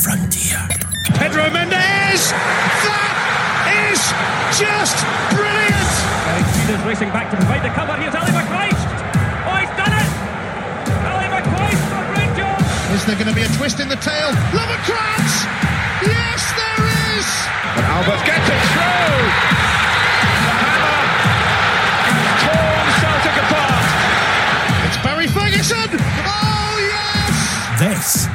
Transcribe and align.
frontier. 0.00 0.56
Pedro 1.20 1.52
Mendes! 1.52 2.32
That 2.32 3.12
is 3.92 4.00
just 4.56 4.96
brilliant! 5.28 5.92
Eric 6.32 6.48
Peters 6.56 6.82
racing 6.88 7.12
back 7.12 7.28
to 7.28 7.36
provide 7.36 7.60
the 7.60 7.72
cover. 7.76 7.92
Here's 8.00 8.16
Ali 8.16 8.32
McCoist. 8.32 8.80
Oh, 9.44 9.56
he's 9.60 9.68
done 9.76 9.92
it! 9.92 10.08
Ali 11.04 11.28
McCoist 11.28 11.84
for 11.92 12.00
Rangers. 12.16 12.64
Is 12.96 13.04
there 13.04 13.20
going 13.20 13.28
to 13.28 13.36
be 13.36 13.44
a 13.44 13.52
twist 13.60 13.76
in 13.80 13.92
the 13.92 14.00
tail? 14.00 14.32
Lovenkrands! 14.56 15.34
Yes, 16.00 16.40
there 16.56 16.80
is! 17.20 17.28
And 17.76 17.84
Albert 17.84 18.24
gets 18.24 18.48
it 18.48 18.60
through! 18.72 19.59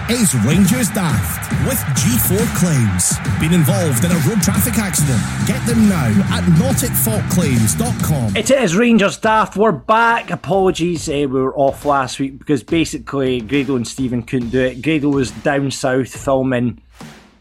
Is 0.09 0.35
Rangers 0.45 0.89
Daft 0.89 1.51
with 1.67 1.79
G4 1.97 2.55
Claims. 2.57 3.17
Been 3.39 3.53
involved 3.53 4.05
in 4.05 4.11
a 4.11 4.17
road 4.27 4.39
traffic 4.41 4.77
accident? 4.77 5.19
Get 5.47 5.65
them 5.65 5.89
now 5.89 6.07
at 6.29 6.43
notitfaultclaims.com. 6.43 8.35
It 8.35 8.51
is 8.51 8.75
Rangers 8.75 9.17
Daft. 9.17 9.57
We're 9.57 9.71
back. 9.71 10.29
Apologies, 10.29 11.09
uh, 11.09 11.13
we 11.13 11.25
were 11.27 11.55
off 11.55 11.85
last 11.85 12.19
week 12.19 12.37
because 12.37 12.61
basically 12.61 13.41
Grado 13.41 13.75
and 13.75 13.87
Stephen 13.87 14.21
couldn't 14.21 14.49
do 14.49 14.61
it. 14.61 14.83
Grado 14.83 15.09
was 15.09 15.31
down 15.31 15.71
south 15.71 16.15
filming 16.15 16.81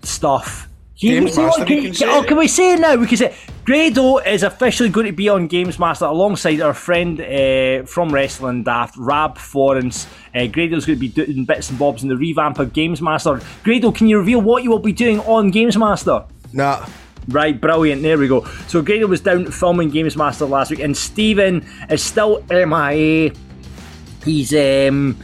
stuff. 0.03 0.67
He 1.05 1.11
Games 1.11 1.31
was- 1.31 1.39
Master, 1.39 1.65
can, 1.65 1.83
can 1.83 1.95
say 1.95 2.07
oh, 2.09 2.23
can 2.25 2.37
we 2.39 2.49
say 2.49 2.75
it 2.75 2.81
now? 2.81 2.97
We 2.97 3.07
can 3.07 3.17
say 3.17 3.35
Grado 3.65 4.19
is 4.19 4.43
officially 4.43 4.89
going 4.89 5.07
to 5.07 5.13
be 5.13 5.29
on 5.29 5.47
Games 5.47 5.79
Master 5.79 6.05
alongside 6.07 6.61
our 6.61 6.75
friend 6.75 7.21
uh, 7.21 7.87
from 7.87 8.13
Wrestling 8.13 8.63
Daft, 8.65 8.95
Rab 8.97 9.39
Florence. 9.39 10.07
Uh, 10.35 10.47
Grado's 10.47 10.85
going 10.87 10.99
to 10.99 11.01
be 11.01 11.09
doing 11.09 11.45
bits 11.45 11.71
and 11.71 11.79
bobs 11.79 12.03
in 12.03 12.09
the 12.09 12.17
revamp 12.17 12.59
of 12.59 12.73
Games 12.73 13.01
Master. 13.01 13.41
Grado, 13.63 13.91
can 13.93 14.07
you 14.07 14.19
reveal 14.19 14.41
what 14.41 14.63
you 14.63 14.71
will 14.71 14.79
be 14.79 14.93
doing 14.93 15.21
on 15.21 15.51
Games 15.51 15.77
Master? 15.77 16.25
Nah. 16.53 16.87
Right, 17.29 17.59
brilliant. 17.59 18.03
There 18.03 18.19
we 18.19 18.29
go. 18.29 18.45
So 18.69 18.83
Grado 18.83 19.07
was 19.07 19.21
down 19.23 19.51
filming 19.51 19.89
Games 19.91 20.15
Master 20.17 20.45
last 20.45 20.71
week, 20.71 20.81
and 20.81 20.95
Stephen 20.95 21.67
is 21.89 22.03
still 22.03 22.45
MIA. 22.51 23.33
He's 24.25 24.55
um, 24.55 25.17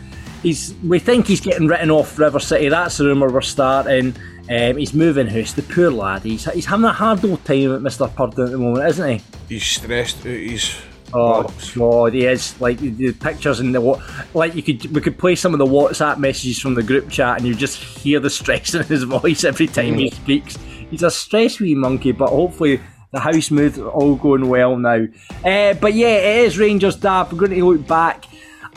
he's 0.42 0.74
we 0.82 0.98
think 0.98 1.26
he's 1.26 1.40
getting 1.40 1.66
written 1.66 1.90
off 1.90 2.18
River 2.18 2.40
City. 2.40 2.68
That's 2.70 2.96
the 2.96 3.04
rumor 3.04 3.28
we're 3.30 3.40
starting. 3.42 4.14
Um, 4.50 4.78
he's 4.78 4.92
moving 4.92 5.28
house. 5.28 5.52
The 5.52 5.62
poor 5.62 5.92
lad. 5.92 6.22
He's 6.22 6.44
he's 6.52 6.66
having 6.66 6.84
a 6.84 6.92
hard 6.92 7.24
old 7.24 7.44
time 7.44 7.72
at 7.72 7.82
Mister 7.82 8.08
Purdon 8.08 8.46
at 8.46 8.50
the 8.50 8.58
moment, 8.58 8.88
isn't 8.88 9.08
he? 9.08 9.24
He's 9.48 9.64
stressed 9.64 10.18
out. 10.18 10.24
He's. 10.26 10.76
Oh 11.12 11.52
God, 11.74 12.14
he 12.14 12.24
is 12.24 12.60
like 12.60 12.78
the, 12.78 13.12
pictures 13.12 13.60
and 13.60 13.74
the 13.74 13.80
what. 13.80 14.00
Like 14.34 14.54
you 14.54 14.62
could 14.62 14.92
we 14.94 15.00
could 15.00 15.18
play 15.18 15.36
some 15.36 15.52
of 15.52 15.58
the 15.58 15.66
WhatsApp 15.66 16.18
messages 16.18 16.58
from 16.58 16.74
the 16.74 16.82
group 16.82 17.08
chat, 17.10 17.38
and 17.38 17.46
you 17.46 17.54
just 17.54 17.78
hear 17.78 18.18
the 18.18 18.30
stress 18.30 18.74
in 18.74 18.82
his 18.84 19.04
voice 19.04 19.44
every 19.44 19.68
time 19.68 19.94
he 19.94 20.10
speaks. 20.10 20.56
He's 20.56 21.04
a 21.04 21.10
stress 21.10 21.60
wee 21.60 21.76
monkey, 21.76 22.10
but 22.10 22.30
hopefully 22.30 22.80
the 23.12 23.20
house 23.20 23.50
move 23.50 23.78
all 23.78 24.16
going 24.16 24.48
well 24.48 24.76
now. 24.76 25.06
Uh, 25.44 25.74
but 25.74 25.94
yeah, 25.94 26.16
it 26.16 26.46
is 26.46 26.58
Rangers 26.58 26.96
Daft. 26.96 27.32
We're 27.32 27.38
going 27.38 27.52
to 27.52 27.64
look 27.64 27.86
back 27.86 28.24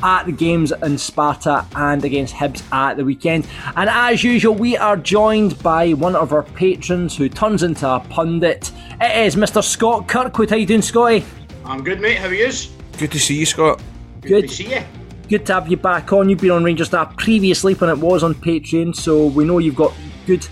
at 0.02 0.25
the 0.25 0.31
games 0.31 0.72
in 0.72 0.97
Sparta 0.97 1.66
and 1.75 2.03
against 2.03 2.33
Hibs 2.33 2.63
at 2.73 2.97
the 2.97 3.05
weekend. 3.05 3.47
And 3.75 3.89
as 3.89 4.23
usual, 4.23 4.55
we 4.55 4.75
are 4.77 4.97
joined 4.97 5.61
by 5.61 5.94
one 5.94 6.16
of 6.16 6.33
our 6.33 6.44
patrons 6.44 7.16
who 7.16 7.30
turns 7.30 7.63
into 7.63 7.88
a 7.88 8.00
pundit. 8.00 8.72
It 9.00 9.25
is 9.25 9.35
Mr. 9.35 9.63
Scott 9.63 10.08
Kirkwood. 10.08 10.50
How 10.50 10.55
you 10.55 10.66
doing, 10.66 10.81
Scotty? 10.81 11.23
I'm 11.66 11.83
good, 11.83 12.02
mate. 12.02 12.17
How 12.17 12.27
are 12.27 12.33
you? 12.33 12.52
Good 12.97 13.11
to 13.11 13.19
see 13.19 13.35
you, 13.35 13.45
Scott. 13.45 13.81
Good. 14.22 14.50
to 14.50 14.55
see 14.55 14.73
you. 14.73 14.83
Good 15.30 15.45
to 15.47 15.53
have 15.53 15.67
you 15.67 15.77
back 15.77 16.11
on. 16.11 16.30
You've 16.30 16.39
been 16.39 16.52
on 16.52 16.63
Rangers 16.63 16.89
Daft 16.89 17.17
previously 17.17 17.73
when 17.75 17.89
it 17.89 17.97
was 17.97 18.23
on 18.23 18.35
Patreon, 18.35 18.95
so 18.95 19.28
we 19.28 19.45
know 19.45 19.57
you've 19.57 19.75
got 19.75 19.94
good 20.25 20.45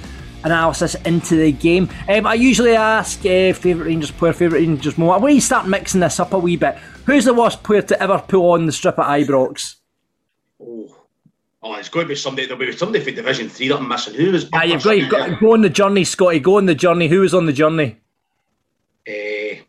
analysis 0.44 0.96
into 1.06 1.36
the 1.36 1.52
game. 1.52 1.90
Um, 2.10 2.26
I 2.26 2.34
usually 2.36 2.76
ask 2.76 3.20
uh, 3.20 3.54
favourite 3.54 3.88
Rangers 3.88 4.12
player, 4.12 4.34
favourite 4.34 4.62
Rangers 4.62 4.98
moment. 4.98 5.16
I'm 5.16 5.22
going 5.22 5.36
to 5.36 5.42
start 5.42 5.68
mixing 5.68 6.00
this 6.00 6.20
up 6.20 6.34
a 6.34 6.40
wee 6.40 6.56
bit. 6.56 6.78
Who's 7.06 7.26
the 7.26 7.34
worst 7.34 7.64
player 7.64 7.82
to 7.82 8.02
ever 8.02 8.24
pull 8.28 8.52
on 8.52 8.66
the 8.66 8.72
strip 8.72 9.00
at 9.00 9.06
Ibrox? 9.06 9.76
Oh, 10.62 10.96
oh, 11.64 11.76
it's 11.76 11.90
going 11.90 12.06
to 12.06 12.10
be 12.10 12.16
somebody. 12.16 12.48
There'll 12.48 12.60
be 12.60 12.72
somebody 12.72 13.04
for 13.04 13.12
Division 13.12 13.50
Three 13.50 13.68
that 13.70 13.78
I'm 13.78 13.88
missing. 13.88 14.14
Who 14.14 14.32
was? 14.32 14.50
Ah, 14.54 14.64
you've 14.64 14.84
got, 14.84 14.98
you've 14.98 15.10
got 15.10 15.40
go 15.40 15.54
on 15.54 15.62
the 15.62 15.70
journey, 15.70 16.04
Scotty. 16.04 16.40
Go 16.40 16.58
on 16.58 16.66
the 16.66 16.76
journey. 16.76 17.08
Who 17.08 17.22
was 17.22 17.34
on 17.34 17.46
the 17.46 17.54
journey? 17.54 17.98
Eh, 19.08 19.60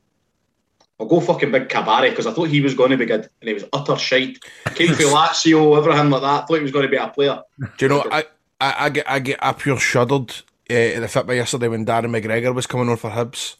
I'll 1.00 1.06
go 1.06 1.21
fucking 1.21 1.50
big 1.50 1.69
Cabaret 1.69 2.10
because 2.10 2.26
I 2.26 2.32
thought 2.32 2.48
he 2.48 2.60
was 2.60 2.75
going 2.75 2.91
to 2.91 2.97
be 2.97 3.06
good 3.06 3.28
and 3.41 3.48
he 3.48 3.54
was 3.54 3.65
utter 3.72 3.97
shite. 3.97 4.38
Came 4.75 4.94
from 4.94 5.06
Lazio, 5.06 5.76
everything 5.76 6.10
like 6.10 6.22
that. 6.22 6.47
Thought 6.47 6.56
he 6.56 6.62
was 6.62 6.72
going 6.72 6.84
to 6.84 6.91
be 6.91 6.97
a 6.97 7.09
player. 7.09 7.41
Do 7.78 7.84
you 7.84 7.88
know? 7.88 8.04
I 8.10 8.25
I, 8.60 8.75
I 8.78 8.88
get 8.91 9.10
I 9.10 9.19
get 9.19 9.38
I 9.42 9.53
pure 9.53 9.78
shuddered 9.78 10.31
uh, 10.71 10.75
at 10.75 11.00
the 11.00 11.09
fit 11.09 11.26
by 11.26 11.34
yesterday 11.34 11.69
when 11.69 11.84
Darren 11.84 12.15
McGregor 12.16 12.54
was 12.54 12.66
coming 12.66 12.88
on 12.88 12.97
for 12.97 13.10
Hibs. 13.10 13.56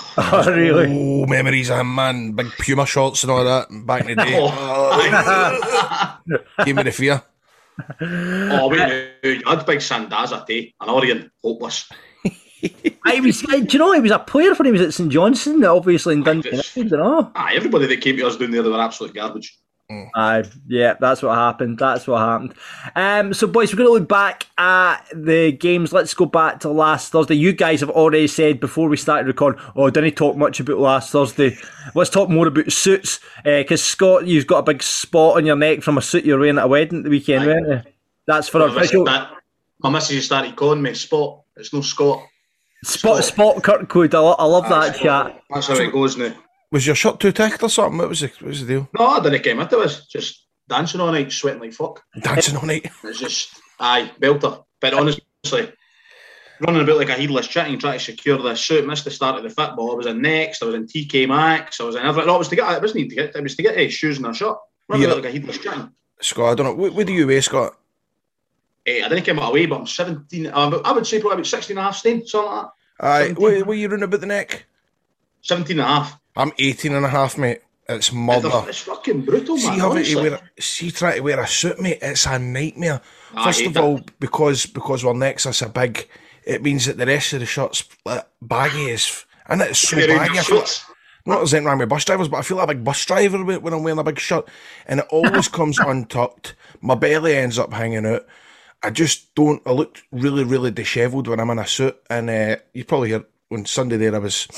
Oh, 0.18 0.50
really? 0.50 0.86
Oh, 0.88 1.26
memories 1.26 1.68
of 1.70 1.78
him, 1.78 1.94
man. 1.94 2.32
Big 2.32 2.46
Puma 2.58 2.86
shorts 2.86 3.22
and 3.22 3.30
all 3.30 3.44
that 3.44 3.66
back 3.86 4.02
in 4.08 4.16
the 4.16 4.24
day. 4.24 4.38
Oh, 4.40 6.18
Gave 6.64 6.74
me 6.76 6.82
the 6.82 6.90
fear. 6.92 7.22
oh 8.00 8.68
we 8.68 8.76
no, 8.78 9.06
you 9.22 9.42
had 9.46 9.66
big 9.66 9.80
Sandaza 9.80 10.46
day 10.46 10.74
and 10.80 10.90
Orion 10.90 11.30
hopeless. 11.44 11.88
I 13.04 13.20
was, 13.20 13.42
do 13.42 13.66
you 13.70 13.78
know, 13.78 13.92
he 13.92 14.00
was 14.00 14.10
a 14.10 14.18
player 14.18 14.54
when 14.54 14.66
he 14.66 14.72
was 14.72 14.80
at 14.80 14.94
St 14.94 15.10
Johnstone, 15.12 15.62
obviously 15.64 16.14
in 16.14 16.22
Dundee. 16.22 16.50
just- 16.52 16.74
United, 16.76 16.90
you 16.92 16.96
know? 16.96 17.30
Ah, 17.34 17.50
everybody 17.52 17.86
that 17.86 18.00
came 18.00 18.16
to 18.16 18.26
us 18.26 18.36
down 18.36 18.50
there, 18.50 18.62
they 18.62 18.70
were 18.70 18.80
absolute 18.80 19.14
garbage. 19.14 19.56
Aye, 20.16 20.42
yeah, 20.66 20.94
that's 20.98 21.22
what 21.22 21.36
happened. 21.36 21.78
That's 21.78 22.08
what 22.08 22.18
happened. 22.18 22.54
Um, 22.96 23.32
so, 23.32 23.46
boys, 23.46 23.72
we're 23.72 23.78
going 23.78 23.88
to 23.88 23.92
look 24.00 24.08
back 24.08 24.46
at 24.58 25.04
the 25.14 25.52
games. 25.52 25.92
Let's 25.92 26.12
go 26.12 26.26
back 26.26 26.58
to 26.60 26.70
last 26.70 27.12
Thursday. 27.12 27.34
You 27.36 27.52
guys 27.52 27.80
have 27.80 27.90
already 27.90 28.26
said 28.26 28.58
before 28.58 28.88
we 28.88 28.96
started 28.96 29.28
recording, 29.28 29.60
oh, 29.76 29.88
didn't 29.90 30.16
talk 30.16 30.36
much 30.36 30.58
about 30.58 30.78
last 30.78 31.10
Thursday. 31.12 31.56
Let's 31.94 32.10
talk 32.10 32.28
more 32.28 32.48
about 32.48 32.72
suits. 32.72 33.20
Because, 33.44 33.82
Scott, 33.84 34.26
you've 34.26 34.48
got 34.48 34.58
a 34.58 34.62
big 34.64 34.82
spot 34.82 35.36
on 35.36 35.46
your 35.46 35.56
neck 35.56 35.82
from 35.82 35.98
a 35.98 36.02
suit 36.02 36.24
you're 36.24 36.38
wearing 36.40 36.58
at 36.58 36.64
a 36.64 36.68
wedding 36.68 36.98
at 36.98 37.04
the 37.04 37.10
weekend, 37.10 37.44
Aye. 37.44 37.46
weren't 37.46 37.68
you? 37.68 37.92
That's 38.26 38.48
for 38.48 38.58
My 38.58 38.66
official. 38.66 39.04
missus, 39.04 39.18
that, 39.18 39.30
my 39.78 39.90
missus 39.90 40.24
started 40.26 40.56
calling 40.56 40.82
me 40.82 40.94
Spot. 40.94 41.42
It's 41.56 41.72
no 41.72 41.80
Scott. 41.80 42.24
Spot, 42.84 43.22
spot 43.22 43.62
Kirkwood. 43.62 44.14
I, 44.14 44.18
lo- 44.18 44.36
I 44.36 44.44
love 44.44 44.68
that 44.68 44.96
chat. 44.96 45.40
That's 45.48 45.68
how 45.68 45.74
it 45.76 45.92
goes 45.92 46.16
now. 46.16 46.34
Was 46.72 46.86
your 46.86 46.96
shirt 46.96 47.20
too 47.20 47.32
tight 47.32 47.62
or 47.62 47.68
something? 47.70 47.98
What 47.98 48.08
was 48.08 48.20
the, 48.20 48.28
what 48.28 48.42
was 48.48 48.60
the 48.60 48.66
deal? 48.74 48.88
No, 48.98 49.06
I 49.06 49.20
didn't 49.20 49.42
get 49.42 49.56
into 49.58 49.76
it. 49.76 49.78
Was 49.78 50.06
just 50.06 50.46
dancing 50.68 51.00
all 51.00 51.12
night, 51.12 51.30
sweating 51.32 51.60
like 51.60 51.72
fuck. 51.72 52.02
Dancing 52.20 52.56
all 52.56 52.66
night. 52.66 52.90
It's 53.04 53.20
just, 53.20 53.60
aye, 53.78 54.10
belter. 54.20 54.64
But 54.80 54.94
honestly, 54.94 55.72
running 56.60 56.82
about 56.82 56.96
like 56.98 57.08
a 57.08 57.14
heedless 57.14 57.46
chicken 57.46 57.78
trying 57.78 57.98
to 57.98 58.04
secure 58.04 58.38
the 58.38 58.54
suit, 58.56 58.86
missed 58.86 59.04
the 59.04 59.10
start 59.10 59.36
of 59.36 59.42
the 59.44 59.50
football. 59.50 59.92
I 59.92 59.94
was 59.94 60.06
in 60.06 60.20
next, 60.20 60.62
I 60.62 60.66
was 60.66 60.74
in 60.74 60.86
TK 60.86 61.28
Maxx, 61.28 61.80
I 61.80 61.84
was 61.84 61.94
in 61.94 62.02
everything. 62.02 62.26
No, 62.26 62.34
it 62.34 62.38
was 62.38 62.48
to 62.48 62.56
get, 62.56 62.72
it 62.72 62.82
wasn't 62.82 63.10
to 63.10 63.16
get, 63.16 63.36
it 63.36 63.42
was 63.42 63.54
to 63.56 63.62
get 63.62 63.76
uh, 63.78 63.88
shoes 63.88 64.18
and 64.18 64.26
a 64.26 64.34
shirt. 64.34 64.56
Running 64.88 65.02
Yeah. 65.04 65.12
about 65.14 65.24
like 65.24 65.30
a 65.30 65.32
heedless 65.32 65.58
chicken. 65.58 65.92
Scott, 66.20 66.52
I 66.52 66.54
don't 66.54 66.66
know. 66.66 66.74
What, 66.74 66.94
what 66.94 67.06
do 67.06 67.12
you 67.12 67.26
weigh, 67.26 67.40
Scott? 67.42 67.74
Eh, 68.86 69.04
I 69.04 69.08
didn't 69.08 69.24
come 69.24 69.38
out 69.38 69.50
away, 69.50 69.66
but 69.66 69.80
I'm 69.80 69.86
17, 69.86 70.46
um, 70.52 70.80
I 70.84 70.92
would 70.92 71.06
say 71.06 71.20
probably 71.20 71.34
about 71.36 71.46
16 71.46 71.76
and 71.76 71.80
a 71.80 71.82
half 71.88 71.96
something 71.96 72.20
like 72.20 72.30
that. 72.32 72.70
Aye, 72.98 73.32
what, 73.36 73.66
what 73.66 73.72
are 73.72 73.74
you 73.74 73.88
running 73.88 74.04
about 74.04 74.20
the 74.20 74.26
neck? 74.26 74.64
17 75.42 75.78
and 75.78 75.84
a 75.84 75.88
half. 75.88 76.18
I'm 76.36 76.52
18 76.58 76.92
and 76.94 77.04
a 77.04 77.08
half, 77.08 77.38
mate. 77.38 77.60
It's 77.88 78.12
murder. 78.12 78.50
It's 78.68 78.80
fucking 78.80 79.22
brutal, 79.22 79.56
See 79.56 79.68
man. 79.68 79.78
having 79.78 80.04
to 80.04 80.16
wear, 80.16 80.40
see 80.58 80.90
trying 80.90 81.16
to 81.16 81.20
wear 81.20 81.40
a 81.40 81.46
suit, 81.46 81.80
mate. 81.80 81.98
It's 82.02 82.26
a 82.26 82.38
nightmare. 82.38 83.00
I 83.34 83.44
First 83.44 83.62
of 83.62 83.76
all, 83.76 84.00
because 84.18 84.66
because 84.66 85.04
we're 85.04 85.14
next 85.14 85.46
us 85.46 85.62
a 85.62 85.68
big, 85.68 86.08
it 86.44 86.62
means 86.62 86.86
that 86.86 86.98
the 86.98 87.06
rest 87.06 87.32
of 87.34 87.40
the 87.40 87.46
shirt's 87.46 87.84
baggy 88.42 88.90
as, 88.90 89.24
and 89.46 89.62
it's 89.62 89.78
so 89.78 89.96
baggy. 89.96 90.14
I 90.14 90.42
feel, 90.42 90.58
shorts. 90.58 90.84
not 91.26 91.42
as 91.42 91.54
anything 91.54 91.68
wrong 91.68 91.78
with 91.78 91.88
bus 91.88 92.04
drivers, 92.04 92.28
but 92.28 92.38
I 92.38 92.42
feel 92.42 92.56
like 92.56 92.70
a 92.70 92.74
big 92.74 92.84
bus 92.84 93.04
driver 93.04 93.44
when 93.44 93.62
when 93.62 93.72
I'm 93.72 93.84
wearing 93.84 94.00
a 94.00 94.04
big 94.04 94.18
shirt, 94.18 94.48
and 94.86 95.00
it 95.00 95.06
always 95.10 95.46
comes 95.58 95.78
untucked. 95.78 96.56
My 96.80 96.96
belly 96.96 97.36
ends 97.36 97.58
up 97.58 97.72
hanging 97.72 98.04
out. 98.04 98.26
I 98.82 98.90
just 98.90 99.32
don't. 99.36 99.62
I 99.64 99.70
look 99.70 100.02
really, 100.10 100.42
really 100.42 100.72
dishevelled 100.72 101.28
when 101.28 101.38
I'm 101.38 101.50
in 101.50 101.60
a 101.60 101.66
suit, 101.66 101.96
and 102.10 102.28
uh, 102.28 102.56
you 102.74 102.84
probably 102.84 103.10
hear 103.10 103.24
on 103.52 103.64
Sunday 103.64 103.96
there 103.96 104.14
I 104.16 104.18
was. 104.18 104.48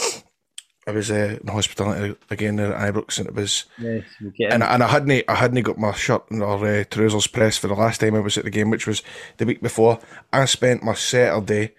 I 0.88 0.90
was 0.90 1.10
uh, 1.10 1.36
in 1.42 1.48
hospitality 1.48 2.16
again 2.30 2.56
there 2.56 2.74
at 2.74 2.94
Ibrox, 2.94 3.18
and 3.18 3.28
it 3.28 3.34
was 3.34 3.66
Yes, 3.76 4.04
and, 4.50 4.62
and 4.62 4.82
I 4.82 4.88
hadn't 4.88 5.24
I 5.28 5.34
hadn't 5.34 5.62
got 5.62 5.76
my 5.76 5.92
shirt 5.92 6.22
or 6.30 6.66
uh, 6.66 6.84
trousers 6.84 7.26
pressed 7.26 7.60
for 7.60 7.68
the 7.68 7.74
last 7.74 8.00
time 8.00 8.14
I 8.14 8.20
was 8.20 8.38
at 8.38 8.44
the 8.44 8.50
game, 8.50 8.70
which 8.70 8.86
was 8.86 9.02
the 9.36 9.44
week 9.44 9.60
before. 9.60 10.00
I 10.32 10.46
spent 10.46 10.82
my 10.82 10.94
Saturday 10.94 11.74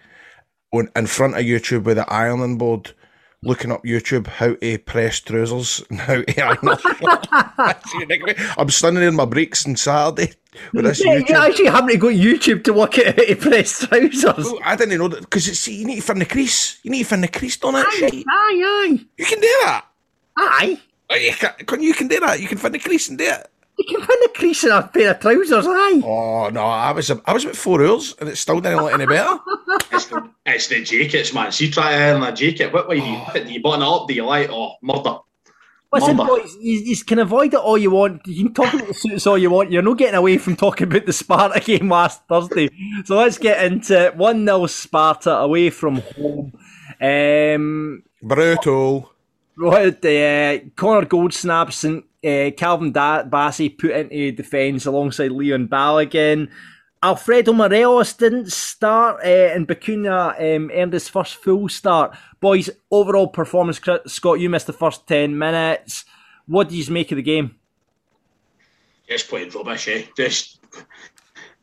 on 0.72 0.90
in 0.96 1.08
front 1.08 1.38
of 1.38 1.42
YouTube 1.44 1.86
with 1.86 1.98
the 1.98 2.08
ironing 2.08 2.60
board, 2.60 2.94
looking 3.42 3.72
up 3.72 3.84
YouTube 3.84 4.28
how 4.28 4.54
to 4.56 4.78
press 4.80 5.20
trousers 5.20 5.84
and 5.90 6.00
how 6.00 6.22
to. 6.22 8.54
I'm 8.58 8.70
standing 8.70 9.04
in 9.04 9.16
my 9.16 9.26
breaks 9.26 9.66
on 9.66 9.76
Saturday 9.76 10.34
with 10.74 10.86
this 10.86 11.04
Yeah, 11.04 11.16
you 11.16 11.36
actually 11.36 11.68
haven't 11.68 12.00
got 12.00 12.14
YouTube 12.14 12.64
to 12.66 12.74
work 12.74 12.98
out 13.00 13.06
how 13.18 13.26
to 13.26 13.36
press 13.36 13.88
trousers. 13.88 14.46
Well, 14.46 14.60
I 14.64 14.76
didn't 14.76 14.98
know 14.98 15.08
that 15.08 15.22
because 15.22 15.46
see, 15.60 15.80
you 15.80 15.86
need 15.86 15.98
to 15.98 16.02
find 16.02 16.22
the 16.22 16.26
crease. 16.26 16.80
You 16.84 16.92
need 16.92 17.04
to 17.04 17.10
find 17.10 17.24
the 17.24 17.28
crease 17.28 17.62
on 17.64 17.74
that 17.74 17.92
shit. 17.94 18.14
Aye, 18.14 18.24
aye, 18.30 19.06
You 19.18 19.26
can 19.26 19.40
do 19.40 19.48
that. 19.64 19.86
aye. 20.38 20.80
You 21.12 21.34
can 21.66 21.82
you 21.82 21.94
can 21.94 22.08
do 22.08 22.20
that. 22.20 22.40
You 22.40 22.48
can 22.48 22.58
find 22.58 22.74
the 22.74 22.80
crease 22.80 23.10
and 23.10 23.18
do 23.18 23.26
it. 23.26 23.48
You 23.80 23.86
can 23.88 24.02
put 24.06 24.20
the 24.22 24.30
crease 24.36 24.66
in 24.66 24.72
a 24.72 24.84
pair 24.84 25.12
of 25.12 25.20
trousers, 25.22 25.66
aye. 25.68 26.02
Oh 26.04 26.50
no, 26.52 26.66
I 26.66 26.92
was 26.92 27.10
I 27.10 27.34
was 27.34 27.46
about 27.46 27.56
four 27.56 27.82
hours 27.82 28.14
and 28.20 28.28
it 28.28 28.36
still 28.36 28.60
didn't 28.60 28.84
look 28.84 28.94
any 28.94 29.06
better. 29.06 29.40
It's 29.92 30.06
the, 30.06 30.30
it's 30.46 30.68
the 30.68 30.84
jackets, 30.84 31.34
man. 31.34 31.52
See, 31.52 31.70
try 31.70 31.92
to 31.92 31.98
earn 31.98 32.24
a 32.24 32.32
jacket. 32.34 32.72
What 32.74 32.88
way 32.88 33.00
do 33.00 33.06
you, 33.06 33.22
put? 33.28 33.46
do 33.46 33.52
you 33.52 33.62
button 33.62 33.82
it 33.82 33.88
up? 33.88 34.08
Do 34.08 34.14
you 34.14 34.26
like, 34.26 34.50
oh, 34.50 34.74
murder? 34.82 35.18
Listen, 35.92 36.16
Murder. 36.18 36.30
boys, 36.42 36.56
you, 36.60 36.80
you 36.80 36.96
can 36.98 37.20
avoid 37.20 37.54
it 37.54 37.60
all 37.60 37.78
you 37.78 37.92
want. 37.92 38.26
You 38.26 38.46
can 38.46 38.54
talk 38.54 38.74
about 38.74 38.88
the 38.88 38.94
suits 38.94 39.28
all 39.28 39.38
you 39.38 39.50
want. 39.50 39.72
You're 39.72 39.82
not 39.82 39.98
getting 39.98 40.16
away 40.16 40.38
from 40.38 40.56
talking 40.56 40.88
about 40.88 41.06
the 41.06 41.14
Sparta 41.14 41.60
game 41.66 41.90
last 41.90 42.22
Thursday. 42.28 42.70
So 43.06 43.18
let's 43.18 43.38
get 43.38 43.64
into 43.66 44.06
it. 44.06 44.16
1 44.16 44.46
0 44.46 44.66
Sparta 44.68 45.32
away 45.38 45.70
from 45.70 46.02
home. 46.16 46.54
Um, 47.02 48.04
Brutal. 48.22 49.12
what 49.58 50.06
uh, 50.06 50.60
Connor 50.76 51.06
Goldsnaps 51.08 51.84
and 51.84 52.04
uh, 52.24 52.52
Calvin 52.58 52.94
Bassey 52.94 53.78
put 53.78 53.92
into 53.92 54.32
defence 54.32 54.86
alongside 54.86 55.32
Lyon 55.32 55.68
Balogun. 55.68 56.50
Alfredo 57.02 57.54
Morelos 57.54 58.12
didn't 58.14 58.52
start, 58.52 59.24
uh, 59.24 59.54
and 59.54 59.68
Bacuna 59.68 60.36
um, 60.38 60.70
earned 60.74 60.92
his 60.92 61.08
first 61.08 61.36
full 61.36 61.70
start. 61.70 62.16
Boys, 62.42 62.70
overall 62.92 63.28
performance, 63.28 63.80
Scott, 64.08 64.40
you 64.40 64.50
missed 64.50 64.68
the 64.68 64.74
first 64.74 65.08
10 65.08 65.38
minutes. 65.38 66.04
What 66.46 66.70
do 66.70 66.76
you 66.76 66.92
make 66.92 67.12
of 67.12 67.16
the 67.16 67.22
game? 67.24 67.56
Just 69.08 69.30
playing 69.30 69.52
rubbish, 69.52 69.88
eh? 69.88 70.04
Just 70.18 70.60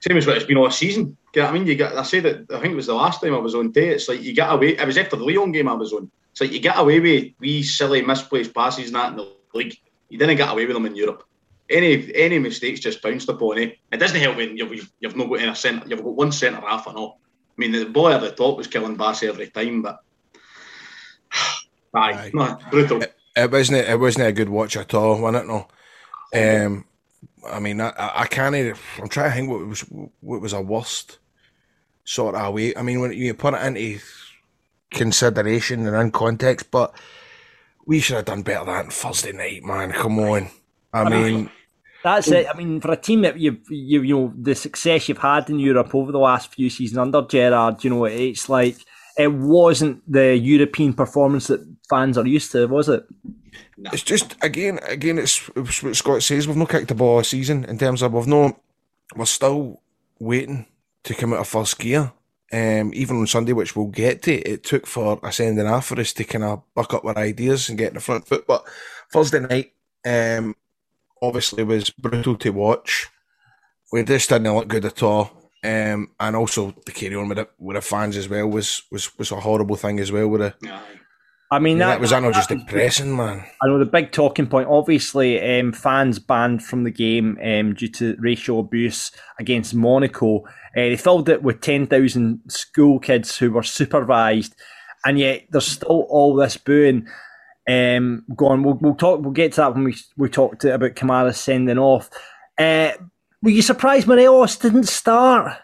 same 0.01 0.17
as 0.17 0.27
what 0.27 0.37
it's 0.37 0.47
been 0.47 0.57
all 0.57 0.71
season. 0.71 1.17
I 1.37 1.53
mean? 1.53 1.67
You. 1.67 1.85
I 1.85 2.03
said 2.03 2.23
that. 2.23 2.47
I 2.55 2.61
think 2.61 2.73
it 2.73 2.77
was 2.77 2.87
the 2.87 2.95
last 2.95 3.21
time 3.21 3.35
I 3.35 3.39
was 3.39 3.55
on 3.55 3.73
day. 3.73 3.91
It's 3.91 4.09
like 4.09 4.23
you 4.23 4.33
get 4.33 4.51
away. 4.51 4.77
It 4.77 4.87
was 4.87 4.97
after 4.97 5.17
the 5.17 5.25
Leon 5.25 5.53
game 5.53 5.69
I 5.69 5.75
was 5.75 5.93
on. 5.93 6.11
It's 6.33 6.41
like 6.41 6.53
you 6.53 6.61
get 6.61 6.79
away 6.79 7.01
with 7.01 7.33
wee 7.41 7.63
silly 7.63 8.03
misplaced 8.03 8.55
passes 8.55 8.87
and 8.87 8.95
that 8.97 9.11
in 9.11 9.17
the 9.17 9.33
league. 9.53 9.77
You 10.09 10.19
didn't 10.19 10.37
get 10.37 10.51
away 10.51 10.67
with 10.67 10.75
them 10.75 10.87
in 10.87 10.97
Europe. 10.97 11.25
Any 11.69 12.15
any 12.15 12.39
mistakes 12.39 12.81
just 12.81 13.03
bounced 13.03 13.29
upon 13.29 13.59
it. 13.59 13.79
It 13.91 13.97
doesn't 13.97 14.21
help 14.21 14.37
when 14.37 14.57
you've 14.57 14.91
you've 15.01 15.17
not 15.17 15.29
got 15.29 15.41
any 15.41 15.55
centre. 15.55 15.89
You've 15.89 16.05
got 16.05 16.15
one 16.15 16.33
centre 16.33 16.61
half 16.61 16.87
and 16.87 16.97
all. 16.97 17.19
I 17.57 17.61
mean, 17.61 17.73
the 17.73 17.87
boy 17.87 18.13
at 18.13 18.21
the 18.21 18.31
top 18.31 18.57
was 18.57 18.67
killing 18.67 18.97
Bassey 18.97 19.29
every 19.29 19.49
time, 19.49 19.83
but 19.83 20.01
aye, 21.95 22.13
Aye. 22.13 22.31
no, 22.33 22.59
brutal. 22.71 23.03
It 23.37 23.51
wasn't 23.51 23.89
it 23.89 23.99
wasn't 23.99 24.29
a 24.29 24.33
good 24.33 24.49
watch 24.49 24.77
at 24.77 24.95
all, 24.95 25.21
wasn't 25.21 25.45
it? 25.45 25.49
No. 25.49 25.69
Um, 26.35 26.85
I 27.51 27.59
mean, 27.61 27.81
I, 27.81 27.89
I 27.91 28.23
I 28.23 28.27
can't. 28.27 28.55
I'm 28.55 29.09
trying 29.09 29.31
to 29.31 29.37
think 29.37 29.51
what 29.51 29.67
was 29.67 29.81
what 30.21 30.41
was 30.41 30.53
a 30.53 30.61
worst 30.61 31.19
sort 32.05 32.35
of 32.35 32.55
way. 32.55 32.77
I 32.77 32.83
mean, 32.83 33.01
when 33.01 33.13
you 33.13 33.35
put 33.35 33.55
it 33.55 33.67
into 33.67 34.01
consideration 34.91 35.87
and 35.87 35.97
in 35.97 36.11
context, 36.13 36.71
but 36.71 36.95
we 37.87 38.01
should 38.01 38.17
have 38.17 38.25
done 38.27 38.43
better 38.43 38.65
than 38.65 38.91
Thursday 38.91 39.33
night, 39.33 39.63
man. 39.65 39.93
Come 39.93 40.19
on. 40.19 40.49
I 40.93 41.09
mean, 41.09 41.51
That's 42.03 42.31
it. 42.31 42.47
I 42.53 42.57
mean, 42.57 42.81
for 42.81 42.93
a 42.93 42.97
team 42.97 43.23
that 43.23 43.39
you've, 43.39 43.61
you, 43.71 44.03
you 44.03 44.17
know, 44.17 44.33
the 44.37 44.55
success 44.55 45.09
you've 45.09 45.19
had 45.19 45.49
in 45.49 45.59
Europe 45.59 45.95
over 45.95 46.13
the 46.13 46.19
last 46.19 46.53
few 46.53 46.69
seasons 46.69 46.99
under 46.99 47.23
Gerrard, 47.23 47.83
you 47.85 47.91
know, 47.91 48.05
it's 48.05 48.49
like 48.49 48.77
it 49.17 49.33
wasn't 49.33 50.03
the 50.11 50.37
European 50.37 50.93
performance 50.93 51.47
that 51.47 51.67
fans 51.89 52.19
are 52.19 52.27
used 52.27 52.53
to, 52.53 52.67
was 52.67 52.89
it? 52.89 53.07
it's 53.93 54.03
just 54.03 54.37
again, 54.43 54.79
again, 54.89 55.19
it's, 55.19 55.49
it's 55.55 55.83
what 55.83 55.97
Scott 55.97 56.23
says. 56.23 56.47
We've 56.47 56.57
no 56.57 56.67
kicked 56.67 56.89
the 56.89 56.95
ball 56.95 57.17
all 57.17 57.25
season 57.25 57.65
in 57.65 57.79
terms 57.79 58.03
of 58.03 58.13
we've 58.13 58.27
no. 58.27 58.59
We're 59.15 59.25
still 59.25 59.81
waiting 60.19 60.67
to 61.05 61.15
come 61.15 61.33
out 61.33 61.41
of 61.41 61.49
first 61.49 61.79
gear. 61.79 62.13
Um, 62.53 62.93
even 62.95 63.17
on 63.17 63.27
Sunday, 63.27 63.53
which 63.53 63.75
we'll 63.75 63.87
get 63.87 64.23
to, 64.23 64.33
it 64.33 64.63
took 64.63 64.87
for 64.87 65.19
a 65.23 65.33
sending 65.33 65.67
off 65.67 65.87
for 65.87 65.99
us 65.99 66.13
to 66.13 66.25
kind 66.25 66.45
of 66.45 66.63
buck 66.75 66.95
up 66.95 67.05
our 67.05 67.19
ideas 67.19 67.69
and 67.69 67.77
get 67.77 67.89
in 67.89 67.95
the 67.95 68.01
front 68.01 68.27
foot. 68.27 68.47
But 68.47 68.65
Thursday 69.13 69.41
night, 69.41 69.73
um, 70.05 70.55
obviously 71.21 71.65
was 71.65 71.91
brutal 71.91 72.37
to 72.37 72.51
watch. 72.51 73.09
We 73.93 74.05
just 74.05 74.29
didn't 74.29 74.55
look 74.55 74.69
good 74.69 74.85
at 74.85 75.03
all. 75.03 75.51
Um, 75.65 76.11
and 76.21 76.37
also 76.37 76.75
the 76.85 76.93
carry 76.93 77.17
on 77.17 77.29
with 77.29 77.41
it 77.41 77.51
with 77.59 77.75
the 77.75 77.81
fans 77.81 78.17
as 78.17 78.29
well 78.29 78.47
was 78.47 78.83
was 78.93 79.17
was 79.19 79.33
a 79.33 79.41
horrible 79.41 79.75
thing 79.75 79.99
as 79.99 80.13
well. 80.13 80.29
With 80.29 80.43
the, 80.43 80.55
Aye. 80.71 81.01
I 81.51 81.61
mean, 81.61 81.79
that, 81.79 82.01
was 82.01 82.13
I 82.13 82.19
know 82.19 82.33
just 82.33 82.49
that- 82.49 82.67
depressing, 82.67 83.17
man. 83.17 83.45
I 83.63 83.67
know 83.69 83.79
the 83.79 83.85
big 83.85 84.11
talking 84.11 84.49
point. 84.49 84.69
Obviously, 84.69 85.41
um, 85.61 85.73
fans 85.73 86.19
banned 86.19 86.65
from 86.65 86.83
the 86.83 86.91
game 86.91 87.39
um, 87.43 87.75
due 87.75 87.89
to 87.89 88.17
racial 88.19 88.59
abuse 88.61 89.13
against 89.39 89.75
Monaco. 89.75 90.41
Uh, 90.41 90.43
they 90.75 90.97
filled 90.97 91.29
it 91.29 91.43
with 91.43 91.61
ten 91.61 91.87
thousand 91.87 92.41
school 92.49 92.99
kids 92.99 93.39
who 93.39 93.53
were 93.53 93.63
supervised, 93.63 94.57
and 95.05 95.19
yet 95.19 95.45
there's 95.51 95.67
still 95.67 96.07
all 96.09 96.35
this 96.35 96.57
booing. 96.57 97.07
Um, 97.69 98.25
go 98.35 98.47
on. 98.49 98.63
We'll, 98.65 98.79
we'll 98.81 98.95
talk. 98.95 99.21
We'll 99.23 99.31
get 99.33 99.53
to 99.53 99.61
that 99.61 99.75
when 99.75 99.85
we 99.85 99.97
we 100.17 100.29
talked 100.29 100.63
to, 100.63 100.75
about 100.75 100.95
Kamara 100.95 101.35
sending 101.35 101.79
off. 101.79 102.11
Uh, 102.59 102.93
were 103.43 103.51
you 103.51 103.63
surprised 103.63 104.09
Morelos 104.09 104.57
didn't 104.57 104.89
start? 104.89 105.59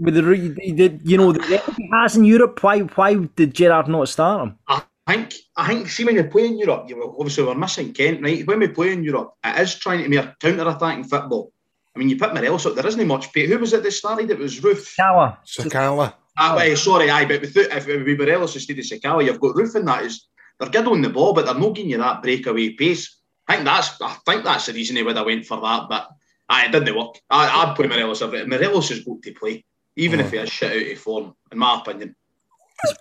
With 0.00 0.14
the, 0.14 0.24
re- 0.24 0.72
the 0.72 0.98
you 1.04 1.18
know 1.18 1.32
the 1.32 1.42
he 1.76 1.90
has 1.92 2.16
in 2.16 2.24
Europe, 2.24 2.62
why 2.62 2.80
why 2.80 3.14
did 3.14 3.54
Gerrard 3.54 3.88
not 3.88 4.08
start 4.08 4.48
him? 4.48 4.58
I 4.66 4.82
think 5.06 5.34
I 5.56 5.66
think 5.68 5.88
see 5.88 6.04
when 6.04 6.16
you 6.16 6.24
play 6.24 6.46
in 6.46 6.58
Europe, 6.58 6.88
you 6.88 6.96
know, 6.96 7.14
obviously 7.18 7.44
we're 7.44 7.54
missing 7.54 7.92
Kent, 7.92 8.22
right? 8.22 8.46
When 8.46 8.60
we 8.60 8.68
play 8.68 8.92
in 8.92 9.04
Europe, 9.04 9.34
it 9.44 9.60
is 9.60 9.74
trying 9.74 10.02
to 10.02 10.08
be 10.08 10.16
a 10.16 10.34
counter-attacking 10.40 11.04
football. 11.04 11.52
I 11.94 11.98
mean, 11.98 12.08
you 12.08 12.16
put 12.16 12.32
Morelos 12.32 12.66
up, 12.66 12.76
there 12.76 12.86
isn't 12.86 13.06
much 13.06 13.32
pay. 13.32 13.46
Who 13.46 13.58
was 13.58 13.72
it 13.72 13.82
that 13.82 13.90
started? 13.92 14.30
It 14.30 14.38
was 14.38 14.60
Roofe. 14.60 14.96
Kawa. 14.96 15.38
Sakala. 15.44 16.14
Ah, 16.38 16.54
wait, 16.56 16.78
sorry, 16.78 17.10
aye, 17.10 17.26
but 17.26 17.40
with, 17.40 17.56
if 17.56 17.88
it 17.88 17.96
would 17.96 18.06
be 18.06 18.16
Morelos 18.16 18.54
instead 18.54 18.78
of 18.78 18.84
Sakala, 18.84 19.24
you've 19.24 19.40
got 19.40 19.54
Roofe 19.56 19.76
in 19.76 19.84
that 19.84 20.04
is 20.04 20.26
they're 20.58 20.70
good 20.70 20.86
on 20.86 21.02
the 21.02 21.10
ball, 21.10 21.32
but 21.32 21.44
they're 21.44 21.54
not 21.54 21.74
giving 21.74 21.90
you 21.90 21.98
that 21.98 22.22
breakaway 22.22 22.70
pace. 22.70 23.18
I 23.48 23.56
think 23.56 23.64
that's 23.64 24.00
I 24.00 24.16
think 24.24 24.44
that's 24.44 24.66
the 24.66 24.72
reason 24.72 24.96
he 24.96 25.02
would 25.02 25.16
have 25.16 25.26
went 25.26 25.44
for 25.44 25.60
that, 25.60 25.88
but 25.88 26.08
aye, 26.48 26.66
it 26.66 26.72
didn't 26.72 26.96
work. 26.96 27.16
I, 27.28 27.48
I'd 27.48 27.74
play 27.76 27.88
Morelos 27.88 28.22
every 28.22 28.46
Morelos 28.46 28.90
has 28.90 29.00
got 29.00 29.20
to 29.22 29.32
play, 29.32 29.64
even 30.00 30.20
if 30.20 30.30
he 30.30 30.38
has 30.38 30.50
shit 30.50 30.72
out 30.86 30.92
of 30.92 30.98
form, 30.98 31.34
in 31.52 31.58
my 31.58 31.78
opinion. 31.80 32.14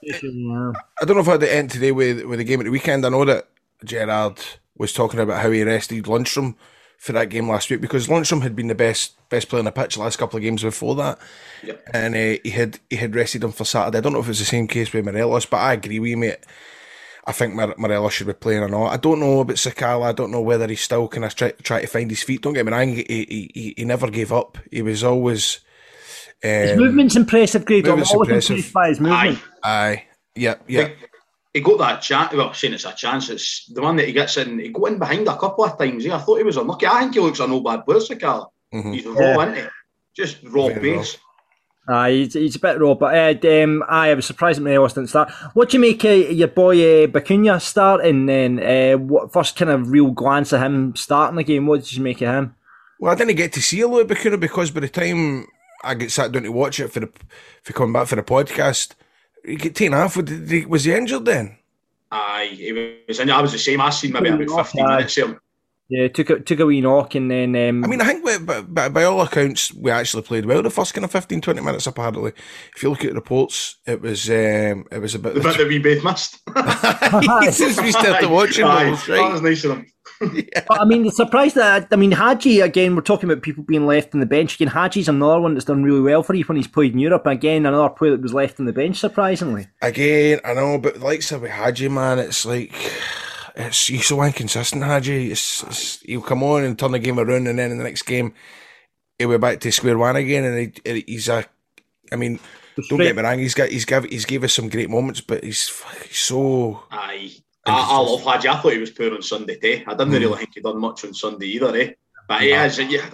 I 0.02 1.06
don't 1.06 1.16
know 1.16 1.22
if 1.22 1.28
I 1.28 1.32
had 1.32 1.40
the 1.42 1.54
end 1.54 1.72
today 1.72 1.92
with 1.92 2.24
with 2.26 2.40
the 2.40 2.44
game 2.46 2.60
at 2.60 2.64
the 2.66 2.72
weekend. 2.72 3.06
I 3.06 3.10
know 3.10 3.26
that 3.26 3.48
Gerrard 3.86 4.40
was 4.78 4.94
talking 4.94 5.20
about 5.20 5.42
how 5.42 5.52
he 5.52 5.64
rested 5.64 6.04
Lundstram 6.06 6.56
for 6.98 7.14
that 7.14 7.30
game 7.30 7.48
last 7.50 7.70
week 7.70 7.80
because 7.82 8.08
Lundstram 8.08 8.42
had 8.42 8.56
been 8.56 8.68
the 8.68 8.76
best 8.76 9.16
best 9.30 9.48
player 9.48 9.60
on 9.60 9.66
the 9.66 9.72
pitch 9.72 9.96
the 9.96 10.02
last 10.02 10.18
couple 10.18 10.38
of 10.38 10.44
games 10.44 10.64
before 10.64 10.96
that, 10.96 11.18
Yep. 11.64 11.84
and 11.94 12.16
uh, 12.16 12.40
he 12.44 12.50
had 12.50 12.80
he 12.90 12.98
had 12.98 13.16
rested 13.16 13.44
him 13.44 13.52
for 13.54 13.64
Saturday. 13.66 13.98
I 13.98 14.02
don't 14.02 14.14
know 14.14 14.20
if 14.20 14.30
it's 14.30 14.40
the 14.40 14.46
same 14.46 14.68
case 14.68 14.92
with 14.92 15.06
Morelos, 15.06 15.46
but 15.46 15.58
I 15.58 15.74
agree 15.74 16.00
with 16.00 16.10
you, 16.10 16.18
mate. 16.18 16.40
I 17.26 17.32
think 17.32 17.54
Mar- 17.54 17.76
Morelos 17.78 18.14
should 18.14 18.28
be 18.28 18.34
playing 18.34 18.64
or 18.64 18.70
not. 18.70 18.88
I 18.88 18.98
don't 18.98 19.20
know 19.20 19.42
about 19.42 19.58
Sakala. 19.58 20.06
I 20.08 20.12
don't 20.14 20.32
know 20.32 20.42
whether 20.42 20.68
he's 20.68 20.82
still 20.82 21.08
kind 21.08 21.26
of 21.26 21.36
try, 21.36 21.52
try 21.64 21.82
to 21.82 21.88
find 21.88 22.10
his 22.10 22.24
feet. 22.24 22.42
Don't 22.42 22.54
get 22.54 22.66
me 22.66 22.72
wrong. 22.72 22.88
He, 22.90 23.06
he, 23.08 23.52
he, 23.54 23.74
he 23.78 23.86
never 23.86 24.10
gave 24.10 24.34
up. 24.34 24.58
He 24.72 24.82
was 24.82 25.04
always. 25.04 25.60
His 26.42 26.72
Um, 26.72 26.78
movement's 26.80 27.16
impressive, 27.16 27.66
Greg. 27.66 27.84
I'm 27.86 27.90
movement's 27.92 28.12
always 28.14 28.30
impressive. 28.30 28.56
impressed 28.58 28.74
by 28.74 28.88
his 28.90 29.00
movement. 29.00 29.40
Aye. 29.64 29.92
aye. 29.92 30.04
Yeah. 30.36 30.56
Yeah. 30.68 30.90
He 31.54 31.62
got 31.62 31.80
that 31.80 32.02
chance. 32.02 32.34
Well, 32.34 32.54
saying 32.54 32.76
it's 32.76 32.86
a 32.86 32.94
chance, 32.94 33.30
it's 33.30 33.66
the 33.74 33.82
one 33.82 33.96
that 33.98 34.06
he 34.06 34.14
gets 34.14 34.38
in. 34.38 34.60
He 34.60 34.70
got 34.70 34.92
in 34.92 35.00
behind 35.00 35.28
a 35.28 35.36
couple 35.38 35.66
of 35.66 35.78
times. 35.78 36.06
Yeah, 36.06 36.16
I 36.16 36.20
thought 36.20 36.38
he 36.38 36.44
was 36.44 36.58
unlucky. 36.58 36.86
I 36.88 37.02
think 37.02 37.16
he 37.16 37.20
looks 37.20 37.40
a 37.40 37.48
no 37.48 37.60
bad 37.60 37.86
player, 37.86 38.00
Sakala. 38.00 38.48
Mhm. 38.74 38.94
He's 38.94 39.06
raw, 39.06 39.42
isn't 39.42 39.56
he? 39.56 39.62
Just 40.16 40.38
raw 40.44 40.68
Very 40.68 40.92
raw. 40.94 41.00
pace. 41.00 41.18
Aye, 41.92 42.12
he's, 42.12 42.34
he's 42.36 42.56
a 42.56 42.60
bit 42.60 42.80
raw, 42.80 42.94
but 42.94 43.16
uh, 43.44 43.64
um, 43.64 43.84
aye, 43.90 44.12
I 44.12 44.14
was 44.14 44.28
surprised 44.28 44.60
that 44.60 44.64
Morelos 44.64 44.94
didn't 44.94 45.10
start. 45.10 45.32
What 45.56 45.70
do 45.70 45.78
you 45.78 45.82
make 45.82 46.04
of 46.04 46.32
your 46.32 46.48
boy 46.50 46.76
uh, 47.04 47.08
Bacuna 47.08 47.60
starting 47.60 48.28
then? 48.28 48.60
Uh, 48.62 48.98
what 49.00 49.34
first 49.34 49.56
kind 49.56 49.72
of 49.72 49.90
real 49.90 50.12
glance 50.12 50.54
of 50.54 50.62
him 50.62 50.96
starting 50.96 51.36
the 51.38 51.44
game? 51.44 51.66
What 51.66 51.80
did 51.82 51.94
you 51.94 52.04
make 52.04 52.22
of 52.22 52.28
him? 52.28 52.56
Well, 53.00 53.12
I 53.12 53.16
didn't 53.16 53.38
get 53.38 53.54
to 53.54 53.62
see 53.62 53.82
a 53.82 53.88
lot 53.88 54.02
of 54.02 54.08
Bacuna 54.08 54.40
because 54.40 54.70
by 54.70 54.82
the 54.82 54.88
time 54.90 55.48
I 55.84 55.94
get 55.94 56.12
sat 56.12 56.32
down 56.32 56.44
to 56.44 56.52
watch 56.52 56.80
it 56.80 56.90
for 56.90 57.00
the 57.00 57.12
for 57.64 57.74
coming 57.74 57.94
back 57.94 58.08
for 58.08 58.16
the 58.16 58.24
podcast, 58.24 58.96
he 59.46 59.56
get 59.56 59.76
taken 59.76 59.94
off. 59.94 60.18
Was 60.18 60.50
he, 60.50 60.66
was 60.66 60.84
he 60.84 60.94
injured 60.94 61.26
then? 61.26 61.58
Aye, 62.12 62.50
he 62.54 62.74
was. 63.08 63.20
injured. 63.20 63.36
I 63.36 63.42
was 63.42 63.52
the 63.52 63.60
same. 63.60 63.82
I 63.82 63.90
seen 63.90 64.12
maybe 64.12 64.30
about 64.30 64.68
fifteen 64.68 64.86
Aye. 64.86 64.98
minutes 64.98 65.18
of 65.18 65.30
him. 65.30 65.40
Yeah, 65.92 66.08
took 66.08 66.30
a, 66.30 66.40
took 66.40 66.60
a 66.60 66.68
wee 66.68 66.82
knock 66.82 67.16
and 67.16 67.32
then. 67.32 67.56
Um, 67.56 67.84
I 67.84 67.88
mean, 67.88 68.00
I 68.00 68.06
think 68.06 68.24
by, 68.24 68.38
by, 68.38 68.62
by, 68.62 68.90
by 68.90 69.04
all 69.06 69.22
accounts, 69.22 69.74
we 69.74 69.90
actually 69.90 70.22
played 70.22 70.46
well 70.46 70.62
the 70.62 70.70
first 70.70 70.94
kind 70.94 71.04
of 71.04 71.10
15, 71.10 71.42
20 71.42 71.62
minutes. 71.62 71.88
Apparently, 71.88 72.32
if 72.76 72.84
you 72.84 72.92
look 72.92 73.04
at 73.04 73.10
the 73.10 73.16
reports, 73.16 73.78
it 73.88 74.00
was 74.00 74.30
um, 74.30 74.86
it 74.92 75.00
was 75.02 75.16
a 75.16 75.20
bit. 75.20 75.34
The 75.34 75.40
bit 75.40 75.58
that 75.58 75.68
we 75.68 75.80
both 75.80 76.04
missed. 76.04 76.42
Since 77.58 77.82
we 77.82 77.92
started 77.92 78.30
watching, 78.30 78.66
Aye, 78.66 78.88
it 78.88 78.92
was 78.92 79.06
that 79.08 79.32
was 79.32 79.42
nice 79.42 79.64
of 79.64 79.84
him. 80.22 80.48
But 80.68 80.82
I 80.82 80.86
mean, 80.86 81.04
the 81.04 81.12
surprise 81.12 81.54
that 81.56 81.88
I 81.92 81.96
mean, 81.96 82.12
Hagi 82.12 82.62
again. 82.62 82.96
We're 82.96 83.02
talking 83.02 83.30
about 83.30 83.44
people 83.44 83.64
being 83.64 83.86
left 83.86 84.14
on 84.14 84.20
the 84.20 84.26
bench 84.26 84.56
again. 84.56 84.68
Hagi's 84.70 85.08
another 85.08 85.42
one 85.42 85.54
that's 85.54 85.66
done 85.66 85.84
really 85.84 86.02
well 86.02 86.24
for 86.24 86.34
you 86.34 86.44
when 86.46 86.58
he's 86.58 86.68
played 86.68 86.94
in 86.94 87.00
Europe. 87.00 87.26
Again, 87.26 87.66
another 87.66 87.90
player 87.90 88.12
that 88.12 88.22
was 88.22 88.34
left 88.34 88.60
on 88.60 88.66
the 88.66 88.74
bench, 88.74 88.98
surprisingly. 88.98 89.68
Again, 89.82 90.40
I 90.44 90.54
know, 90.54 90.78
but 90.78 91.00
like 91.00 91.22
said 91.22 91.42
with 91.42 91.52
Hagi, 91.52 91.90
man, 91.90 92.20
it's 92.20 92.46
like 92.46 92.74
it's 93.56 93.88
he's 93.88 94.08
so 94.08 94.22
inconsistent. 94.24 94.84
Hagi, 94.84 95.32
it's, 95.32 95.64
it's 95.64 96.02
he'll 96.02 96.22
come 96.22 96.44
on 96.44 96.64
and 96.64 96.78
turn 96.78 96.92
the 96.92 97.00
game 97.00 97.20
around, 97.20 97.48
and 97.48 97.60
then 97.60 97.72
in 97.72 97.78
the 97.78 97.84
next 97.84 98.04
game 98.04 98.34
he'll 99.18 99.30
be 99.30 99.38
back 99.38 99.60
to 99.60 99.72
square 99.72 99.98
one 99.98 100.16
again. 100.16 100.46
And 100.46 100.80
he, 100.86 101.04
he's 101.08 101.28
a, 101.30 101.46
I 102.12 102.16
mean, 102.16 102.40
don't 102.90 103.00
get 103.00 103.16
me 103.16 103.22
wrong, 103.22 103.40
he's 103.40 103.54
got 103.54 103.70
he's 103.70 103.86
give 103.86 104.06
he's 104.06 104.26
gave 104.26 104.44
us 104.44 104.54
some 104.54 104.70
great 104.70 104.90
moments, 104.90 105.22
but 105.22 105.44
he's 105.44 105.70
he's 106.08 106.18
so 106.18 106.84
Aye. 106.92 107.34
I, 107.66 107.72
I 107.92 107.98
love 108.00 108.22
Hagi. 108.24 108.48
I 108.48 108.58
thought 108.58 108.74
he 108.74 108.80
was 108.80 108.92
poor 108.92 109.14
on 109.14 109.22
Sunday, 109.22 109.58
eh? 109.64 109.84
I 109.86 109.92
didn't 109.92 110.12
really 110.14 110.38
think 110.38 110.52
he 110.56 110.62
done 110.62 110.80
much 110.80 111.04
on 111.06 111.14
Sunday 111.14 111.48
either, 111.48 111.76
eh? 111.76 111.92
But 112.28 112.42
he 112.42 112.52
is, 112.52 112.78
yeah, 112.80 113.10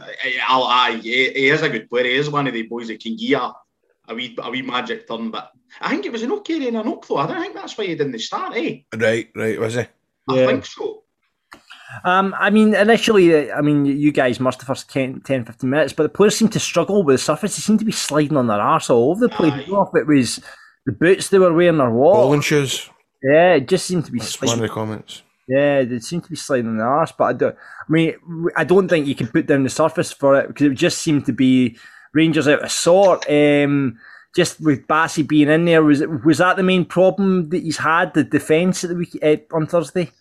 I'll, 0.47 0.63
I, 0.63 0.97
he, 0.97 1.29
he 1.31 1.49
is 1.49 1.61
a 1.61 1.69
good 1.69 1.89
player. 1.89 2.03
He 2.05 2.15
is 2.15 2.29
one 2.29 2.47
of 2.47 2.53
the 2.53 2.63
boys 2.63 2.87
that 2.89 2.99
can 3.01 3.13
give 3.15 3.29
you 3.29 3.37
a, 3.37 3.55
a 4.09 4.15
wee, 4.15 4.35
a 4.37 4.51
wee 4.51 4.61
magic 4.61 5.07
turn. 5.07 5.31
But 5.31 5.51
I 5.81 5.89
think 5.89 6.05
it 6.05 6.11
was 6.11 6.21
an 6.23 6.31
okay 6.33 6.67
in 6.67 6.75
an 6.75 6.87
up 6.87 7.07
though. 7.07 7.17
I 7.17 7.27
don't 7.27 7.41
think 7.41 7.55
that's 7.55 7.77
why 7.77 7.85
he 7.85 7.95
didn't 7.95 8.19
start, 8.19 8.55
eh? 8.57 8.79
Right, 8.95 9.29
right, 9.35 9.59
was 9.59 9.75
he? 9.75 9.81
I 9.81 9.87
Yeah. 10.35 10.45
think 10.47 10.65
so. 10.65 11.03
Um, 12.03 12.35
I 12.37 12.49
mean, 12.49 12.75
initially, 12.75 13.51
I 13.51 13.61
mean, 13.61 13.85
you 13.85 14.11
guys 14.11 14.39
must 14.41 14.59
the 14.59 14.65
first 14.65 14.89
10, 14.89 15.21
10 15.21 15.45
15 15.45 15.69
minutes, 15.69 15.93
but 15.93 16.03
the 16.03 16.09
players 16.09 16.35
seemed 16.37 16.51
to 16.53 16.59
struggle 16.59 17.03
with 17.03 17.13
the 17.15 17.17
surface. 17.23 17.55
They 17.55 17.61
seemed 17.61 17.79
to 17.79 17.85
be 17.85 17.91
sliding 17.93 18.35
on 18.35 18.47
their 18.47 18.59
arse 18.59 18.89
all 18.89 19.11
over 19.11 19.21
the 19.21 19.29
place. 19.29 19.53
I 19.53 19.57
don't 19.61 19.71
know 19.71 19.81
if 19.93 19.95
it 20.01 20.07
was 20.07 20.41
the 20.85 20.91
boots 20.91 21.29
they 21.29 21.39
were 21.39 21.53
wearing 21.53 21.79
or 21.79 21.91
what. 21.91 22.13
Bowling 22.15 22.41
shoes. 22.41 22.89
Yeah, 23.23 23.55
it 23.55 23.67
just 23.67 23.85
seemed 23.85 24.05
to 24.05 24.11
be 24.11 24.19
That's 24.19 24.41
one 24.41 24.55
of 24.55 24.59
the 24.59 24.69
comments. 24.69 25.21
Yeah, 25.47 25.83
they 25.83 25.99
seem 25.99 26.21
to 26.21 26.29
be 26.29 26.35
sliding 26.35 26.67
on 26.67 26.77
the 26.77 26.83
arse, 26.83 27.11
but 27.11 27.25
I 27.25 27.33
don't. 27.33 27.55
I 27.55 27.91
mean, 27.91 28.15
I 28.55 28.63
don't 28.63 28.87
think 28.87 29.05
you 29.05 29.15
can 29.15 29.27
put 29.27 29.45
down 29.45 29.63
the 29.63 29.69
surface 29.69 30.11
for 30.11 30.39
it 30.39 30.47
because 30.47 30.67
it 30.67 30.73
just 30.75 30.99
seemed 30.99 31.25
to 31.27 31.33
be 31.33 31.77
Rangers 32.13 32.47
out 32.47 32.63
of 32.63 32.71
sort. 32.71 33.29
Um, 33.29 33.99
just 34.35 34.59
with 34.59 34.87
Bassey 34.87 35.25
being 35.25 35.49
in 35.49 35.65
there, 35.65 35.83
was 35.83 36.01
it, 36.01 36.25
was 36.25 36.39
that 36.39 36.57
the 36.57 36.63
main 36.63 36.83
problem 36.83 37.49
that 37.49 37.63
he's 37.63 37.77
had 37.77 38.13
the 38.13 38.23
defence 38.23 38.83
at 38.83 38.89
the 38.89 38.95
week 38.95 39.17
uh, 39.21 39.37
on 39.53 39.67
Thursday? 39.67 40.11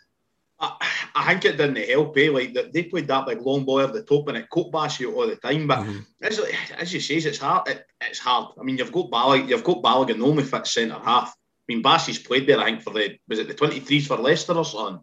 I, 0.60 0.76
I 1.14 1.32
think 1.32 1.44
it 1.46 1.56
didn't 1.56 1.88
help, 1.88 2.16
eh? 2.18 2.30
Like 2.30 2.52
that 2.54 2.72
they 2.72 2.84
played 2.84 3.08
that 3.08 3.26
big 3.26 3.40
long 3.40 3.64
ball 3.64 3.78
over 3.78 3.92
the 3.92 4.02
top 4.02 4.28
and 4.28 4.36
it 4.36 4.50
caught 4.50 4.72
Bassey 4.72 5.12
all 5.12 5.26
the 5.26 5.36
time. 5.36 5.66
But 5.66 5.86
as, 6.22 6.40
as 6.76 6.92
you 6.92 7.00
say, 7.00 7.16
it's 7.16 7.38
hard. 7.38 7.68
It, 7.68 7.86
it's 8.02 8.18
hard. 8.18 8.54
I 8.60 8.62
mean, 8.62 8.76
you've 8.76 8.92
got 8.92 9.10
Ballig, 9.10 9.48
you've 9.48 9.64
got 9.64 9.82
Balogun, 9.82 10.18
the 10.18 10.26
only 10.26 10.44
fit 10.44 10.66
centre 10.66 10.98
half. 10.98 11.34
I 11.68 11.72
mean, 11.74 11.82
Bassey's 11.82 12.18
played 12.18 12.46
there. 12.46 12.58
I 12.60 12.64
think 12.66 12.82
for 12.82 12.92
the 12.92 13.18
was 13.28 13.38
it 13.38 13.48
the 13.48 13.54
twenty 13.54 13.80
threes 13.80 14.06
for 14.06 14.16
Leicester 14.16 14.52
or 14.52 14.64
something. 14.64 15.02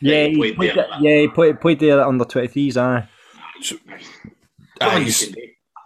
Yeah, 0.00 0.26
he 0.26 0.30
he 0.30 0.36
played 0.36 0.56
played 0.56 0.74
there, 0.76 0.84
it- 0.84 0.90
but- 0.90 1.00
yeah, 1.02 1.18
he 1.20 1.28
played, 1.28 1.60
played 1.60 1.80
there 1.80 2.00
under 2.06 2.24
twenty 2.24 2.48
threes. 2.48 2.76
Aye. 2.76 3.08
Ah, 4.80 4.86
Nothing 4.86 4.98
you 4.98 5.04
he's, 5.06 5.24
can 5.24 5.32
do. 5.32 5.40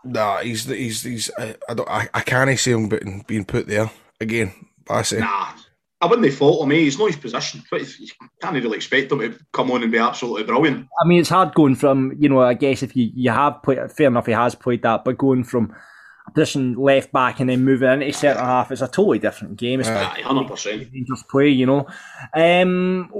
nah, 0.04 0.38
he's, 0.40 0.64
he's, 0.64 1.02
he's, 1.04 1.30
I, 1.38 1.54
I 1.68 1.74
don't, 1.74 1.88
I, 1.88 2.08
I 2.12 2.20
can't 2.22 2.58
see 2.58 2.72
him 2.72 2.88
being, 2.88 3.24
being 3.26 3.44
put 3.44 3.66
there 3.68 3.90
again. 4.20 4.52
Bassey. 4.84 5.20
Nah, 5.20 5.52
I 6.00 6.06
wouldn't 6.06 6.32
fault 6.32 6.64
him. 6.64 6.72
Eh? 6.72 6.76
He's 6.76 6.98
not 6.98 7.06
his 7.06 7.16
position. 7.16 7.62
But 7.70 7.82
You 8.00 8.08
can't 8.42 8.54
really 8.54 8.76
expect 8.76 9.12
him 9.12 9.20
to 9.20 9.38
come 9.52 9.70
on 9.70 9.82
and 9.84 9.92
be 9.92 9.98
absolutely 9.98 10.42
brilliant. 10.44 10.88
I 11.02 11.06
mean, 11.06 11.20
it's 11.20 11.28
hard 11.28 11.54
going 11.54 11.76
from 11.76 12.12
you 12.18 12.28
know. 12.28 12.40
I 12.40 12.54
guess 12.54 12.82
if 12.82 12.96
you 12.96 13.10
you 13.14 13.30
have 13.30 13.62
played, 13.62 13.78
fair 13.92 14.08
enough, 14.08 14.26
he 14.26 14.32
has 14.32 14.54
played 14.56 14.82
that, 14.82 15.04
but 15.04 15.18
going 15.18 15.44
from 15.44 15.66
a 15.70 15.76
position 16.34 16.74
left 16.74 17.12
back 17.12 17.40
and 17.40 17.50
then 17.50 17.64
moving 17.64 17.88
into 18.02 18.12
centre 18.12 18.40
half, 18.40 18.70
it's 18.70 18.82
a 18.82 18.88
totally 18.88 19.18
different 19.18 19.56
game. 19.56 19.80
especially 19.80 20.22
Hundred 20.22 20.48
percent. 20.48 20.88
Rangers 20.92 21.24
play, 21.30 21.48
you 21.48 21.66
know. 21.66 21.86
Um, 22.34 23.10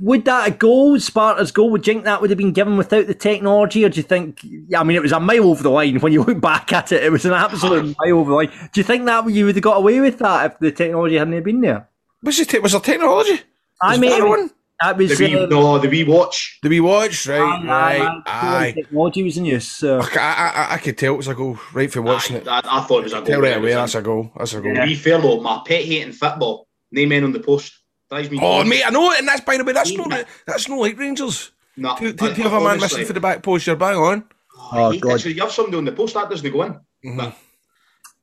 would 0.00 0.24
that 0.24 0.48
a 0.48 0.50
goal, 0.50 0.98
Sparta's 0.98 1.52
goal, 1.52 1.70
would 1.70 1.86
you 1.86 1.94
think 1.94 2.04
that 2.04 2.20
would 2.20 2.30
have 2.30 2.38
been 2.38 2.52
given 2.52 2.76
without 2.76 3.06
the 3.06 3.14
technology, 3.14 3.84
or 3.84 3.88
do 3.88 3.96
you 3.98 4.02
think? 4.02 4.40
Yeah, 4.42 4.80
I 4.80 4.84
mean, 4.84 4.96
it 4.96 5.02
was 5.02 5.12
a 5.12 5.20
mile 5.20 5.50
over 5.50 5.62
the 5.62 5.70
line. 5.70 6.00
When 6.00 6.12
you 6.12 6.22
look 6.22 6.40
back 6.40 6.72
at 6.72 6.92
it, 6.92 7.04
it 7.04 7.10
was 7.10 7.24
an 7.24 7.32
absolute 7.32 7.96
mile 7.98 8.18
over 8.18 8.30
the 8.30 8.36
line. 8.36 8.70
Do 8.72 8.80
you 8.80 8.84
think 8.84 9.04
that 9.06 9.28
you 9.30 9.46
would 9.46 9.56
have 9.56 9.62
got 9.62 9.76
away 9.76 10.00
with 10.00 10.18
that 10.18 10.52
if 10.52 10.58
the 10.58 10.72
technology 10.72 11.16
hadn't 11.16 11.42
been 11.42 11.60
there? 11.60 11.88
Was, 12.22 12.38
it, 12.40 12.62
was 12.62 12.72
there 12.72 12.80
technology? 12.80 13.40
I 13.80 13.92
Was 13.92 14.00
mean, 14.00 14.10
there 14.10 14.26
one? 14.26 14.50
That 14.80 14.96
was. 14.96 15.16
The 15.18 15.24
wee, 15.26 15.36
uh, 15.38 15.46
no, 15.46 15.78
the 15.78 15.88
wee 15.88 16.04
watch. 16.04 16.58
Did 16.62 16.68
we 16.70 16.80
watch? 16.80 17.26
Right, 17.26 17.40
aye, 17.40 17.98
right, 17.98 18.22
aye, 18.26 18.66
aye. 18.66 18.72
Technology 18.72 19.22
was 19.22 19.36
in 19.36 19.44
use. 19.44 19.66
So. 19.68 20.00
I, 20.00 20.04
I, 20.16 20.52
I, 20.70 20.74
I 20.74 20.78
could 20.78 20.96
tell 20.98 21.14
it 21.14 21.16
was 21.16 21.28
a 21.28 21.34
goal 21.34 21.58
right 21.72 21.90
for 21.92 22.02
watching 22.02 22.36
I, 22.36 22.38
it. 22.40 22.48
I, 22.48 22.60
I 22.64 22.80
thought 22.82 23.00
it 23.00 23.04
was 23.04 23.12
a 23.12 23.16
goal. 23.16 23.24
Tell 23.26 23.40
right 23.40 23.56
away, 23.56 23.72
that's 23.74 23.94
a 23.94 24.02
goal. 24.02 24.32
That's 24.36 24.54
a 24.54 24.60
goal. 24.60 24.74
To 24.74 24.84
be 24.84 24.94
fair 24.94 25.20
though, 25.20 25.40
my 25.40 25.62
pet 25.66 25.84
hate 25.84 26.02
in 26.02 26.12
football, 26.12 26.66
name 26.92 27.08
men 27.10 27.24
on 27.24 27.32
the 27.32 27.40
post. 27.40 27.74
Drives 28.10 28.30
me 28.30 28.38
Oh, 28.40 28.60
crazy. 28.62 28.70
mate, 28.70 28.86
I 28.86 28.90
know 28.90 29.10
it, 29.12 29.18
and 29.18 29.28
that's 29.28 29.40
by 29.42 29.56
the 29.58 29.64
way, 29.64 29.72
that's 29.72 29.90
Yeah. 29.90 30.04
not 30.06 30.26
that's 30.46 30.68
not 30.68 30.78
like 30.78 30.98
Rangers. 30.98 31.50
No, 31.76 31.96
Do, 31.98 32.12
do, 32.12 32.26
I- 32.26 32.32
do 32.32 32.42
you 32.42 32.48
have 32.48 32.60
a 32.60 32.64
man 32.64 32.80
missing 32.80 33.04
for 33.04 33.12
the 33.12 33.20
back 33.20 33.42
post? 33.42 33.66
You're 33.66 33.76
bang 33.76 33.96
on. 33.96 34.24
Oh, 34.72 34.88
I 34.88 34.92
hate 34.92 35.00
God. 35.02 35.20
So 35.20 35.28
you 35.28 35.40
have 35.42 35.52
somebody 35.52 35.76
on 35.76 35.84
the 35.84 35.92
post 35.92 36.14
that 36.14 36.28
doesn't 36.28 36.50
go 36.52 36.62
in. 36.62 36.80
But 37.16 37.34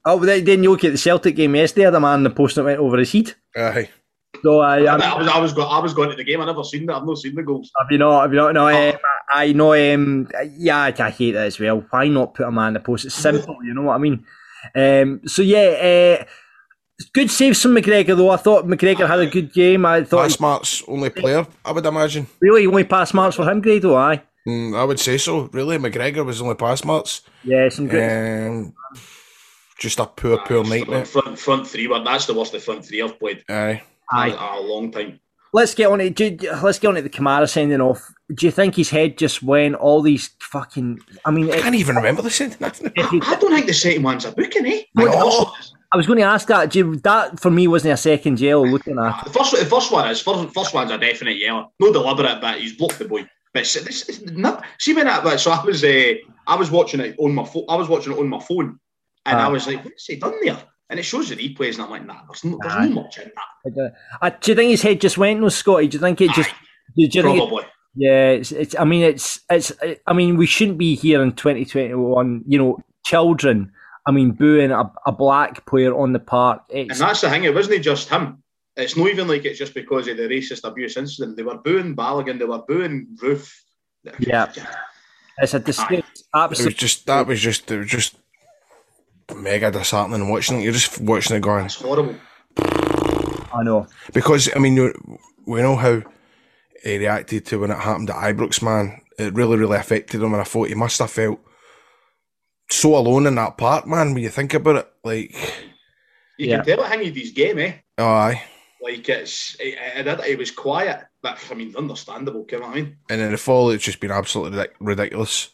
Oh, 0.08 0.20
but 0.20 0.26
then 0.28 0.44
then 0.46 0.62
you 0.64 0.70
look 0.72 0.84
at 0.84 0.92
the 0.92 0.98
Celtic 0.98 1.36
game 1.36 1.56
yesterday. 1.56 1.90
The 1.90 2.00
man 2.00 2.20
in 2.20 2.24
the 2.24 2.30
post 2.30 2.56
that 2.56 2.64
went 2.64 2.80
over 2.80 2.98
his 2.98 3.12
heat. 3.12 3.36
Aye. 3.56 3.90
So 4.44 4.60
I, 4.60 4.80
I, 4.84 4.96
I, 4.98 5.18
was, 5.18 5.28
I 5.28 5.40
was, 5.40 5.54
go, 5.54 5.64
I 5.64 5.80
was 5.80 5.94
going 5.94 6.10
to 6.10 6.16
the 6.16 6.24
game. 6.24 6.42
I 6.42 6.46
never 6.46 6.64
seen 6.64 6.86
that. 6.88 6.96
I've 6.96 7.06
not 7.06 7.18
seen 7.18 7.36
the 7.36 7.44
goals. 7.44 7.72
Have 7.80 7.88
you 7.92 7.98
not? 7.98 8.22
Have 8.22 8.32
you 8.34 8.38
not? 8.38 8.54
No, 8.54 8.68
um, 8.68 8.96
I 9.34 9.52
know. 9.54 9.74
Um, 9.74 10.30
yeah, 10.58 10.78
I, 10.78 10.94
I 10.98 11.10
hate 11.10 11.32
that 11.32 11.48
as 11.48 11.60
well. 11.60 11.86
Why 11.90 12.08
not 12.08 12.34
put 12.36 12.48
a 12.48 12.52
man 12.52 12.70
in 12.70 12.74
the 12.76 12.80
post? 12.80 13.06
It's 13.06 13.16
simple, 13.16 13.58
you 13.64 13.74
know 13.74 13.84
what 13.84 13.96
I 13.96 13.98
mean. 13.98 14.26
Um, 14.76 15.22
so 15.28 15.42
yeah, 15.42 16.20
uh, 16.22 16.26
good 17.14 17.30
saves 17.30 17.62
from 17.62 17.76
McGregor 17.76 18.16
though. 18.18 18.30
I 18.30 18.38
thought 18.38 18.66
McGregor 18.66 19.08
had 19.08 19.20
a 19.20 19.28
good 19.28 19.54
game. 19.54 19.86
I 19.86 20.04
thought 20.04 20.24
Pass 20.24 20.40
Mark's 20.40 20.84
only 20.88 21.10
player, 21.10 21.46
I 21.64 21.72
would 21.72 21.86
imagine. 21.86 22.28
really 22.42 22.66
only 22.66 22.84
pass 22.84 23.14
marks 23.14 23.36
for 23.36 23.50
him, 23.50 23.62
Grado. 23.62 23.96
Aye, 23.96 24.22
Mm, 24.48 24.78
I 24.78 24.84
would 24.84 25.00
say 25.00 25.18
so. 25.18 25.50
Really, 25.54 25.78
McGregor 25.80 26.24
was 26.24 26.40
only 26.42 26.54
pass 26.56 26.84
marks. 26.84 27.22
yeah, 27.44 27.68
some 27.70 27.88
good. 27.88 28.48
Um, 28.48 28.74
just 29.80 30.00
a 30.00 30.06
poor, 30.06 30.38
poor 30.38 30.64
night, 30.64 30.88
mate. 30.88 31.08
Front, 31.08 31.38
front 31.38 31.68
three, 31.68 31.88
but 31.88 32.04
that's 32.04 32.28
the 32.28 32.34
worst 32.34 32.52
the 32.54 32.60
front 32.60 32.86
three 32.86 33.02
I've 33.02 33.20
played 33.20 33.44
Aye. 33.50 33.82
Aye. 34.12 34.28
in 34.28 34.34
a 34.34 34.60
long 34.62 34.92
time. 34.92 35.20
Let's 35.54 35.74
get 35.74 35.90
on 35.90 36.02
it. 36.02 36.16
do- 36.16 36.38
Let's 36.62 36.80
get 36.80 36.90
on 36.90 36.96
to 36.96 37.02
the 37.02 37.10
Kamara 37.10 37.48
sending 37.50 37.80
off. 37.80 38.12
Do 38.34 38.46
you 38.46 38.52
think 38.52 38.76
his 38.76 38.90
head 38.90 39.18
just 39.18 39.42
went 39.42 39.76
all 39.76 40.02
these 40.02 40.32
fucking? 40.42 41.00
I 41.24 41.32
mean, 41.32 41.50
I 41.52 41.60
can't 41.62 41.76
even 41.76 41.96
remember 41.96 42.22
the 42.22 42.30
sentence. 42.30 42.82
I 42.98 43.36
don't 43.40 43.54
think 43.54 43.66
the 43.68 43.74
second 43.74 44.04
one's 44.04 44.26
a 44.26 44.32
booking, 44.34 44.66
eh? 44.66 44.82
I 44.98 45.04
The 45.06 45.10
know. 45.12 45.46
first- 45.46 45.72
I 45.94 45.98
was 45.98 46.08
going 46.08 46.20
to 46.20 46.26
ask 46.26 46.48
that. 46.50 46.72
Do 46.72 46.80
you, 46.80 46.96
that 46.98 47.40
for 47.40 47.50
me 47.50 47.68
wasn't 47.70 47.94
a 47.94 47.98
second 47.98 48.42
yellow 48.42 48.66
looking 48.66 49.00
at. 49.00 49.24
The 49.24 49.30
first, 49.30 49.52
the 49.58 49.66
first 49.66 49.94
one 49.94 50.10
is 50.10 50.20
first, 50.22 50.54
first 50.54 50.74
one's 50.74 50.92
a 50.92 50.98
definite 50.98 51.38
yellow. 51.38 51.72
No 51.80 51.94
deliberate, 51.94 52.42
but 52.42 52.60
he's 52.60 52.76
blocked 52.76 53.00
the 53.00 53.06
boy. 53.06 53.26
But 53.54 53.62
it's, 53.62 53.76
this 53.76 54.10
is 54.10 54.22
not. 54.34 54.66
See 54.80 54.94
when 54.94 55.06
that. 55.06 55.24
But 55.24 55.40
so 55.40 55.52
I 55.52 55.64
was, 55.64 55.86
uh, 55.86 56.14
I 56.48 56.56
was 56.58 56.70
watching 56.70 57.00
it 57.00 57.16
on 57.18 57.34
my 57.34 57.46
phone. 57.46 57.64
I 57.70 57.76
was 57.76 57.88
watching 57.88 58.12
it 58.12 58.20
on 58.20 58.28
my 58.28 58.40
phone, 58.42 58.78
and 59.26 59.38
I 59.40 59.46
Ah. 59.46 59.50
was 59.50 59.68
like, 59.68 59.86
"What's 59.86 60.06
he 60.08 60.18
done 60.18 60.34
there?" 60.44 60.58
And 60.90 61.00
it 61.00 61.04
shows 61.04 61.30
the 61.30 61.36
replays, 61.36 61.76
and 61.76 61.84
I'm 61.84 61.90
like, 61.90 62.06
"Nah, 62.06 62.22
there's 62.28 62.44
no, 62.44 62.60
there's 62.62 62.74
Aye. 62.74 62.88
no 62.88 62.96
much 62.96 63.18
in 63.18 63.32
that." 63.36 63.94
Uh, 64.22 64.30
do 64.30 64.52
you 64.52 64.56
think 64.56 64.70
his 64.72 64.82
head 64.84 65.02
just 65.02 65.18
went, 65.18 65.40
no, 65.40 65.50
Scotty? 65.50 65.88
Do 65.88 65.98
you 65.98 66.02
think 66.02 66.22
it 66.22 66.32
just? 66.32 66.50
Do 66.96 67.02
you 67.04 67.10
think 67.10 67.26
it, 67.26 67.38
Probably. 67.38 67.64
Yeah, 67.96 68.30
it's, 68.32 68.52
it's. 68.52 68.76
I 68.78 68.84
mean, 68.84 69.04
it's. 69.04 69.40
It's. 69.50 69.72
I 70.06 70.14
mean, 70.14 70.38
we 70.38 70.46
shouldn't 70.46 70.78
be 70.78 70.96
here 70.96 71.24
in 71.24 71.32
2021. 71.34 72.44
You 72.48 72.58
know, 72.58 72.78
children. 73.06 73.72
I 74.08 74.12
mean, 74.12 74.32
booing 74.32 74.72
a, 74.72 74.92
a 75.08 75.12
black 75.12 75.66
player 75.66 75.98
on 75.98 76.14
the 76.14 76.20
park. 76.20 76.62
And 76.74 76.92
that's 76.92 77.22
the 77.22 77.30
thing. 77.30 77.44
It 77.46 77.56
wasn't 77.56 77.82
just 77.82 78.10
him. 78.10 78.44
It's 78.76 78.96
not 78.96 79.08
even 79.08 79.28
like 79.28 79.46
it's 79.46 79.58
just 79.58 79.74
because 79.74 80.08
of 80.08 80.18
the 80.18 80.24
racist 80.24 80.68
abuse 80.68 80.98
incident. 80.98 81.38
They 81.38 81.44
were 81.44 81.58
booing 81.58 81.96
Balogun. 81.96 82.38
They 82.38 82.46
were 82.46 82.62
booing 82.68 83.08
Roofe. 83.22 83.52
Yeah. 84.20 84.52
it's 85.40 85.54
a 85.54 85.60
disgrace. 85.60 86.00
It 86.00 86.06
was 86.06 86.24
Absolutely. 86.36 86.76
just 86.76 87.06
that 87.08 87.26
was 87.26 87.42
just 87.42 87.72
it 87.72 87.80
was 87.80 87.88
just 87.88 88.16
mega 89.34 89.72
disheartening 89.72 90.30
watching 90.30 90.60
it. 90.60 90.64
You're 90.64 90.74
just 90.74 91.00
watching 91.02 91.36
it 91.38 91.42
going 91.42 91.66
It's 91.66 91.76
horrible. 91.82 92.16
I 92.58 93.64
know. 93.64 93.88
because 94.14 94.50
I 94.56 94.60
mean 94.60 94.76
you 94.76 94.94
we 95.46 95.62
know 95.62 95.76
how 95.76 96.02
he 96.84 96.98
reacted 96.98 97.46
to 97.48 97.60
when 97.60 97.72
it 97.72 97.80
happened 97.80 98.10
at 98.10 98.16
Ibrox. 98.18 98.62
Man, 98.62 99.02
it 99.18 99.34
really 99.34 99.58
really 99.58 99.78
affected 99.78 100.22
him, 100.22 100.34
and 100.34 100.42
I 100.42 100.46
thought 100.46 100.68
he 100.70 100.76
must 100.76 101.00
have 101.00 101.10
felt 101.12 101.40
so 102.70 102.96
alone 102.98 103.28
in 103.28 103.36
that 103.36 103.58
part, 103.58 103.88
man. 103.88 104.14
When 104.14 104.24
you 104.24 104.30
think 104.30 104.54
about 104.54 104.76
it, 104.78 104.92
like 105.04 105.32
You 106.38 106.48
Yeah. 106.50 106.58
can 106.58 106.66
tell 106.66 106.84
it 106.84 106.88
hanging 106.90 107.14
his 107.14 107.32
game, 107.32 107.60
eh? 107.60 107.74
oh, 107.98 108.06
aye, 108.06 108.44
Like 108.82 109.08
it's, 109.08 109.56
it, 109.60 109.78
it, 109.98 110.08
it, 110.08 110.20
it 110.32 110.38
was 110.38 110.52
quiet, 110.52 111.06
but 111.22 111.40
I 111.50 111.54
mean, 111.54 111.74
understandable. 111.78 112.46
You 112.52 112.60
know 112.60 112.68
what 112.68 112.78
I 112.78 112.82
mean? 112.82 112.98
and 113.10 113.22
then 113.22 113.32
the 113.32 113.38
fall 113.38 113.70
it's 113.70 113.84
just 113.84 114.00
been 114.00 114.12
absolutely 114.12 114.66
ridiculous 114.80 115.50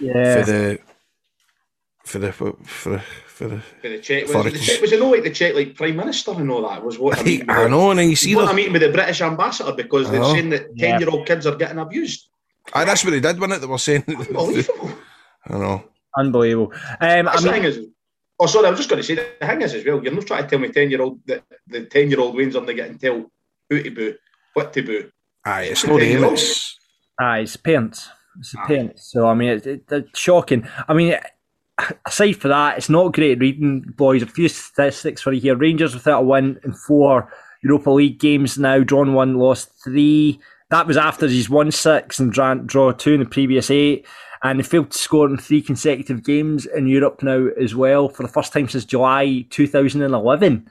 Yeah. 0.00 0.40
for 0.44 0.50
the 0.50 0.78
for 2.04 2.18
the 2.18 2.32
for 2.32 2.50
the 2.90 2.98
for 3.26 3.48
the. 3.48 3.60
For 3.82 3.88
the 3.88 3.98
check, 3.98 4.26
For 4.26 4.38
was, 4.38 4.46
it, 4.46 4.48
it 4.48 4.52
the 4.52 4.58
to- 4.60 4.64
check, 4.64 4.80
was 4.80 4.92
it 4.92 5.00
not 5.00 5.10
like 5.10 5.22
the 5.24 5.30
check, 5.30 5.54
like 5.54 5.74
prime 5.74 5.96
minister 5.96 6.30
and 6.32 6.50
all 6.50 6.68
that? 6.68 6.84
Was 6.84 6.98
what 6.98 7.18
I 7.18 7.22
mean? 7.24 7.50
I 7.50 7.66
know, 7.68 7.90
and 7.90 7.98
then 7.98 8.08
you 8.10 8.16
see 8.16 8.28
He 8.30 8.36
won 8.36 8.44
a 8.44 8.54
that. 8.54 8.72
with 8.72 8.82
the 8.82 8.90
British 8.92 9.20
ambassador 9.22 9.72
because 9.72 10.08
they're 10.10 10.22
saying 10.24 10.50
that 10.50 10.66
Yeah. 10.74 10.92
ten-year-old 10.98 11.26
kids 11.26 11.46
are 11.46 11.56
getting 11.56 11.78
abused. 11.78 12.28
Aye, 12.72 12.84
that's 12.84 13.04
what 13.04 13.10
they 13.10 13.20
did, 13.20 13.38
wasn't 13.40 13.54
it? 13.54 13.60
They 13.60 13.66
were 13.66 13.78
saying. 13.78 14.04
Unbelievable. 14.08 14.90
I 15.46 15.58
know. 15.58 15.84
Unbelievable. 16.16 16.72
Um, 16.72 16.78
I 17.00 17.22
That's 17.22 17.42
the 17.42 17.50
mean, 17.52 17.62
thing 17.62 17.70
is. 17.70 17.86
Oh, 18.38 18.46
sorry, 18.46 18.66
I 18.66 18.70
was 18.70 18.78
just 18.78 18.88
going 18.88 19.02
to 19.02 19.06
say 19.06 19.14
the 19.16 19.46
thing 19.46 19.62
is 19.62 19.74
as 19.74 19.84
well. 19.84 20.02
You're 20.02 20.12
not 20.12 20.26
trying 20.26 20.44
to 20.44 20.48
tell 20.48 20.58
me 20.60 20.68
ten-year-old 20.68 21.20
that 21.26 21.42
the 21.66 21.86
ten-year-old 21.86 22.34
Wayne's 22.36 22.54
are 22.56 22.64
getting 22.64 22.98
tell 22.98 23.30
who 23.68 23.82
to 23.82 23.90
boo, 23.90 24.14
what 24.54 24.72
to 24.74 24.82
boo. 24.82 25.10
Aye, 25.44 25.64
it's 25.64 25.84
not 25.84 26.00
him. 26.00 26.24
Aye, 27.20 27.40
it's 27.40 27.52
the 27.54 27.58
parents. 27.58 28.08
It's 28.38 28.52
the 28.52 28.58
parents. 28.66 29.10
So, 29.12 29.26
I 29.26 29.34
mean, 29.34 29.48
it, 29.50 29.66
it, 29.66 29.84
it's 29.90 30.18
shocking. 30.18 30.66
I 30.88 30.94
mean, 30.94 31.16
aside 32.06 32.36
for 32.36 32.48
that, 32.48 32.78
it's 32.78 32.88
not 32.88 33.12
great 33.12 33.38
reading, 33.38 33.80
boys. 33.96 34.22
A 34.22 34.26
few 34.26 34.48
statistics 34.48 35.22
for 35.22 35.32
you 35.32 35.40
here. 35.40 35.56
Rangers 35.56 35.94
without 35.94 36.22
a 36.22 36.26
win 36.26 36.58
in 36.64 36.72
four 36.72 37.32
Europa 37.62 37.90
League 37.90 38.18
games 38.18 38.58
now, 38.58 38.80
drawn 38.80 39.14
one, 39.14 39.38
lost 39.38 39.70
three. 39.82 40.40
That 40.70 40.86
was 40.86 40.96
after 40.96 41.26
he's 41.26 41.50
won 41.50 41.70
six 41.70 42.18
and 42.18 42.32
draw, 42.32 42.92
two 42.92 43.14
in 43.14 43.20
the 43.20 43.26
previous 43.26 43.70
eight. 43.70 44.06
And 44.42 44.58
they 44.58 44.62
failed 44.62 44.90
to 44.90 44.98
score 44.98 45.28
in 45.28 45.38
three 45.38 45.62
consecutive 45.62 46.22
games 46.22 46.66
in 46.66 46.86
Europe 46.86 47.22
now 47.22 47.48
as 47.60 47.74
well 47.74 48.10
for 48.10 48.22
the 48.22 48.28
first 48.28 48.52
time 48.52 48.68
since 48.68 48.84
July 48.84 49.46
2011. 49.48 50.68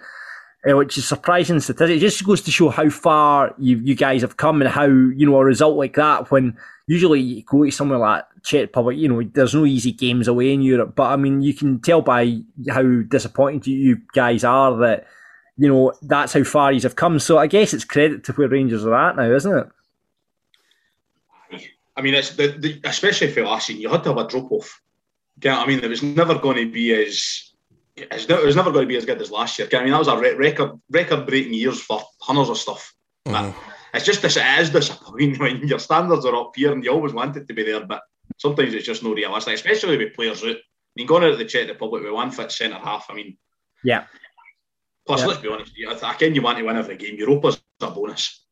Uh, 0.69 0.75
which 0.77 0.97
is 0.97 1.07
surprising 1.07 1.59
statistic. 1.59 1.97
It 1.97 1.99
just 1.99 2.23
goes 2.23 2.41
to 2.41 2.51
show 2.51 2.69
how 2.69 2.89
far 2.89 3.53
you 3.57 3.77
you 3.77 3.95
guys 3.95 4.21
have 4.21 4.37
come 4.37 4.61
and 4.61 4.69
how 4.69 4.85
you 4.85 5.25
know 5.25 5.37
a 5.37 5.45
result 5.45 5.77
like 5.77 5.95
that 5.95 6.31
when 6.31 6.57
usually 6.87 7.19
you 7.19 7.43
go 7.43 7.63
to 7.63 7.71
somewhere 7.71 7.99
like 7.99 8.25
Czech 8.43 8.61
Republic, 8.61 8.97
you 8.97 9.07
know, 9.07 9.23
there's 9.33 9.55
no 9.55 9.65
easy 9.65 9.91
games 9.91 10.27
away 10.27 10.53
in 10.53 10.61
Europe. 10.61 10.95
But 10.95 11.11
I 11.11 11.15
mean, 11.15 11.41
you 11.41 11.53
can 11.53 11.79
tell 11.79 12.01
by 12.01 12.41
how 12.69 12.83
disappointed 12.83 13.67
you 13.67 14.01
guys 14.13 14.43
are 14.43 14.75
that 14.77 15.05
you 15.57 15.67
know 15.67 15.93
that's 16.01 16.33
how 16.33 16.43
far 16.43 16.71
you 16.71 16.81
have 16.81 16.95
come. 16.95 17.19
So 17.19 17.37
I 17.37 17.47
guess 17.47 17.73
it's 17.73 17.83
credit 17.83 18.23
to 18.25 18.33
where 18.33 18.49
Rangers 18.49 18.85
are 18.85 19.09
at 19.09 19.15
now, 19.15 19.31
isn't 19.31 19.57
it? 19.57 19.67
I 21.95 22.01
mean, 22.01 22.15
it's 22.15 22.35
the, 22.35 22.47
the 22.47 22.81
especially 22.85 23.31
for 23.31 23.43
last 23.43 23.67
season, 23.67 23.81
you 23.81 23.89
had 23.89 24.03
to 24.03 24.09
have 24.09 24.17
a 24.17 24.27
drop 24.27 24.51
off. 24.51 24.81
I 25.45 25.65
mean, 25.65 25.79
it 25.83 25.89
was 25.89 26.01
never 26.01 26.37
going 26.39 26.57
to 26.57 26.71
be 26.71 26.93
as 26.93 27.52
it's 27.95 28.25
it 28.25 28.45
was 28.45 28.55
never 28.55 28.71
going 28.71 28.83
to 28.83 28.87
be 28.87 28.97
as 28.97 29.05
good 29.05 29.21
as 29.21 29.31
last 29.31 29.59
year. 29.59 29.67
I 29.73 29.83
mean, 29.83 29.91
that 29.91 29.99
was 29.99 30.07
a 30.07 30.17
record 30.17 30.79
record 30.89 31.25
breaking 31.27 31.53
years 31.53 31.79
for 31.81 32.01
hundreds 32.21 32.49
of 32.49 32.57
stuff. 32.57 32.93
Mm. 33.27 33.53
It's 33.93 34.05
just 34.05 34.21
this, 34.21 34.37
it 34.37 34.59
is 34.59 34.71
disappointing 34.71 35.35
when 35.39 35.67
your 35.67 35.79
standards 35.79 36.25
are 36.25 36.35
up 36.35 36.53
here 36.55 36.71
and 36.71 36.83
you 36.83 36.91
always 36.91 37.13
want 37.13 37.37
it 37.37 37.47
to 37.47 37.53
be 37.53 37.63
there, 37.63 37.85
but 37.85 38.01
sometimes 38.37 38.73
it's 38.73 38.85
just 38.85 39.03
not 39.03 39.15
realistic, 39.15 39.53
especially 39.53 39.97
with 39.97 40.15
players 40.15 40.43
out. 40.43 40.55
I 40.55 40.95
mean, 40.95 41.07
going 41.07 41.23
out 41.23 41.31
of 41.31 41.37
the 41.39 41.45
Czech 41.45 41.67
Republic 41.67 42.03
with 42.03 42.13
one 42.13 42.31
fit 42.31 42.51
centre 42.51 42.77
half, 42.77 43.07
I 43.09 43.13
mean, 43.13 43.37
yeah. 43.83 44.05
Plus, 45.05 45.21
yeah. 45.21 45.27
let's 45.27 45.41
be 45.41 45.49
honest, 45.49 45.73
again, 46.03 46.33
you 46.33 46.41
want 46.41 46.57
to 46.57 46.63
win 46.63 46.77
every 46.77 46.97
game. 46.97 47.17
Europa's 47.17 47.61
a 47.81 47.91
bonus. 47.91 48.43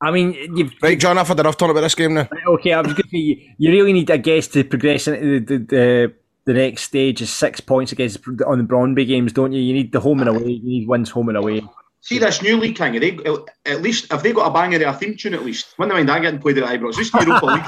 I 0.00 0.10
mean, 0.10 0.32
you've, 0.56 0.72
right, 0.82 0.98
John. 0.98 1.16
I've 1.16 1.28
had 1.28 1.38
enough 1.38 1.56
talking 1.56 1.70
about 1.70 1.82
this 1.82 1.94
game 1.94 2.14
now. 2.14 2.28
Okay, 2.48 2.72
I 2.72 2.80
was 2.80 2.92
going 2.92 3.04
to 3.04 3.08
say 3.08 3.54
you 3.56 3.70
really 3.70 3.92
need, 3.92 4.10
a 4.10 4.18
guest 4.18 4.52
to 4.54 4.64
progress 4.64 5.06
into 5.06 5.38
the, 5.38 5.58
the, 5.58 5.64
the 5.64 6.14
the 6.44 6.54
next 6.54 6.82
stage 6.82 7.22
is 7.22 7.30
six 7.30 7.60
points 7.60 7.92
against 7.92 8.18
on 8.46 8.58
the 8.58 8.64
Brøndby 8.64 9.06
games, 9.06 9.32
don't 9.32 9.52
you? 9.52 9.60
You 9.60 9.72
need 9.72 9.92
the 9.92 10.00
home 10.00 10.20
and 10.20 10.28
away. 10.28 10.50
You 10.50 10.62
need 10.62 10.88
wins 10.88 11.10
home 11.10 11.28
and 11.28 11.38
away. 11.38 11.62
See 12.00 12.18
this 12.18 12.42
new 12.42 12.56
league 12.56 12.76
thing. 12.76 12.98
They 12.98 13.16
at 13.64 13.80
least 13.80 14.12
if 14.12 14.22
they 14.22 14.32
got 14.32 14.48
a 14.48 14.52
banger 14.52 14.84
of 14.88 14.96
a 14.96 14.98
theme 14.98 15.16
tune 15.16 15.34
at 15.34 15.44
least. 15.44 15.74
When 15.76 15.88
they 15.88 15.94
mind 15.94 16.08
that 16.08 16.22
getting 16.22 16.40
played 16.40 16.58
at 16.58 16.64
Ibrox, 16.64 16.96
just 16.96 17.14
Europa 17.14 17.46
League. 17.46 17.64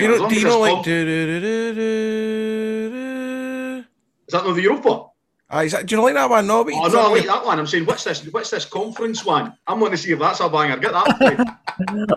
do 0.00 0.04
you 0.04 0.18
know, 0.18 0.28
do 0.28 0.34
you 0.34 0.44
know 0.44 0.60
like? 0.60 0.86
Is 4.26 4.32
that 4.32 4.44
not 4.44 4.54
the 4.54 4.62
Europa? 4.62 5.06
Ah, 5.50 5.60
is 5.62 5.72
that, 5.72 5.86
do 5.86 5.94
you 5.94 5.98
know 5.98 6.04
like 6.04 6.14
that 6.14 6.28
one? 6.28 6.46
No, 6.46 6.64
but 6.64 6.74
oh, 6.74 6.88
no, 6.88 7.00
I 7.00 7.08
like 7.08 7.26
that 7.26 7.44
one. 7.44 7.58
I'm 7.58 7.66
saying, 7.66 7.86
what's 7.86 8.04
this? 8.04 8.26
What's 8.32 8.50
this 8.50 8.64
conference 8.64 9.24
one? 9.24 9.56
I'm 9.66 9.78
going 9.78 9.92
to 9.92 9.96
see 9.96 10.12
if 10.12 10.18
that's 10.18 10.40
a 10.40 10.48
banger. 10.48 10.76
Get 10.78 10.92
that. 10.92 11.58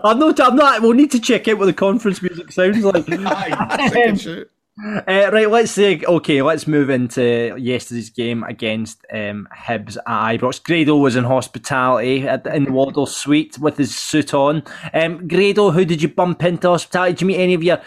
I'm 0.04 0.18
not. 0.18 0.40
I'm 0.40 0.56
not. 0.56 0.82
We'll 0.82 0.92
need 0.92 1.10
to 1.12 1.20
check 1.20 1.46
out 1.48 1.58
what 1.58 1.66
the 1.66 1.72
conference 1.72 2.20
music 2.20 2.50
sounds 2.52 2.82
like. 2.84 3.04
Aye, 3.10 4.44
uh, 4.84 5.30
right, 5.32 5.50
let's 5.50 5.72
say 5.72 6.00
okay. 6.06 6.42
Let's 6.42 6.66
move 6.66 6.90
into 6.90 7.56
yesterday's 7.58 8.10
game 8.10 8.44
against 8.44 9.04
um, 9.12 9.48
Hibs 9.52 9.96
at 9.96 10.38
Ibrox. 10.38 10.62
Grado 10.62 10.96
was 10.96 11.16
in 11.16 11.24
hospitality 11.24 12.28
at, 12.28 12.46
in 12.46 12.64
the 12.64 12.72
Waddell 12.72 13.06
Suite 13.06 13.58
with 13.58 13.76
his 13.76 13.96
suit 13.96 14.34
on. 14.34 14.62
Um, 14.94 15.26
Grado, 15.26 15.70
who 15.70 15.84
did 15.84 16.02
you 16.02 16.08
bump 16.08 16.44
into 16.44 16.68
hospitality? 16.68 17.14
Did 17.14 17.20
you 17.22 17.26
meet 17.26 17.42
any 17.42 17.54
of 17.54 17.62
your 17.62 17.80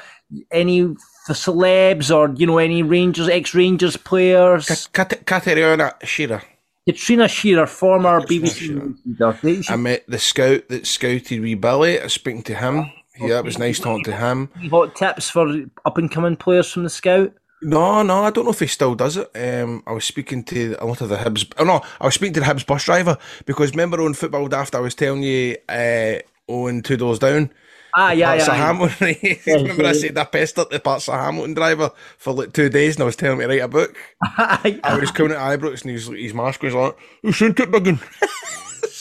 any 0.51 0.81
celebs 1.29 2.13
or 2.13 2.33
you 2.35 2.45
know 2.45 2.57
any 2.57 2.83
Rangers, 2.83 3.29
ex 3.29 3.53
Rangers 3.53 3.95
players? 3.95 4.87
Katerina 4.87 5.95
Shearer. 6.03 6.41
Katrina 6.87 7.27
Shearer, 7.27 7.67
former 7.67 8.21
BBC 8.21 8.95
Shearer. 9.15 9.63
I 9.69 9.75
met 9.77 10.03
the 10.07 10.19
scout 10.19 10.67
that 10.69 10.87
scouted 10.87 11.41
wee 11.41 11.55
Billy. 11.55 11.99
I 11.99 12.03
was 12.03 12.13
speaking 12.13 12.43
to 12.43 12.55
him. 12.55 12.91
Yeah, 13.21 13.39
it 13.39 13.45
was 13.45 13.59
nice 13.59 13.79
talking 13.79 14.03
to 14.05 14.15
him. 14.15 14.49
Hot 14.69 14.95
tips 14.95 15.29
for 15.29 15.65
up 15.85 15.97
and 15.97 16.11
coming 16.11 16.35
players 16.35 16.71
from 16.71 16.83
the 16.83 16.89
scout? 16.89 17.33
No, 17.63 18.01
no, 18.01 18.23
I 18.23 18.31
don't 18.31 18.45
know 18.45 18.51
if 18.51 18.59
he 18.59 18.67
still 18.67 18.95
does 18.95 19.17
it. 19.17 19.29
Um, 19.35 19.83
I 19.85 19.91
was 19.91 20.05
speaking 20.05 20.43
to 20.45 20.75
a 20.79 20.85
lot 20.85 21.01
of 21.01 21.09
the 21.09 21.17
Hibs. 21.17 21.51
Oh 21.59 21.63
no, 21.63 21.81
I 21.99 22.05
was 22.05 22.15
speaking 22.15 22.33
to 22.33 22.39
the 22.39 22.45
Hibs 22.47 22.65
bus 22.65 22.83
driver 22.85 23.17
because 23.45 23.71
remember 23.71 24.01
on 24.01 24.15
football 24.15 24.47
daft 24.47 24.73
I 24.73 24.79
was 24.79 24.95
telling 24.95 25.21
you 25.21 25.57
uh, 25.69 26.15
on 26.47 26.81
two 26.81 26.97
doors 26.97 27.19
down. 27.19 27.51
Ah, 27.95 28.11
yeah, 28.11 28.29
parts 28.29 28.47
yeah. 28.47 28.53
Of 28.53 28.59
Hamilton, 28.59 29.15
yeah, 29.45 29.53
remember 29.55 29.85
I 29.85 29.91
said 29.91 30.17
I 30.17 30.23
pestered 30.23 30.71
the 30.71 30.79
parts 30.79 31.07
of 31.07 31.15
Hamilton 31.15 31.53
driver 31.53 31.91
for 32.17 32.33
like 32.33 32.53
two 32.53 32.69
days 32.69 32.95
and 32.95 33.03
I 33.03 33.05
was 33.05 33.15
telling 33.15 33.39
him 33.39 33.47
to 33.47 33.53
write 33.53 33.61
a 33.61 33.67
book. 33.67 33.95
I 34.21 34.97
was 34.99 35.11
coming 35.11 35.33
to 35.33 35.37
Ibrox 35.37 35.81
and 35.81 35.91
he's, 35.91 36.07
his 36.07 36.33
mask 36.33 36.63
was 36.63 36.73
like, 36.73 36.97
"You 37.21 37.31
sent 37.31 37.59
it, 37.59 37.71
Duggan." 37.71 37.99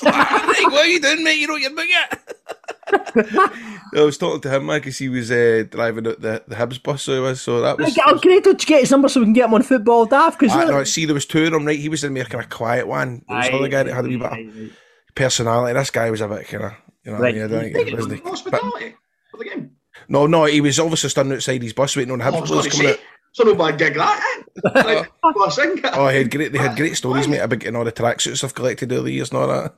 what 0.02 0.74
are 0.74 0.86
you 0.86 1.00
doing, 1.00 1.24
mate? 1.24 1.38
You 1.38 1.46
know 1.46 1.54
what 1.54 1.62
you're 1.62 1.70
doing 1.70 1.88
yet? 1.88 2.34
I 2.92 4.02
was 4.02 4.18
talking 4.18 4.40
to 4.42 4.50
him, 4.50 4.66
man, 4.66 4.80
because 4.80 4.98
he 4.98 5.08
was 5.08 5.30
uh, 5.30 5.64
driving 5.68 6.04
the, 6.04 6.14
the 6.14 6.44
the 6.46 6.54
Hibs 6.54 6.82
bus, 6.82 7.02
so 7.02 7.14
he 7.14 7.20
was. 7.20 7.40
So 7.40 7.60
that 7.60 7.78
was. 7.78 7.98
Oh, 8.06 8.18
great! 8.18 8.44
Did 8.44 8.60
you 8.62 8.66
get 8.66 8.80
his 8.80 8.90
number 8.90 9.08
so 9.08 9.20
we 9.20 9.26
can 9.26 9.32
get 9.32 9.46
him 9.46 9.54
on 9.54 9.62
football, 9.62 10.06
Daft? 10.06 10.38
Because 10.38 10.54
I 10.56 10.64
no, 10.64 10.84
see, 10.84 11.04
there 11.04 11.14
was 11.14 11.26
two 11.26 11.44
of 11.44 11.52
them, 11.52 11.64
right? 11.64 11.78
He 11.78 11.88
was 11.88 12.04
in 12.04 12.14
the 12.14 12.24
kind 12.24 12.44
of 12.44 12.50
quiet 12.50 12.86
one. 12.86 13.24
There 13.28 13.36
was 13.36 13.48
another 13.48 13.68
guy 13.68 13.82
that 13.82 13.94
had 13.94 14.04
a 14.04 14.08
wee 14.08 14.16
bit 14.16 14.32
of 14.32 14.72
personality. 15.14 15.74
This 15.74 15.90
guy 15.90 16.10
was 16.10 16.20
a 16.20 16.28
bit 16.28 16.46
kind 16.48 16.64
of, 16.64 16.72
you 17.04 17.12
know, 17.12 17.18
right. 17.18 17.34
I 17.34 17.38
mean, 17.38 17.44
I 17.44 17.82
don't 17.84 17.96
wasn't? 17.96 18.24
Hospitality 18.24 18.96
for 19.30 19.36
the 19.38 19.44
game. 19.44 19.70
No, 20.08 20.26
no, 20.26 20.44
he 20.44 20.60
was 20.60 20.78
obviously 20.78 21.10
standing 21.10 21.36
outside 21.36 21.62
his 21.62 21.72
bus 21.72 21.96
waiting 21.96 22.12
on 22.12 22.20
Hibs 22.20 22.50
oh, 22.50 22.68
coming 22.68 22.92
out. 22.92 22.98
So 23.32 23.44
no 23.44 23.54
bad 23.54 23.78
gig 23.78 23.94
that. 23.94 24.44
Eh? 24.64 25.04
oh, 25.22 26.04
I 26.04 26.12
had 26.12 26.30
great. 26.30 26.52
They 26.52 26.58
had 26.58 26.76
great 26.76 26.96
stories, 26.96 27.28
mate, 27.28 27.38
about 27.38 27.60
getting 27.60 27.76
all 27.76 27.84
the 27.84 27.92
tracksuits 27.92 28.42
I've 28.42 28.54
collected 28.54 28.92
over 28.92 29.02
the 29.02 29.12
years 29.12 29.30
and 29.30 29.38
all 29.38 29.48
that. 29.48 29.74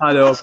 I 0.00 0.12
know. 0.12 0.34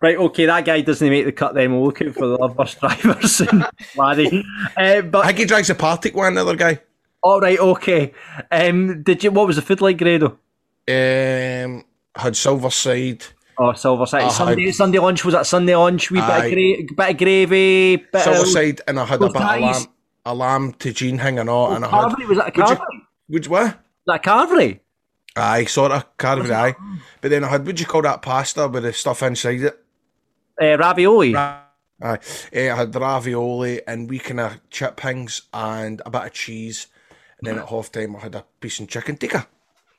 Right, 0.00 0.16
okay, 0.16 0.46
that 0.46 0.64
guy 0.64 0.80
doesn't 0.80 1.08
make 1.08 1.26
the 1.26 1.32
cut 1.32 1.54
then. 1.54 1.72
We'll 1.72 1.84
look 1.84 2.00
out 2.00 2.14
for 2.14 2.26
the 2.26 2.36
other 2.38 2.54
bus 2.54 2.74
drivers 2.80 3.40
and 3.40 3.66
laddie. 3.96 4.44
Uh, 4.76 5.02
but 5.02 5.24
I 5.24 5.28
think 5.28 5.38
he 5.38 5.44
drives 5.44 5.68
a 5.70 5.74
Partick 5.74 6.14
one, 6.14 6.34
the 6.34 6.40
other 6.40 6.56
guy. 6.56 6.80
All 7.22 7.40
right, 7.40 7.58
okay. 7.58 8.12
Um, 8.50 9.02
did 9.02 9.24
you? 9.24 9.30
What 9.30 9.46
was 9.46 9.56
the 9.56 9.62
food 9.62 9.80
like, 9.80 9.98
Grado? 9.98 10.38
Um, 10.86 11.84
had 12.16 12.34
Silverside. 12.34 13.26
Oh, 13.56 13.72
Silverside. 13.72 14.22
Uh, 14.22 14.30
Sunday, 14.30 14.66
had, 14.66 14.74
Sunday 14.74 14.98
lunch 14.98 15.24
was 15.24 15.34
that 15.34 15.46
Sunday 15.46 15.76
lunch? 15.76 16.10
We 16.10 16.20
bit 16.20 16.28
of, 16.28 16.50
gra- 16.50 16.96
bit 16.96 17.10
of 17.10 17.16
gravy. 17.18 17.96
Bit 17.96 18.12
Silverside, 18.12 18.80
of, 18.80 18.84
and 18.88 19.00
I 19.00 19.04
had 19.04 19.22
a 19.22 19.26
bit 19.28 19.36
of 19.36 19.42
lamb, 19.42 19.86
a 20.24 20.34
lamb 20.34 20.72
tagine 20.74 21.18
hanging 21.18 21.48
on, 21.48 21.72
oh, 21.72 21.76
and 21.76 21.84
I 21.84 21.88
carvery, 21.88 22.20
had. 22.20 22.28
Was 22.28 22.38
that 22.38 22.48
a 22.48 22.52
carvery? 22.52 23.00
Would 23.28 23.44
you, 23.46 23.50
what? 23.52 23.64
Was 23.64 23.74
that 24.06 24.22
carvery? 24.22 24.80
Aye, 25.36 25.64
sort 25.64 25.92
of 25.92 26.16
carvery, 26.16 26.52
aye. 26.52 26.76
But 27.20 27.30
then 27.30 27.44
I 27.44 27.48
had, 27.48 27.66
would 27.66 27.80
you 27.80 27.86
call 27.86 28.02
that 28.02 28.22
pasta 28.22 28.68
with 28.68 28.84
the 28.84 28.92
stuff 28.92 29.22
inside 29.22 29.62
it? 29.62 29.84
Uh, 30.60 30.78
ravioli. 30.78 31.34
Aye. 31.34 31.60
Uh, 32.02 32.16
I 32.52 32.58
had 32.58 32.94
ravioli 32.94 33.80
and 33.86 34.08
we 34.08 34.18
kind 34.18 34.40
of 34.40 34.60
chip 34.70 35.00
things 35.00 35.42
and 35.52 36.02
a 36.04 36.10
bit 36.10 36.24
of 36.26 36.32
cheese. 36.32 36.86
And 37.38 37.46
then 37.48 37.58
at 37.58 37.68
half 37.68 37.90
time, 37.90 38.16
I 38.16 38.20
had 38.20 38.34
a 38.34 38.44
piece 38.60 38.78
of 38.80 38.88
chicken 38.88 39.16
tikka. 39.16 39.46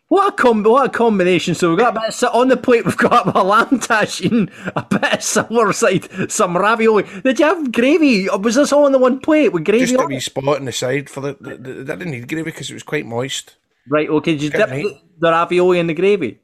What 0.07 0.33
a 0.33 0.35
com- 0.35 0.63
what 0.63 0.85
a 0.85 0.89
combination! 0.89 1.55
So 1.55 1.69
we've 1.69 1.79
got 1.79 1.97
a 1.97 1.99
bit 1.99 2.23
of, 2.23 2.35
on 2.35 2.47
the 2.49 2.57
plate. 2.57 2.85
We've 2.85 2.95
got 2.95 3.35
a 3.35 3.41
lamb 3.41 3.79
tagine, 3.79 4.51
a 4.75 4.83
bit 4.83 5.13
of 5.13 5.19
Silverside, 5.19 6.31
some 6.31 6.55
ravioli. 6.55 7.05
Did 7.23 7.39
you 7.39 7.45
have 7.45 7.71
gravy? 7.71 8.29
Or 8.29 8.37
was 8.37 8.53
this 8.53 8.71
all 8.71 8.85
on 8.85 8.91
the 8.91 8.99
one 8.99 9.19
plate 9.19 9.49
with 9.49 9.65
gravy? 9.65 9.87
Just 9.87 9.99
a 9.99 10.05
wee 10.05 10.19
spot 10.19 10.57
on 10.57 10.65
the 10.65 10.71
side 10.71 11.09
for 11.09 11.21
the. 11.21 11.37
the, 11.41 11.57
the, 11.57 11.73
the 11.73 11.95
didn't 11.95 12.11
need 12.11 12.27
gravy 12.27 12.43
because 12.43 12.69
it 12.69 12.75
was 12.75 12.83
quite 12.83 13.07
moist. 13.07 13.55
Right. 13.89 14.09
Okay. 14.09 14.33
Did 14.33 14.43
you 14.43 14.49
dip 14.49 14.69
the, 14.69 14.99
the 15.19 15.31
ravioli 15.31 15.79
in 15.79 15.87
the 15.87 15.93
gravy? 15.93 16.39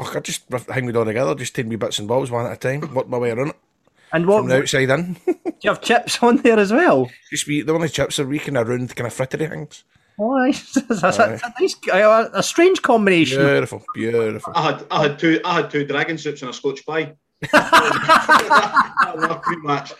Oh, 0.00 0.12
I 0.14 0.20
just 0.20 0.44
hang 0.68 0.88
it 0.88 0.96
all 0.96 1.04
together, 1.04 1.34
just 1.34 1.56
take 1.56 1.66
me 1.66 1.74
bits 1.74 1.98
and 1.98 2.06
bobs 2.06 2.30
one 2.30 2.46
at 2.46 2.52
a 2.52 2.56
time, 2.56 2.94
work 2.94 3.08
my 3.08 3.18
way 3.18 3.32
around 3.32 3.48
it. 3.48 3.56
And 4.12 4.26
what 4.26 4.40
from 4.40 4.48
the 4.48 4.58
outside 4.58 4.90
in? 4.90 5.14
do 5.26 5.34
you 5.62 5.70
have 5.70 5.82
chips 5.82 6.22
on 6.22 6.38
there 6.38 6.58
as 6.58 6.72
well? 6.72 7.10
Just 7.30 7.46
be 7.46 7.62
the 7.62 7.74
only 7.74 7.88
chips 7.88 8.18
are 8.18 8.26
we 8.26 8.38
kind 8.38 8.56
of 8.56 8.68
round 8.68 8.94
kind 8.94 9.08
of 9.08 9.14
frittery 9.14 9.48
things. 9.48 9.84
Oh, 10.18 10.34
nice. 10.36 10.74
That's 10.74 11.18
a, 11.18 11.40
a, 11.42 11.54
nice, 11.60 11.76
a, 11.92 12.30
a, 12.34 12.42
strange 12.42 12.82
combination. 12.82 13.38
Beautiful, 13.38 13.84
beautiful. 13.94 14.52
I 14.54 14.62
had 14.62 14.86
I 14.90 15.02
had 15.02 15.18
two 15.18 15.40
I 15.44 15.56
had 15.56 15.70
two 15.70 15.84
dragon 15.84 16.16
soups 16.16 16.42
and 16.42 16.50
a 16.50 16.54
Scotch 16.54 16.86
pie. 16.86 17.14
pretty 19.42 19.62
much. 19.62 19.92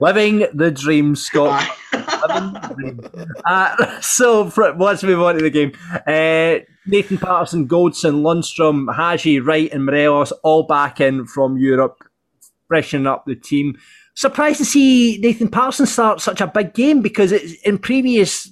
Living 0.00 0.46
the 0.54 0.70
dream, 0.70 1.16
Scott. 1.16 1.68
the 1.92 2.74
dream. 2.76 3.00
Uh, 3.44 4.00
so 4.00 4.48
for, 4.48 4.72
let's 4.74 5.02
move 5.02 5.20
on 5.20 5.36
to 5.36 5.42
the 5.42 5.50
game. 5.50 5.72
Uh, 6.06 6.64
Nathan 6.86 7.18
Patterson, 7.18 7.66
Goldson, 7.66 8.22
Lundstram, 8.22 8.94
Hagi, 8.94 9.40
Wright, 9.40 9.70
and 9.72 9.84
Morelos 9.84 10.32
all 10.42 10.62
back 10.62 11.00
in 11.00 11.26
from 11.26 11.58
Europe, 11.58 11.98
freshening 12.68 13.06
up 13.06 13.24
the 13.26 13.34
team. 13.34 13.76
Surprised 14.14 14.58
to 14.58 14.64
see 14.64 15.18
Nathan 15.18 15.48
Patterson 15.48 15.86
start 15.86 16.20
such 16.20 16.40
a 16.40 16.46
big 16.46 16.74
game 16.74 17.02
because 17.02 17.32
it's 17.32 17.54
in 17.62 17.78
previous 17.78 18.50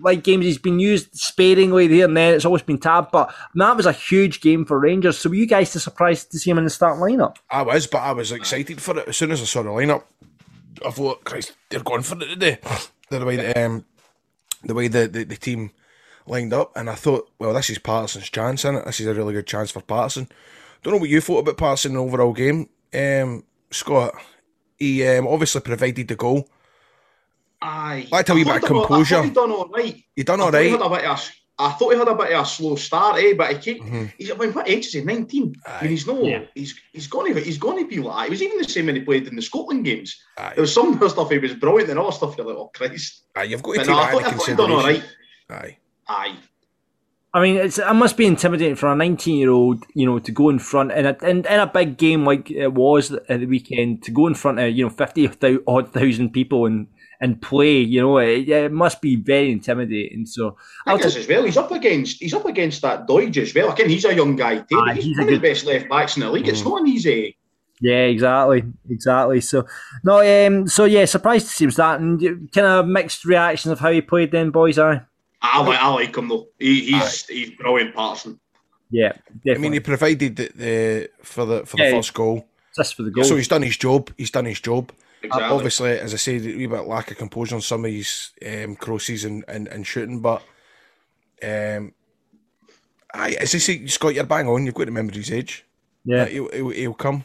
like 0.00 0.22
games 0.22 0.44
he's 0.44 0.58
been 0.58 0.78
used 0.78 1.14
sparingly 1.14 1.88
here 1.88 2.04
and 2.06 2.16
there. 2.16 2.34
It's 2.34 2.44
always 2.44 2.62
been 2.62 2.78
tabbed, 2.78 3.10
but 3.10 3.34
that 3.54 3.76
was 3.76 3.86
a 3.86 3.92
huge 3.92 4.40
game 4.40 4.64
for 4.64 4.78
Rangers. 4.78 5.18
So 5.18 5.30
were 5.30 5.36
you 5.36 5.46
guys 5.46 5.70
surprised 5.70 6.30
to 6.32 6.38
see 6.38 6.50
him 6.50 6.58
in 6.58 6.64
the 6.64 6.70
start 6.70 6.98
lineup? 6.98 7.36
I 7.50 7.62
was, 7.62 7.86
but 7.86 7.98
I 7.98 8.12
was 8.12 8.32
excited 8.32 8.82
for 8.82 8.98
it 8.98 9.08
as 9.08 9.16
soon 9.16 9.30
as 9.30 9.40
I 9.40 9.44
saw 9.44 9.62
the 9.62 9.70
lineup. 9.70 10.02
I 10.86 10.90
thought, 10.90 11.24
Christ, 11.24 11.54
they're 11.68 11.80
going 11.80 12.02
for 12.02 12.16
it 12.16 12.26
today. 12.26 12.58
The 13.10 13.24
way 13.24 13.36
the, 13.36 13.64
um, 13.64 13.84
the 14.64 14.74
way 14.74 14.88
the, 14.88 15.08
the, 15.08 15.24
the 15.24 15.36
team 15.36 15.70
lined 16.26 16.52
up, 16.52 16.76
and 16.76 16.90
I 16.90 16.94
thought, 16.94 17.30
well, 17.38 17.54
this 17.54 17.70
is 17.70 17.78
Patterson's 17.78 18.30
chance, 18.30 18.64
and 18.64 18.78
it? 18.78 18.84
This 18.84 19.00
is 19.00 19.06
a 19.06 19.14
really 19.14 19.34
good 19.34 19.46
chance 19.46 19.70
for 19.70 19.80
Patterson. 19.80 20.28
Don't 20.82 20.94
know 20.94 21.00
what 21.00 21.08
you 21.08 21.20
thought 21.20 21.40
about 21.40 21.56
Patterson 21.56 21.92
in 21.92 21.96
the 21.96 22.02
overall 22.02 22.32
game, 22.32 22.68
um, 22.94 23.44
Scott. 23.70 24.14
He 24.78 25.06
um, 25.08 25.26
obviously 25.26 25.60
provided 25.60 26.06
the 26.06 26.16
goal. 26.16 26.48
Aye. 27.60 28.06
I 28.12 28.22
tell 28.22 28.38
you 28.38 28.44
about 28.44 28.62
composure. 28.62 29.22
He 29.22 29.30
done 29.30 29.50
all 29.50 29.68
right. 29.68 30.04
He 30.14 30.22
done 30.22 30.40
all 30.40 30.52
right. 30.52 30.66
He 30.66 30.70
had 30.70 30.80
a 30.80 30.88
bit 30.88 31.04
of 31.04 31.32
I 31.60 31.72
thought 31.72 31.92
he 31.92 31.98
had 31.98 32.06
a 32.06 32.14
bit 32.14 32.32
of 32.32 32.44
a 32.44 32.46
slow 32.46 32.76
start, 32.76 33.20
eh? 33.20 33.34
But 33.36 33.52
he 33.52 33.58
came. 33.58 33.84
Mm-hmm. 33.84 34.04
He's 34.16 34.30
I 34.30 34.34
mean, 34.34 34.52
what 34.52 34.68
age 34.68 34.86
is 34.86 34.92
he? 34.92 35.00
Nineteen. 35.02 35.54
I 35.66 35.82
mean, 35.82 35.90
he's 35.90 36.06
no. 36.06 36.22
Yeah. 36.22 36.44
He's 36.54 36.78
he's 36.92 37.08
going 37.08 37.34
to 37.34 37.40
he's 37.40 37.58
going 37.58 37.82
to 37.82 37.88
be 37.88 38.00
like. 38.00 38.16
that. 38.16 38.24
He 38.26 38.30
was 38.30 38.42
even 38.42 38.58
the 38.58 38.64
same 38.64 38.86
when 38.86 38.96
he 38.96 39.02
played 39.02 39.26
in 39.26 39.34
the 39.34 39.42
Scotland 39.42 39.84
games. 39.84 40.16
Aye. 40.36 40.52
There 40.54 40.62
was 40.62 40.72
some 40.72 40.92
of 40.92 41.00
the 41.00 41.08
stuff 41.08 41.30
he 41.30 41.38
was 41.38 41.54
brilliant, 41.54 41.90
and 41.90 41.98
other 41.98 42.12
stuff 42.12 42.36
you're 42.36 42.46
like, 42.46 42.56
oh 42.56 42.70
Christ. 42.72 43.24
Aye, 43.34 43.44
you've 43.44 43.62
got 43.62 43.72
to 43.72 43.78
But 43.78 43.84
take 43.86 43.90
no, 43.90 43.98
I 43.98 44.04
that 44.04 44.12
thought, 44.12 44.22
I 44.22 44.26
into 44.26 44.38
thought 44.38 44.48
he 44.48 44.54
done 44.54 44.70
all 44.70 44.82
consideration. 44.82 45.10
Aye. 45.50 45.76
Aye. 46.08 46.36
I 47.34 47.42
mean, 47.42 47.56
it's, 47.56 47.78
it 47.78 47.92
must 47.92 48.16
be 48.16 48.24
intimidating 48.26 48.74
for 48.74 48.90
a 48.90 48.96
19 48.96 49.36
year 49.36 49.50
old, 49.50 49.84
you 49.94 50.06
know, 50.06 50.18
to 50.18 50.32
go 50.32 50.48
in 50.48 50.58
front 50.58 50.92
in 50.92 51.06
a, 51.06 51.16
in, 51.22 51.44
in 51.44 51.60
a 51.60 51.66
big 51.66 51.98
game 51.98 52.24
like 52.24 52.50
it 52.50 52.72
was 52.72 53.12
at 53.12 53.40
the 53.40 53.46
weekend, 53.46 54.02
to 54.04 54.10
go 54.10 54.26
in 54.26 54.34
front 54.34 54.58
of, 54.58 54.70
you 54.70 54.84
know, 54.84 54.90
fifty 54.90 55.28
odd 55.66 55.92
thousand 55.92 56.30
people 56.30 56.66
and, 56.66 56.86
and 57.20 57.40
play, 57.42 57.78
you 57.78 58.00
know, 58.00 58.18
it, 58.18 58.48
it 58.48 58.72
must 58.72 59.00
be 59.00 59.16
very 59.16 59.50
intimidating. 59.50 60.24
So, 60.26 60.56
I 60.86 60.92
I'll 60.92 60.98
think 60.98 61.12
t- 61.14 61.20
as 61.20 61.28
well. 61.28 61.44
He's 61.44 61.56
up 61.56 61.70
against 61.72 62.20
he's 62.20 62.34
up 62.34 62.46
against 62.46 62.82
that 62.82 63.06
Doig 63.08 63.36
as 63.36 63.54
well. 63.54 63.72
Again, 63.72 63.88
he's 63.88 64.04
a 64.04 64.14
young 64.14 64.36
guy 64.36 64.58
too. 64.58 64.78
Aye, 64.86 64.94
he's, 64.94 65.04
he's 65.04 65.18
a 65.18 65.22
one 65.22 65.32
of 65.34 65.40
the 65.40 65.48
best 65.48 65.64
left 65.66 65.88
backs 65.88 66.16
in 66.16 66.20
the 66.22 66.30
league. 66.30 66.44
Mm. 66.44 66.48
It's 66.48 66.64
not 66.64 66.80
an 66.82 66.86
easy. 66.88 67.36
yeah, 67.80 68.04
exactly. 68.04 68.62
Exactly. 68.90 69.40
So, 69.40 69.66
no, 70.04 70.46
um, 70.46 70.68
so 70.68 70.84
yeah, 70.84 71.04
surprised 71.06 71.46
to 71.48 71.52
see 71.52 71.64
him 71.64 71.70
starting. 71.72 72.48
Kind 72.54 72.66
of 72.66 72.86
mixed 72.86 73.24
reactions 73.24 73.72
of 73.72 73.80
how 73.80 73.90
he 73.90 74.00
played 74.00 74.30
then, 74.30 74.50
boys, 74.50 74.78
aye? 74.78 75.00
I 75.42 75.62
like 75.62 75.78
I 75.80 75.88
like 75.88 76.16
him 76.16 76.28
though. 76.28 76.48
He, 76.58 76.92
he's 76.92 77.26
he's 77.26 77.50
brilliant, 77.50 77.94
Patterson. 77.94 78.40
Yeah, 78.90 79.12
definitely. 79.44 79.54
I 79.54 79.58
mean, 79.58 79.72
he 79.74 79.80
provided 79.80 80.36
the, 80.36 80.48
the 80.54 81.10
for 81.22 81.44
the 81.44 81.66
for 81.66 81.76
the 81.76 81.82
Yeah. 81.84 81.90
first 81.92 82.14
goal. 82.14 82.48
just 82.76 82.94
for 82.94 83.02
the 83.02 83.10
goal. 83.10 83.24
So 83.24 83.36
he's 83.36 83.46
done 83.48 83.62
his 83.62 83.76
job. 83.76 84.10
He's 84.16 84.30
done 84.30 84.46
his 84.46 84.60
job. 84.60 84.90
Exactly. 85.22 85.48
Obviously, 85.48 85.98
as 85.98 86.14
I 86.14 86.16
said, 86.16 86.42
a 86.42 86.56
wee 86.56 86.66
bit 86.66 86.86
lack 86.86 87.10
of 87.10 87.18
composure 87.18 87.56
on 87.56 87.60
some 87.60 87.84
of 87.84 87.90
his 87.90 88.30
um, 88.46 88.76
crosses 88.76 89.24
and, 89.24 89.44
and, 89.48 89.66
and 89.68 89.86
shooting, 89.86 90.20
but 90.20 90.42
um, 91.42 91.92
aye, 93.14 93.36
as 93.40 93.54
I 93.54 93.58
say, 93.58 93.86
Scott, 93.86 94.14
you're 94.14 94.24
bang 94.24 94.48
on. 94.48 94.64
You've 94.64 94.74
got 94.74 94.84
to 94.84 94.90
remember 94.90 95.12
his 95.12 95.32
age. 95.32 95.64
yeah. 96.04 96.22
Uh, 96.22 96.26
he'll, 96.26 96.48
he'll, 96.50 96.68
he'll 96.70 96.94
come. 96.94 97.24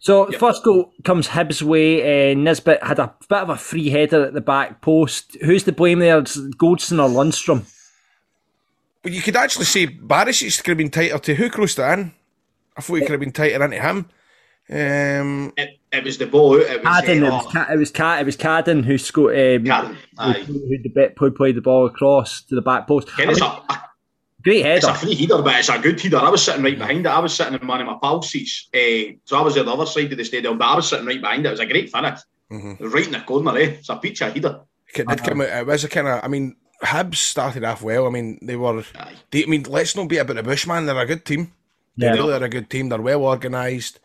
So 0.00 0.30
first 0.32 0.64
goal 0.64 0.92
comes 1.04 1.28
Hibs 1.28 1.60
way. 1.62 2.32
Uh, 2.32 2.34
Nisbet 2.34 2.82
had 2.82 2.98
a 2.98 3.14
bit 3.28 3.38
of 3.38 3.50
a 3.50 3.56
free 3.56 3.90
header 3.90 4.24
at 4.24 4.32
the 4.32 4.40
back 4.40 4.80
post. 4.80 5.36
Who's 5.42 5.64
to 5.64 5.72
blame 5.72 5.98
there? 5.98 6.18
It's 6.18 6.38
Goldson 6.38 6.98
or 6.98 7.08
Lundstram? 7.08 7.70
But 9.02 9.12
you 9.12 9.20
could 9.20 9.36
actually 9.36 9.66
say 9.66 9.86
Barisic 9.86 10.64
could 10.64 10.70
have 10.70 10.78
been 10.78 10.90
tighter 10.90 11.18
to 11.18 11.34
who 11.34 11.50
crossed 11.50 11.78
it 11.78 11.82
in. 11.82 12.12
I 12.76 12.80
thought 12.80 12.94
he 12.94 13.00
could 13.02 13.10
have 13.10 13.20
been 13.20 13.32
tighter 13.32 13.62
into 13.62 13.78
him. 13.78 14.06
Um, 14.70 15.52
It, 15.56 15.79
it 15.92 16.04
was 16.04 16.18
the 16.18 16.26
ball. 16.26 16.56
It 16.60 16.82
was, 16.82 17.02
Cadden. 17.02 17.16
It 17.16 17.22
uh, 17.24 17.36
was, 17.36 17.52
Ca- 17.52 17.66
it 17.72 17.76
was 17.78 17.90
Ca- 17.90 18.18
It 18.20 18.26
was 18.26 18.36
Cadden 18.36 18.84
who 18.84 18.98
scored. 18.98 19.34
Um, 19.34 19.64
Cadden, 19.64 19.96
aye. 20.18 20.32
Who, 20.46 20.52
who 20.54 21.08
who 21.18 21.30
played 21.32 21.56
the 21.56 21.60
ball 21.62 21.86
across 21.86 22.42
to 22.42 22.54
the 22.54 22.62
back 22.62 22.86
post. 22.86 23.08
I 23.18 23.22
Again, 23.22 23.30
it's, 23.30 23.40
mean, 23.40 23.50
a, 23.70 23.80
great 24.42 24.66
it's 24.66 24.86
a 24.86 24.94
free 24.94 25.14
header, 25.14 25.42
but 25.42 25.56
it's 25.58 25.68
a 25.68 25.78
good 25.78 26.00
header. 26.00 26.18
I 26.18 26.28
was 26.30 26.42
sitting 26.44 26.62
right 26.62 26.78
behind 26.78 27.06
it. 27.06 27.08
I 27.08 27.18
was 27.18 27.34
sitting 27.34 27.54
in 27.60 27.66
one 27.66 27.80
of 27.80 27.86
my 27.86 27.98
pal 28.00 28.22
seats. 28.22 28.68
Uh, 28.74 29.14
so 29.24 29.38
I 29.38 29.42
was 29.42 29.56
at 29.56 29.64
the 29.66 29.72
other 29.72 29.86
side 29.86 30.12
of 30.12 30.18
the 30.18 30.24
stadium, 30.24 30.58
but 30.58 30.66
I 30.68 30.76
was 30.76 30.88
sitting 30.88 31.06
right 31.06 31.20
behind 31.20 31.44
it. 31.44 31.48
It 31.48 31.52
was 31.52 31.60
a 31.60 31.66
great 31.66 31.90
finish. 31.90 32.20
Mm-hmm. 32.50 32.84
Right 32.88 33.06
in 33.06 33.12
the 33.12 33.20
corner, 33.20 33.56
eh? 33.58 33.76
It's 33.78 33.88
a 33.88 33.96
peach 33.96 34.18
header. 34.20 34.60
it 34.94 35.06
did 35.08 35.22
come 35.24 35.40
out. 35.40 35.48
It 35.48 35.66
was 35.66 35.84
a 35.84 35.88
kind 35.88 36.08
of. 36.08 36.24
I 36.24 36.28
mean, 36.28 36.56
Hibs 36.82 37.16
started 37.16 37.62
off 37.64 37.82
well. 37.82 38.06
I 38.06 38.10
mean, 38.10 38.38
they 38.42 38.56
were. 38.56 38.82
They, 39.30 39.44
I 39.44 39.46
mean, 39.46 39.64
let's 39.64 39.94
not 39.94 40.08
beat 40.08 40.18
about 40.18 40.36
the 40.36 40.42
bush, 40.42 40.66
man. 40.66 40.86
They're 40.86 40.98
a 40.98 41.06
good 41.06 41.24
team. 41.24 41.52
They 41.96 42.06
Yeah. 42.06 42.12
really 42.14 42.32
are 42.32 42.42
a 42.44 42.48
good 42.48 42.70
team. 42.70 42.88
They're 42.88 43.00
well 43.00 43.22
organised. 43.24 44.00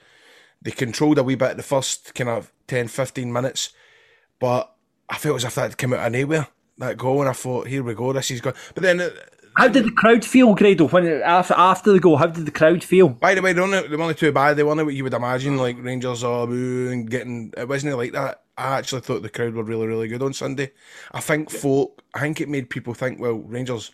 They 0.65 0.71
controlled 0.71 1.19
a 1.19 1.23
wee 1.23 1.35
bit 1.35 1.57
the 1.57 1.63
first 1.63 2.15
kind 2.15 2.27
of 2.29 2.51
10, 2.67 2.87
15 2.87 3.31
minutes, 3.31 3.71
but 4.39 4.75
I 5.07 5.17
felt 5.17 5.37
as 5.37 5.43
if 5.43 5.55
that 5.55 5.61
had 5.61 5.77
come 5.77 5.93
out 5.93 6.07
of 6.07 6.11
nowhere. 6.11 6.47
That 6.79 6.97
goal, 6.97 7.21
and 7.21 7.29
I 7.29 7.33
thought, 7.33 7.67
here 7.67 7.83
we 7.83 7.93
go, 7.93 8.11
this 8.11 8.31
is 8.31 8.41
good. 8.41 8.55
But 8.73 8.81
then, 8.81 9.11
How 9.55 9.67
did 9.67 9.85
the 9.85 9.91
crowd 9.91 10.25
feel, 10.25 10.55
Grado, 10.55 10.87
when 10.87 11.05
it, 11.05 11.21
after 11.21 11.53
after 11.53 11.93
the 11.93 11.99
goal? 11.99 12.17
How 12.17 12.25
did 12.25 12.47
the 12.47 12.51
crowd 12.51 12.83
feel? 12.83 13.09
by 13.09 13.35
the 13.35 13.43
way, 13.43 13.53
they 13.53 13.61
weren't, 13.61 13.89
they 13.91 13.95
weren't 13.95 14.17
too 14.17 14.31
bad. 14.31 14.57
They 14.57 14.63
weren't 14.63 14.83
what 14.83 14.95
you 14.95 15.03
would 15.03 15.13
imagine, 15.13 15.57
like 15.57 15.77
Rangers 15.79 16.23
or 16.23 16.47
boo 16.47 16.89
and 16.91 17.09
getting. 17.09 17.53
It 17.55 17.69
wasn't 17.69 17.95
like 17.95 18.13
that. 18.13 18.41
I 18.57 18.79
actually 18.79 19.01
thought 19.01 19.21
the 19.21 19.29
crowd 19.29 19.53
were 19.53 19.63
really, 19.63 19.85
really 19.85 20.07
good 20.07 20.23
on 20.23 20.33
Sunday. 20.33 20.71
I 21.11 21.21
think 21.21 21.51
folk. 21.51 22.01
I 22.15 22.21
think 22.21 22.41
it 22.41 22.49
made 22.49 22.71
people 22.71 22.95
think, 22.95 23.19
well, 23.19 23.35
Rangers, 23.35 23.91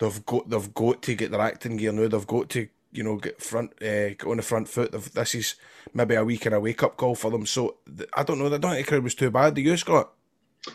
they've 0.00 0.26
got 0.26 0.50
they've 0.50 0.74
got 0.74 1.00
to 1.02 1.14
get 1.14 1.30
their 1.30 1.40
acting 1.40 1.76
gear 1.76 1.92
now. 1.92 2.08
They've 2.08 2.26
got 2.26 2.48
to 2.50 2.68
you 2.92 3.02
know 3.02 3.16
get 3.16 3.42
front 3.42 3.72
uh, 3.82 4.10
get 4.10 4.24
on 4.26 4.36
the 4.36 4.42
front 4.42 4.68
foot. 4.68 4.92
They've, 4.92 5.12
this 5.12 5.34
is 5.34 5.54
maybe 5.94 6.14
a 6.14 6.24
week 6.24 6.46
and 6.46 6.54
a 6.54 6.60
wake 6.60 6.82
up 6.82 6.96
call 6.96 7.14
for 7.14 7.30
them. 7.30 7.46
So 7.46 7.76
th- 7.96 8.08
I 8.14 8.22
don't 8.22 8.38
know. 8.38 8.46
I 8.46 8.58
don't 8.58 8.72
think 8.72 8.86
the 8.86 8.90
crowd 8.90 9.02
was 9.04 9.14
too 9.14 9.30
bad. 9.30 9.54
Do 9.54 9.60
you, 9.62 9.76
Scott? 9.76 10.12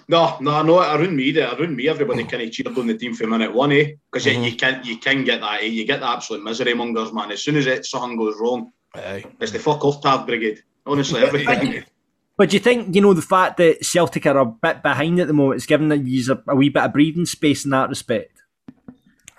No, 0.09 0.37
no, 0.41 0.61
no. 0.63 0.79
Around 0.79 1.15
me, 1.15 1.31
there, 1.31 1.47
around 1.53 1.75
me, 1.75 1.87
everybody 1.87 2.25
kind 2.25 2.43
of 2.43 2.51
cheered 2.51 2.77
on 2.77 2.87
the 2.87 2.97
team 2.97 3.13
from 3.13 3.29
minute 3.29 3.53
one, 3.53 3.71
eh? 3.71 3.93
Because 4.11 4.25
Mm-hmm. 4.25 4.43
you, 4.43 4.49
you 4.51 4.55
can 4.57 4.81
you 4.83 4.97
can 4.97 5.23
get 5.23 5.39
that, 5.41 5.61
eh? 5.61 5.65
You 5.67 5.85
get 5.85 6.01
the 6.01 6.07
absolute 6.09 6.43
misery 6.43 6.73
mongers, 6.73 7.13
man. 7.13 7.31
As 7.31 7.41
soon 7.41 7.55
as 7.55 7.67
it 7.67 7.85
something 7.85 8.17
goes 8.17 8.35
wrong, 8.39 8.71
Aye. 8.95 9.23
it's 9.39 9.51
the 9.53 9.59
fuck 9.59 9.85
off 9.85 10.01
tab 10.01 10.25
brigade. 10.27 10.61
Honestly, 10.85 11.21
everything. 11.21 11.83
But 12.37 12.51
do 12.51 12.55
you 12.55 12.59
think, 12.59 12.93
you 12.93 13.01
know, 13.01 13.15
the 13.15 13.21
fact 13.23 13.57
that 13.57 13.83
Celtic 13.83 14.27
are 14.27 14.37
a 14.37 14.45
bit 14.45 14.83
behind 14.83 15.19
at 15.19 15.25
the 15.25 15.33
moment 15.33 15.57
is 15.57 15.65
giving 15.65 15.91
you 16.05 16.23
a, 16.31 16.51
a 16.51 16.55
wee 16.55 16.69
bit 16.69 16.83
of 16.83 16.93
breathing 16.93 17.25
space 17.25 17.65
in 17.65 17.71
that 17.71 17.89
respect? 17.89 18.43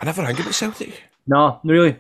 I 0.00 0.04
never 0.04 0.26
think 0.26 0.40
about 0.40 0.52
Celtic. 0.54 1.04
No, 1.24 1.60
really. 1.62 1.96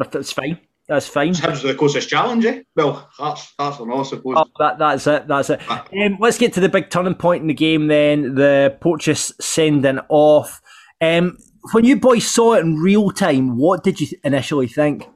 But 0.00 0.12
that's 0.12 0.32
fine. 0.32 0.58
That's 0.88 1.06
fine. 1.06 1.34
Hibs 1.34 1.62
are 1.62 1.68
the 1.68 1.74
closest 1.74 2.08
challenge, 2.08 2.46
eh? 2.46 2.62
Well, 2.74 3.10
that's 3.18 3.52
that's 3.58 3.78
an 3.78 3.92
I 3.92 4.02
suppose. 4.02 4.38
Oh, 4.38 4.46
that, 4.58 4.78
that's 4.78 5.06
it. 5.06 5.28
That's 5.28 5.50
it. 5.50 5.60
Um, 5.70 6.16
let's 6.18 6.38
get 6.38 6.54
to 6.54 6.60
the 6.60 6.70
big 6.70 6.88
turning 6.88 7.14
point 7.14 7.42
in 7.42 7.48
the 7.48 7.54
game 7.54 7.88
then. 7.88 8.34
The 8.34 8.78
Porteous 8.80 9.30
sending 9.38 10.00
off. 10.08 10.62
Um, 11.02 11.36
when 11.72 11.84
you 11.84 12.00
boys 12.00 12.26
saw 12.26 12.54
it 12.54 12.60
in 12.60 12.76
real 12.76 13.10
time, 13.10 13.58
what 13.58 13.84
did 13.84 14.00
you 14.00 14.08
initially 14.24 14.68
think? 14.68 15.06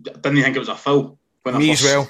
didn't 0.00 0.42
think 0.42 0.56
it 0.56 0.58
was 0.58 0.70
a 0.70 0.74
foul. 0.74 1.18
When 1.42 1.58
Me 1.58 1.68
I 1.68 1.72
as 1.72 1.82
first, 1.82 1.94
well. 1.94 2.08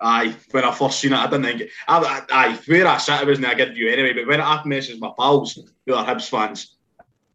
Aye, 0.00 0.36
when 0.52 0.64
I 0.64 0.72
first 0.72 1.00
seen 1.00 1.14
it, 1.14 1.18
I 1.18 1.24
didn't 1.24 1.44
think 1.44 1.60
it. 1.62 1.70
I, 1.88 1.98
I, 1.98 2.22
aye, 2.30 2.58
where 2.66 2.86
I 2.86 2.98
sat, 2.98 3.22
it 3.22 3.26
wasn't 3.26 3.52
a 3.52 3.56
good 3.56 3.74
view 3.74 3.90
anyway. 3.90 4.12
But 4.12 4.28
when 4.28 4.40
I 4.40 4.62
messaged 4.62 5.00
my 5.00 5.10
pals 5.18 5.58
who 5.84 5.94
are 5.94 6.06
Hibs 6.06 6.28
fans, 6.28 6.76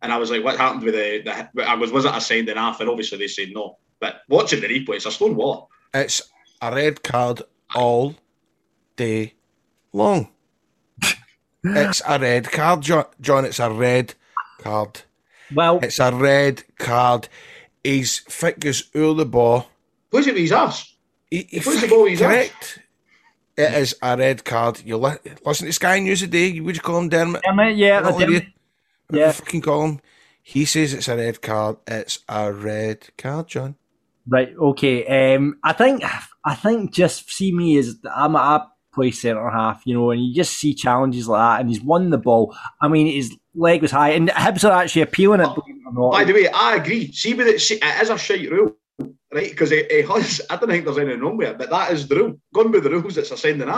and 0.02 0.14
I 0.14 0.18
was 0.18 0.32
like, 0.32 0.44
"What 0.44 0.58
happened 0.58 0.84
with 0.84 0.94
the?" 0.94 1.50
the 1.54 1.70
I 1.70 1.76
was, 1.76 1.92
was 1.92 2.06
it 2.06 2.16
a 2.16 2.22
sending 2.22 2.58
off? 2.58 2.80
And 2.80 2.90
obviously 2.90 3.18
they 3.18 3.28
said 3.28 3.50
no. 3.52 3.78
But 4.00 4.22
watching 4.30 4.62
the 4.62 4.68
replay, 4.68 4.96
it's 4.96 5.06
a 5.06 5.12
stone 5.12 5.36
wall. 5.36 5.70
It's 5.94 6.22
a 6.62 6.74
red 6.74 7.04
card 7.04 7.42
all 7.76 8.16
day 8.96 9.34
long. 9.94 10.30
it's 11.64 12.02
a 12.08 12.20
red 12.20 12.52
card, 12.52 12.82
Jo- 12.82 13.10
John. 13.22 13.46
It's 13.46 13.60
a 13.60 13.72
red 13.72 14.14
card. 14.60 15.02
Well, 15.54 15.80
It's 15.82 16.00
a 16.00 16.14
red 16.14 16.64
card. 16.78 17.30
His 17.84 18.20
foot 18.20 18.60
goes 18.60 18.90
over 18.94 19.14
the 19.20 19.26
ball. 19.26 19.68
Plays 20.12 20.28
it 20.28 20.34
with 20.34 20.42
his 20.42 20.52
ass. 20.52 20.94
He, 21.32 21.48
he 21.50 21.60
Where's 21.60 21.82
the 21.82 21.88
ball 21.88 22.06
he's 22.06 22.22
at? 22.22 22.28
correct. 22.28 22.80
It 23.58 23.74
is 23.74 23.96
a 24.02 24.16
red 24.18 24.44
card. 24.46 24.82
You 24.86 24.98
li- 24.98 25.18
listen 25.46 25.66
to 25.68 25.74
Sky 25.74 26.00
News 26.00 26.20
today. 26.20 26.60
Would 26.60 26.76
you 26.76 26.82
call 26.82 27.00
him 27.00 27.10
Dermot? 27.10 27.42
damn 27.44 27.60
it, 27.62 27.76
yeah, 27.78 28.02
What 28.02 28.20
damn 28.20 28.30
would 28.30 28.30
it. 28.38 28.44
you- 28.44 28.50
Yeah. 29.20 29.26
what 29.28 29.28
you 29.28 29.34
fucking 29.34 29.62
call 29.62 29.86
him. 29.86 30.00
He 30.44 30.66
says 30.66 30.94
it's 30.94 31.08
a 31.08 31.16
red 31.18 31.42
card. 31.42 31.78
It's 31.88 32.20
a 32.30 32.52
red 32.54 33.08
card, 33.18 33.48
John. 33.48 33.76
Right. 34.28 34.54
Okay. 34.56 35.36
Um, 35.36 35.58
I 35.64 35.74
think 35.74 36.04
I 36.44 36.56
think 36.56 36.94
just 36.94 37.30
see 37.32 37.52
me 37.52 37.78
as 37.78 37.96
I'm 38.14 38.36
a 38.36 38.70
play 38.94 39.12
centre 39.12 39.50
half, 39.50 39.84
you 39.86 39.94
know, 39.94 40.12
and 40.12 40.26
you 40.26 40.34
just 40.34 40.58
see 40.58 40.74
challenges 40.74 41.28
like 41.28 41.40
that, 41.40 41.62
and 41.62 41.70
he's 41.70 41.82
won 41.82 42.10
the 42.10 42.18
ball. 42.18 42.56
I 42.82 42.88
mean, 42.88 43.08
his 43.08 43.38
leg 43.54 43.82
was 43.82 43.92
high, 43.92 44.10
and 44.10 44.30
Hibs 44.30 44.68
are 44.68 44.82
actually 44.82 45.04
appealing 45.04 45.42
it. 45.42 45.50
By 45.94 46.24
the 46.24 46.34
way, 46.34 46.48
I 46.50 46.76
agree. 46.76 47.12
See, 47.12 47.34
with 47.34 47.48
it, 47.48 47.62
see, 47.62 47.76
it 47.76 48.02
is 48.02 48.10
a 48.10 48.18
shite 48.18 48.50
rule, 48.50 48.76
right? 49.34 49.52
Because 49.52 49.72
it, 49.72 49.92
it 49.92 50.08
has. 50.08 50.42
I 50.50 50.58
don't 50.58 50.70
think 50.70 50.86
there's 50.86 50.98
anything 50.98 51.22
wrong 51.22 51.38
with 51.38 51.50
it, 51.50 51.58
but 51.58 51.70
that 51.70 51.92
is 51.92 52.08
the 52.08 52.16
rule. 52.16 52.42
Gone 52.54 52.72
with 52.72 52.84
the 52.84 52.90
rules, 52.90 53.18
it's 53.18 53.32
a 53.32 53.38
sending. 53.38 53.70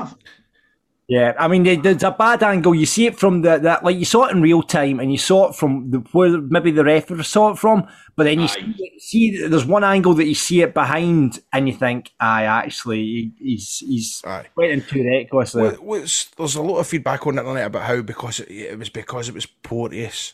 Yeah, 1.09 1.33
I 1.39 1.47
mean, 1.47 1.63
there- 1.63 1.75
there's 1.81 2.03
a 2.03 2.11
bad 2.11 2.43
angle. 2.43 2.75
You 2.75 2.85
see 2.85 3.07
it 3.07 3.17
from 3.17 3.41
the 3.41 3.57
that, 3.57 3.83
like 3.83 3.97
you 3.97 4.05
saw 4.05 4.25
it 4.27 4.31
in 4.35 4.43
real 4.43 4.61
time, 4.61 4.99
and 4.99 5.11
you 5.11 5.17
saw 5.17 5.49
it 5.49 5.55
from 5.55 5.89
the 5.89 5.97
where 6.11 6.39
maybe 6.39 6.69
the 6.69 6.83
referee 6.83 7.23
saw 7.23 7.49
it 7.49 7.57
from. 7.57 7.87
But 8.15 8.25
then 8.25 8.37
you 8.41 8.45
Aye. 8.45 8.75
see, 8.77 8.99
see 8.99 9.47
there's 9.47 9.65
one 9.65 9.83
angle 9.83 10.13
that 10.13 10.27
you 10.27 10.35
see 10.35 10.61
it 10.61 10.75
behind, 10.75 11.39
and 11.51 11.67
you 11.67 11.73
think, 11.73 12.11
"Aye, 12.19 12.43
actually, 12.43 13.31
he's 13.39 13.79
he's 13.79 14.21
Aye. 14.23 14.45
went 14.55 14.71
in 14.71 14.81
too 14.83 15.03
reckless." 15.03 15.53
there." 15.53 15.63
What- 15.71 15.83
what's- 15.83 16.25
there's 16.37 16.53
a 16.55 16.61
lot 16.61 16.77
of 16.77 16.85
feedback 16.87 17.25
on 17.25 17.35
the 17.35 17.41
internet 17.41 17.65
about 17.65 17.83
how 17.87 18.01
because 18.03 18.39
it, 18.41 18.51
it 18.51 18.77
was 18.77 18.89
because 18.89 19.29
it 19.29 19.33
was 19.33 19.47
Porteous. 19.47 20.33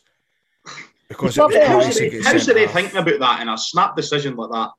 Because 1.08 1.38
it 1.38 1.42
was 1.42 1.54
Yeah, 1.54 1.68
How's 1.68 1.74
Porteous 1.86 1.96
the, 2.00 2.04
that 2.04 2.12
gets 2.12 2.28
how's 2.28 2.46
the 2.48 2.54
ref 2.56 2.72
thinking 2.74 2.98
about 2.98 3.20
that 3.20 3.42
in 3.42 3.48
a 3.48 3.58
snap 3.58 3.96
decision 3.96 4.36
like 4.36 4.52
that? 4.52 4.72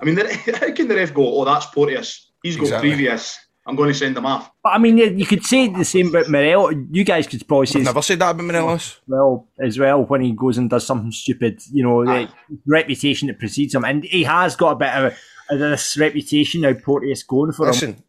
I 0.00 0.04
mean, 0.04 0.16
how 0.60 0.72
can 0.72 0.88
the 0.88 0.96
ref 0.96 1.14
go, 1.14 1.38
oh, 1.40 1.44
that's 1.44 1.66
Porteous. 1.66 2.32
He's 2.42 2.56
got 2.56 2.62
Exactly. 2.64 2.90
previous. 2.90 3.38
I'm 3.68 3.76
going 3.76 3.88
to 3.88 3.94
send 3.94 4.16
them 4.16 4.24
off. 4.24 4.50
But 4.64 4.70
I 4.70 4.78
mean, 4.78 4.96
you 4.96 5.26
could 5.26 5.44
say 5.44 5.68
the 5.68 5.84
same 5.84 6.08
about 6.08 6.30
Morel. 6.30 6.72
You 6.90 7.04
guys 7.04 7.26
could 7.26 7.46
probably 7.46 7.66
say 7.66 7.80
I've 7.80 7.84
never 7.84 8.00
said 8.00 8.18
that 8.20 8.30
about 8.30 8.44
Morelos. 8.44 9.00
well 9.06 9.46
as 9.60 9.78
well 9.78 10.04
when 10.04 10.22
he 10.22 10.32
goes 10.32 10.56
and 10.56 10.70
does 10.70 10.86
something 10.86 11.12
stupid. 11.12 11.60
You 11.70 11.82
know, 11.82 12.02
the 12.02 12.10
Aye. 12.10 12.28
reputation 12.66 13.28
that 13.28 13.38
precedes 13.38 13.74
him, 13.74 13.84
and 13.84 14.04
he 14.04 14.24
has 14.24 14.56
got 14.56 14.70
a 14.72 14.76
bit 14.76 14.88
of, 14.94 15.12
a, 15.50 15.54
of 15.54 15.60
this 15.60 15.98
reputation 15.98 16.62
now. 16.62 16.72
Porteous 16.72 17.22
going 17.22 17.52
for 17.52 17.64
him. 17.66 17.72
Listen, 17.72 18.02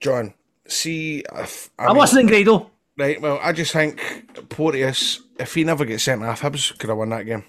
John, 0.00 0.34
see, 0.66 1.22
if, 1.36 1.70
I, 1.78 1.84
I'm 1.84 1.92
mean, 1.92 2.00
listening, 2.00 2.26
Gradle. 2.28 2.70
right, 2.98 3.20
well, 3.20 3.38
I 3.40 3.52
just 3.52 3.72
think 3.72 4.00
Porteous, 4.48 5.20
if 5.38 5.54
he 5.54 5.62
never 5.62 5.84
gets 5.84 6.02
sent 6.02 6.24
off, 6.24 6.40
Hibs 6.40 6.76
could 6.76 6.88
have 6.90 6.98
won 6.98 7.10
that 7.10 7.26
game. 7.26 7.44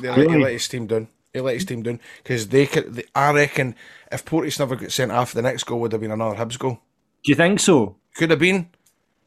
He 0.00 0.08
let, 0.08 0.18
he 0.18 0.36
let 0.36 0.52
his 0.52 0.68
team 0.68 0.86
down. 0.86 1.08
He 1.32 1.40
let 1.40 1.54
his 1.54 1.64
team 1.64 1.82
down 1.82 2.00
because 2.22 2.48
they 2.48 2.66
could. 2.66 2.94
They, 2.94 3.04
I 3.14 3.32
reckon 3.32 3.76
if 4.10 4.24
Porteous 4.24 4.58
never 4.58 4.74
got 4.76 4.90
sent 4.92 5.12
off, 5.12 5.32
the 5.32 5.42
next 5.42 5.64
goal 5.64 5.80
would 5.80 5.92
have 5.92 6.00
been 6.00 6.10
another 6.10 6.34
Hibs 6.36 6.58
goal. 6.58 6.80
Do 7.22 7.30
you 7.30 7.36
think 7.36 7.60
so? 7.60 7.96
Could 8.16 8.30
have 8.30 8.38
been. 8.40 8.68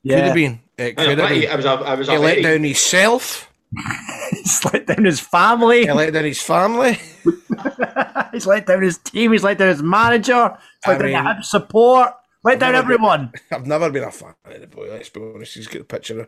Yeah. 0.04 0.16
Could 0.18 0.26
have 0.26 0.36
been. 0.36 0.60
It 0.78 0.98
could 0.98 1.18
have 1.18 1.32
I 1.32 1.40
been. 1.40 1.56
was 1.56 1.66
a, 1.66 1.70
I 1.70 1.94
was 1.96 2.08
He 2.10 2.18
let 2.18 2.44
down 2.44 2.64
himself. 2.64 3.50
He's 4.32 4.66
let 4.66 4.86
down 4.88 5.06
his 5.06 5.20
family. 5.20 5.82
He 5.86 5.92
let 5.92 6.12
down 6.14 6.26
his 6.26 6.42
family. 6.42 7.00
He's 8.34 8.46
let 8.48 8.66
down 8.66 8.82
his 8.82 8.98
team. 8.98 9.32
He's 9.32 9.44
let 9.44 9.58
down 9.58 9.70
his 9.70 9.84
manager. 9.84 10.58
He's 10.84 10.88
let 10.88 10.96
I 10.96 10.98
down 10.98 11.06
mean- 11.06 11.14
the 11.24 11.30
Hibs 11.42 11.46
support. 11.46 12.14
Let 12.44 12.60
down 12.60 12.74
never 12.74 12.84
been- 12.88 12.94
everyone. 12.96 13.32
I've 13.52 13.66
never 13.68 13.90
been 13.90 14.04
a 14.04 14.12
fan 14.12 14.34
of 14.46 14.60
the 14.62 14.68
boy. 14.68 14.90
Let's 14.92 15.10
be 15.10 15.22
honest. 15.22 15.56
He's 15.56 15.68
got 15.68 15.82
a 15.82 15.86
picture. 15.86 16.22
Of, 16.22 16.28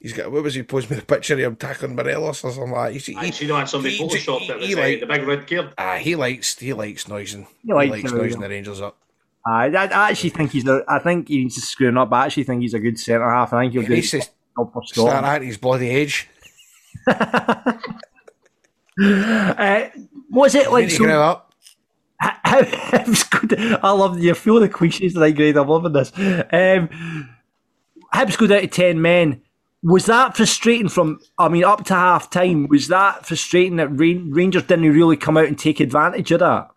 he's 0.00 0.12
got 0.12 0.30
what 0.30 0.42
was 0.42 0.54
he 0.54 0.62
posed 0.62 0.90
me 0.90 0.96
the 0.96 1.02
picture 1.02 1.34
of 1.34 1.40
him 1.40 1.56
tackling 1.56 1.94
Morelos 1.96 2.44
or 2.44 2.52
something 2.52 2.72
like 2.72 2.86
that. 2.88 2.92
He's, 2.92 3.06
he, 3.06 3.16
I 3.16 3.30
seen 3.30 3.50
on 3.50 3.66
somebody 3.66 3.96
he- 3.96 4.04
photoshopped 4.04 4.40
he- 4.40 4.52
it. 4.52 4.62
he 4.62 4.74
uh, 4.74 4.78
like- 4.78 5.00
the 5.00 5.06
big 5.06 5.26
red 5.26 5.46
kid. 5.46 5.68
Ah, 5.78 5.96
he 5.96 6.14
likes 6.16 6.58
he 6.58 6.72
likes 6.72 7.08
noising. 7.08 7.46
He, 7.64 7.72
likes 7.72 7.90
likes 7.90 8.12
it, 8.12 8.16
noising 8.16 8.40
yeah. 8.40 8.46
the 8.48 8.54
Rangers 8.54 8.80
up. 8.80 8.96
I, 9.46 9.66
I 9.68 9.84
I 9.86 10.10
actually 10.10 10.30
think 10.30 10.50
he's 10.52 10.66
a. 10.66 10.82
I 10.88 10.98
think 10.98 11.28
he's 11.28 11.54
just 11.54 11.68
screwing 11.68 11.96
up. 11.96 12.10
But 12.10 12.16
I 12.16 12.26
actually 12.26 12.44
think 12.44 12.60
he's 12.62 12.74
a 12.74 12.78
good 12.80 12.98
centre 12.98 13.30
half. 13.30 13.52
I 13.52 13.62
think 13.62 13.72
he'll 13.72 13.82
He 13.82 13.88
do 13.88 13.94
needs 13.94 14.10
to 14.10 14.18
the 14.18 14.82
start 14.84 15.24
at 15.24 15.42
his 15.42 15.56
bloody 15.56 15.88
age. 15.90 16.28
Uh, 19.00 19.88
what's 20.28 20.54
it 20.56 20.70
like? 20.72 20.86
Need 20.86 20.90
So, 20.90 21.22
up. 21.22 21.52
how, 22.18 22.62
Hibs 22.62 23.30
go 23.48 23.78
I 23.80 23.92
love 23.92 24.18
you 24.18 24.34
feel 24.34 24.58
the 24.58 24.68
cliches 24.68 25.12
tonight, 25.14 25.36
Greg. 25.36 25.56
I'm 25.56 25.68
loving 25.68 25.92
this. 25.92 26.10
Um, 26.16 27.28
Hibs 28.12 28.36
go 28.36 28.48
down 28.48 28.62
to 28.62 28.66
ten 28.66 29.00
men. 29.00 29.42
Was 29.82 30.06
that 30.06 30.36
frustrating 30.36 30.88
from? 30.88 31.20
I 31.38 31.48
mean, 31.48 31.64
up 31.64 31.84
to 31.84 31.94
half 31.94 32.30
time. 32.30 32.66
Was 32.68 32.88
that 32.88 33.26
frustrating 33.26 33.76
that 33.76 33.88
Rangers 33.88 34.64
didn't 34.64 34.92
really 34.92 35.16
come 35.16 35.36
out 35.36 35.46
and 35.46 35.58
take 35.58 35.80
advantage 35.80 36.32
of 36.32 36.40
that? 36.40 36.70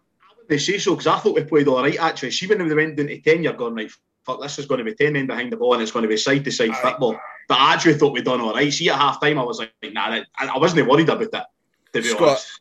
They 0.47 0.57
say 0.57 0.77
so 0.77 0.91
because 0.91 1.07
I 1.07 1.17
thought 1.17 1.35
we 1.35 1.43
played 1.43 1.67
all 1.67 1.81
right. 1.81 1.97
Actually, 1.99 2.31
see 2.31 2.47
when 2.47 2.67
they 2.67 2.75
went 2.75 2.97
down 2.97 3.07
to 3.07 3.21
ten, 3.21 3.43
you're 3.43 3.53
going 3.53 3.73
right. 3.73 3.91
Fuck, 4.23 4.41
this 4.41 4.59
is 4.59 4.67
going 4.67 4.79
to 4.79 4.83
be 4.83 4.93
ten 4.93 5.13
men 5.13 5.25
behind 5.25 5.51
the 5.51 5.57
ball, 5.57 5.73
and 5.73 5.81
it's 5.81 5.91
going 5.91 6.03
to 6.03 6.09
be 6.09 6.17
side 6.17 6.43
to 6.43 6.51
side 6.51 6.75
football. 6.75 7.19
But 7.47 7.57
I 7.57 7.73
actually 7.73 7.95
thought 7.95 8.13
we'd 8.13 8.25
done 8.25 8.41
all 8.41 8.53
right. 8.53 8.71
See, 8.71 8.89
at 8.89 8.97
half 8.97 9.19
time, 9.19 9.39
I 9.39 9.43
was 9.43 9.59
like, 9.59 9.73
nah, 9.83 10.21
I 10.37 10.47
I 10.47 10.57
wasn't 10.59 10.87
worried 10.87 11.09
about 11.09 11.23
it. 11.23 11.31
To 11.31 12.01
be 12.01 12.03
Scott, 12.03 12.21
honest, 12.21 12.59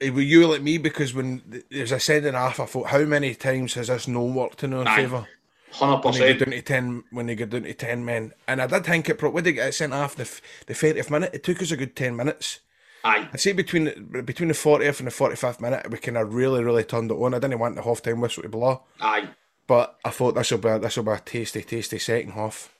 Eh, 0.00 0.10
Were 0.10 0.20
you 0.20 0.46
like 0.46 0.62
me? 0.62 0.78
Because 0.78 1.12
when 1.12 1.62
there's 1.70 1.92
a 1.92 2.00
sending 2.00 2.34
off, 2.34 2.60
I 2.60 2.66
thought, 2.66 2.88
how 2.88 3.00
many 3.00 3.34
times 3.34 3.74
has 3.74 3.88
this 3.88 4.06
no 4.06 4.24
worked 4.24 4.62
in 4.62 4.72
our 4.72 4.86
favour? 4.96 5.26
Hundred 5.70 6.04
When 6.04 6.14
they 6.14 6.20
get 6.34 6.38
percent. 6.38 6.38
down 6.38 6.50
to 6.50 6.62
ten, 6.62 7.04
when 7.10 7.26
they 7.26 7.34
get 7.34 7.50
down 7.50 7.62
to 7.64 7.74
ten 7.74 8.04
men, 8.04 8.32
and 8.46 8.60
I 8.62 8.66
did 8.66 8.84
think 8.84 9.08
it. 9.08 9.18
pro- 9.18 9.30
When 9.30 9.44
they 9.44 9.52
get 9.52 9.74
sent 9.74 9.92
off 9.92 10.16
the 10.16 10.24
the 10.66 10.74
thirtieth 10.74 11.10
minute, 11.10 11.30
it 11.34 11.44
took 11.44 11.60
us 11.62 11.70
a 11.70 11.76
good 11.76 11.94
ten 11.96 12.16
minutes. 12.16 12.60
Aye, 13.04 13.28
I'd 13.32 13.40
say 13.40 13.52
between 13.52 14.22
between 14.24 14.48
the 14.48 14.54
fortieth 14.54 14.98
and 15.00 15.06
the 15.06 15.10
forty 15.12 15.36
fifth 15.36 15.60
minute, 15.60 15.88
we 15.90 15.98
kind 15.98 16.16
of 16.16 16.34
really 16.34 16.64
really 16.64 16.84
turned 16.84 17.10
it 17.10 17.14
on. 17.14 17.34
I 17.34 17.38
didn't 17.38 17.58
want 17.58 17.76
the 17.76 17.82
half 17.82 18.02
time 18.02 18.20
whistle 18.20 18.42
to 18.42 18.48
blow, 18.48 18.82
aye, 19.00 19.28
but 19.66 19.96
I 20.04 20.10
thought 20.10 20.34
this 20.34 20.50
will 20.50 20.58
be 20.58 20.78
this 20.78 20.96
will 20.96 21.04
be 21.04 21.12
a 21.12 21.18
tasty 21.20 21.62
tasty 21.62 21.98
second 21.98 22.32
half. 22.32 22.74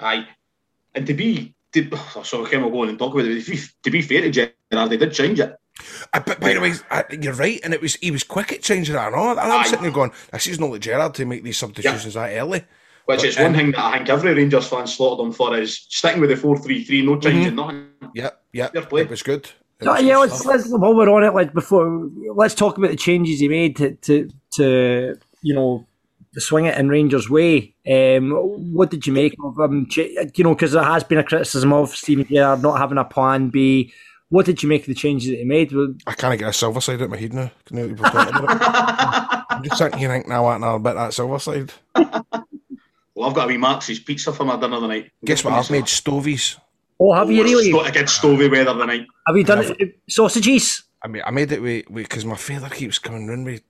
aye. 0.00 0.26
And 0.94 1.06
to 1.06 1.14
be, 1.14 1.54
to, 1.72 1.88
so 2.24 2.44
can 2.46 2.64
we 2.64 2.70
go 2.70 2.82
on 2.82 2.88
and 2.88 2.98
talk 2.98 3.14
about 3.14 3.26
it? 3.26 3.44
To 3.44 3.50
be, 3.52 3.60
to 3.84 3.90
be 3.92 4.02
fair 4.02 4.22
to 4.22 4.30
Gerrard, 4.30 4.90
they 4.90 4.96
did 4.96 5.12
change 5.12 5.38
it. 5.38 5.56
Uh, 6.12 6.20
but 6.20 6.40
by 6.40 6.54
the 6.54 6.60
way, 6.60 6.72
uh, 6.90 7.02
you're 7.20 7.34
right, 7.34 7.60
and 7.64 7.72
it 7.74 7.80
was 7.80 7.94
he 7.96 8.10
was 8.10 8.22
quick 8.24 8.52
at 8.52 8.62
changing 8.62 8.94
that. 8.94 9.08
I 9.12 9.16
know. 9.16 9.30
And 9.30 9.40
I'm 9.40 9.60
Aye. 9.60 9.64
sitting 9.64 9.82
there 9.82 9.90
going, 9.92 10.12
"This 10.32 10.46
is 10.46 10.58
not 10.60 10.70
like 10.70 10.80
Gerrard 10.80 11.14
to 11.14 11.24
make 11.26 11.42
these 11.42 11.58
substitutions 11.58 12.14
that 12.14 12.36
early." 12.36 12.64
Which 13.06 13.20
But, 13.20 13.24
is 13.24 13.36
one 13.38 13.46
um, 13.46 13.54
thing 13.54 13.70
that 13.72 13.84
I 13.84 13.96
think 13.98 14.08
every 14.08 14.34
Rangers 14.34 14.68
fan 14.68 14.86
slaughtered 14.86 15.24
them 15.24 15.32
for 15.32 15.56
is 15.56 15.86
sticking 15.88 16.20
with 16.20 16.30
the 16.30 16.36
four 16.36 16.56
three 16.58 16.84
three, 16.84 17.02
no 17.02 17.18
changing 17.18 17.56
nothing. 17.56 17.88
Yep, 18.14 18.42
yep, 18.52 18.72
Fair 18.72 18.82
play. 18.82 19.02
it 19.02 19.10
was 19.10 19.22
good. 19.22 19.50
It 19.80 19.84
So, 19.84 19.92
was 19.92 20.02
yeah, 20.02 20.14
good 20.14 20.20
let's, 20.20 20.34
stuff. 20.40 20.46
let's 20.46 20.68
while 20.68 20.94
we're 20.94 21.08
on 21.10 21.24
it, 21.24 21.34
like 21.34 21.52
before, 21.54 22.08
let's 22.34 22.54
talk 22.54 22.76
about 22.78 22.90
the 22.90 22.96
changes 22.96 23.40
he 23.40 23.48
made 23.48 23.76
to 23.76 23.94
to, 23.96 24.28
to 24.56 25.16
you 25.42 25.54
know 25.54 25.86
swing 26.38 26.66
it 26.66 26.78
in 26.78 26.88
Rangers' 26.88 27.28
way. 27.28 27.74
Um, 27.90 28.30
what 28.72 28.90
did 28.90 29.04
you 29.06 29.12
make 29.12 29.34
of 29.42 29.58
him? 29.58 29.86
Ch- 29.88 30.14
You 30.36 30.44
know, 30.44 30.54
because 30.54 30.72
there 30.72 30.84
has 30.84 31.02
been 31.02 31.18
a 31.18 31.24
criticism 31.24 31.72
of 31.72 31.90
Steven 31.96 32.24
Gerrard 32.26 32.62
not 32.62 32.78
having 32.78 32.98
a 32.98 33.04
plan 33.04 33.48
B. 33.48 33.92
What 34.30 34.46
did 34.46 34.62
you 34.62 34.68
make 34.68 34.82
of 34.82 34.86
the 34.86 34.94
changes 34.94 35.30
that 35.30 35.38
he 35.38 35.44
made? 35.44 35.72
Well, 35.72 35.92
I 36.06 36.14
can't 36.14 36.38
get 36.38 36.48
a 36.48 36.52
silver 36.52 36.80
side 36.80 37.02
out 37.02 37.10
my 37.10 37.16
head 37.16 37.34
now. 37.34 37.50
Now 37.70 37.86
that 37.86 38.00
we're 38.00 38.10
talking 38.10 38.36
about 38.36 38.56
it. 38.56 39.44
I'm 39.50 39.64
just 39.64 39.76
sitting 39.76 39.98
here 39.98 40.08
thinking, 40.08 40.30
now 40.30 40.36
I 40.36 40.40
want 40.40 40.62
another 40.62 40.78
bit 40.78 40.94
that 40.94 41.14
silver 41.14 41.38
side. 41.40 41.72
Well, 43.20 43.28
I've 43.28 43.34
got 43.34 43.44
a 43.44 43.48
wee 43.48 43.58
Max's 43.58 43.98
pizza 43.98 44.32
for 44.32 44.44
my 44.44 44.58
dinner 44.58 44.80
tonight. 44.80 45.10
Guess 45.24 45.44
what? 45.44 45.52
I've 45.54 45.70
made 45.70 45.84
stovies. 45.84 46.58
Oh, 47.00 47.12
have 47.12 47.30
you 47.30 47.40
oh, 47.40 47.44
really? 47.44 47.72
Got 47.72 47.88
a 47.88 47.92
good 47.92 48.06
stovey 48.06 48.50
weather 48.50 48.72
tonight. 48.72 49.06
Have 49.26 49.36
you 49.36 49.44
done 49.44 49.64
it? 49.78 50.00
Sausages? 50.08 50.84
I 51.02 51.08
mean, 51.08 51.22
I 51.26 51.30
made 51.30 51.50
it 51.50 51.60
with 51.60 51.92
because 51.92 52.24
my 52.24 52.36
father 52.36 52.68
keeps 52.68 52.98
coming 52.98 53.26
round 53.26 53.46
with 53.46 53.62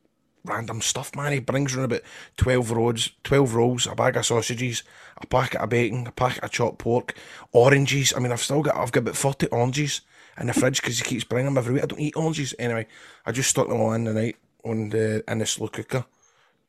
random 0.44 0.82
stuff, 0.82 1.16
man. 1.16 1.32
He 1.32 1.40
brings 1.40 1.74
round 1.74 1.90
about 1.90 2.02
twelve 2.36 2.70
rolls, 2.70 3.10
twelve 3.24 3.54
rolls, 3.54 3.86
a 3.86 3.94
bag 3.94 4.16
of 4.16 4.26
sausages, 4.26 4.82
a 5.16 5.26
packet 5.26 5.62
of 5.62 5.70
bacon, 5.70 6.06
a 6.06 6.12
packet 6.12 6.44
of 6.44 6.50
chopped 6.50 6.78
pork, 6.78 7.14
oranges. 7.52 8.12
I 8.14 8.20
mean, 8.20 8.30
I've 8.30 8.42
still 8.42 8.62
got 8.62 8.76
I've 8.76 8.92
got 8.92 9.00
about 9.00 9.16
forty 9.16 9.46
oranges 9.46 10.02
in 10.38 10.46
the 10.46 10.52
fridge 10.52 10.80
because 10.80 10.98
he 10.98 11.04
keeps 11.04 11.24
bringing 11.24 11.46
them 11.54 11.58
every 11.58 11.74
week. 11.74 11.82
I 11.82 11.86
don't 11.86 12.00
eat 12.00 12.16
oranges 12.16 12.54
anyway. 12.58 12.86
I 13.26 13.32
just 13.32 13.50
stuck 13.50 13.68
them 13.68 13.80
all 13.80 13.92
in 13.92 14.04
the 14.04 14.12
night 14.12 14.36
on 14.64 14.90
the 14.90 15.24
in 15.30 15.38
the 15.38 15.46
slow 15.46 15.68
cooker. 15.68 16.04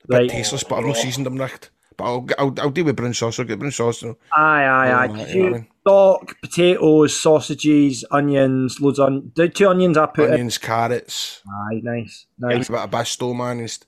A 0.03 0.07
bit 0.07 0.17
Right. 0.17 0.29
tasteless, 0.29 0.63
but 0.63 0.77
I've 0.79 0.85
not 0.85 0.97
seasoned 0.97 1.25
them 1.25 1.37
right. 1.37 1.69
But 1.97 2.03
I'll 2.05 2.27
I'll, 2.39 2.55
I'll 2.59 2.69
deal 2.71 2.85
with 2.85 2.95
brown 2.95 3.13
sauce. 3.13 3.37
I'll 3.39 3.45
get 3.45 3.59
brown 3.59 3.71
sauce. 3.71 3.99
So. 3.99 4.17
Aye, 4.35 4.63
aye, 4.63 4.91
aye. 5.03 5.07
Did 5.07 5.17
yeah, 5.29 5.33
you 5.35 5.47
I 5.47 5.49
mean- 5.51 5.67
stock, 5.81 6.41
potatoes, 6.41 7.17
sausages, 7.19 8.05
onions, 8.11 8.79
loads 8.79 8.99
on. 8.99 9.31
The 9.35 9.49
two 9.49 9.67
onions 9.67 9.97
I 9.97 10.05
put 10.07 10.27
in. 10.27 10.33
Onions, 10.33 10.57
carrots, 10.57 11.41
Aye, 11.47 11.81
nice, 11.83 12.25
a 12.41 12.45
nice. 12.47 12.67
bit 12.69 12.79
of 12.79 12.89
basto 12.89 13.35
man, 13.35 13.59
and 13.59 13.69
st- 13.69 13.85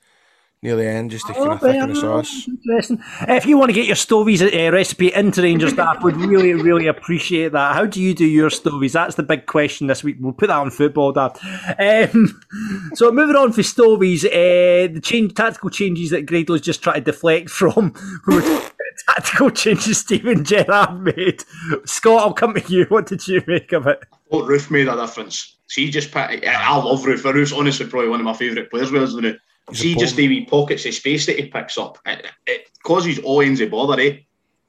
near 0.63 0.77
the 0.77 0.87
end 0.87 1.11
just 1.11 1.27
to 1.27 1.33
kind 1.33 1.51
of 1.51 1.59
thicken 1.59 1.89
the 1.89 1.95
sauce. 1.95 2.47
Interesting. 2.47 3.03
If 3.27 3.45
you 3.45 3.57
want 3.57 3.69
to 3.69 3.73
get 3.73 3.85
your 3.85 3.97
stovies 3.97 4.41
uh, 4.41 4.71
recipe 4.71 5.13
into 5.13 5.41
Rangers 5.41 5.73
Daft, 5.73 6.03
would 6.03 6.15
really, 6.15 6.53
really 6.53 6.87
appreciate 6.87 7.51
that. 7.51 7.75
How 7.75 7.85
do 7.85 8.01
you 8.01 8.13
do 8.13 8.25
your 8.25 8.49
stovies? 8.49 8.93
That's 8.93 9.15
the 9.15 9.23
big 9.23 9.45
question 9.45 9.87
this 9.87 10.03
week. 10.03 10.17
We'll 10.19 10.31
put 10.31 10.47
that 10.47 10.57
on 10.57 10.71
football, 10.71 11.11
Daft. 11.11 11.43
Um, 11.77 12.41
so 12.95 13.11
moving 13.11 13.35
on 13.35 13.51
for 13.51 13.61
stovies, 13.61 14.23
uh, 14.25 14.93
the 14.93 15.01
change, 15.03 15.33
tactical 15.33 15.69
changes 15.69 16.11
that 16.11 16.25
Grado's 16.25 16.61
just 16.61 16.81
tried 16.81 17.05
to 17.05 17.11
deflect 17.11 17.49
from. 17.49 17.93
We 18.25 18.35
were 18.35 18.41
talking 18.41 18.55
about 18.55 19.15
tactical 19.15 19.49
changes 19.51 19.97
Steven 19.97 20.45
Gerrard 20.45 21.01
made. 21.01 21.43
Scott, 21.85 22.21
I'll 22.21 22.33
come 22.33 22.53
to 22.53 22.73
you. 22.73 22.85
What 22.85 23.07
did 23.07 23.27
you 23.27 23.43
make 23.47 23.73
of 23.73 23.85
it? 23.85 23.99
What 24.27 24.45
Roofe 24.45 24.71
made 24.71 24.87
a 24.87 24.95
difference. 24.95 25.57
See, 25.67 25.91
just 25.91 26.11
put, 26.11 26.21
I 26.21 26.39
I 26.45 26.77
love 26.77 27.01
Roofe. 27.01 27.23
Roofe's 27.23 27.51
honestly 27.51 27.85
probably 27.85 28.09
one 28.09 28.21
of 28.21 28.25
my 28.25 28.33
favourite 28.33 28.69
players. 28.69 28.91
Whereas 28.91 29.13
the 29.13 29.37
He's 29.69 29.79
see, 29.79 29.95
just 29.95 30.15
bomb. 30.15 30.17
the 30.17 30.27
wee 30.27 30.45
pockets 30.45 30.85
of 30.85 30.93
space 30.93 31.25
that 31.25 31.39
he 31.39 31.47
picks 31.47 31.77
up, 31.77 31.97
it, 32.05 32.25
it 32.45 32.69
causes 32.83 33.19
all 33.19 33.41
ends 33.41 33.61
of 33.61 33.71
bother. 33.71 34.01
Eh? 34.01 34.17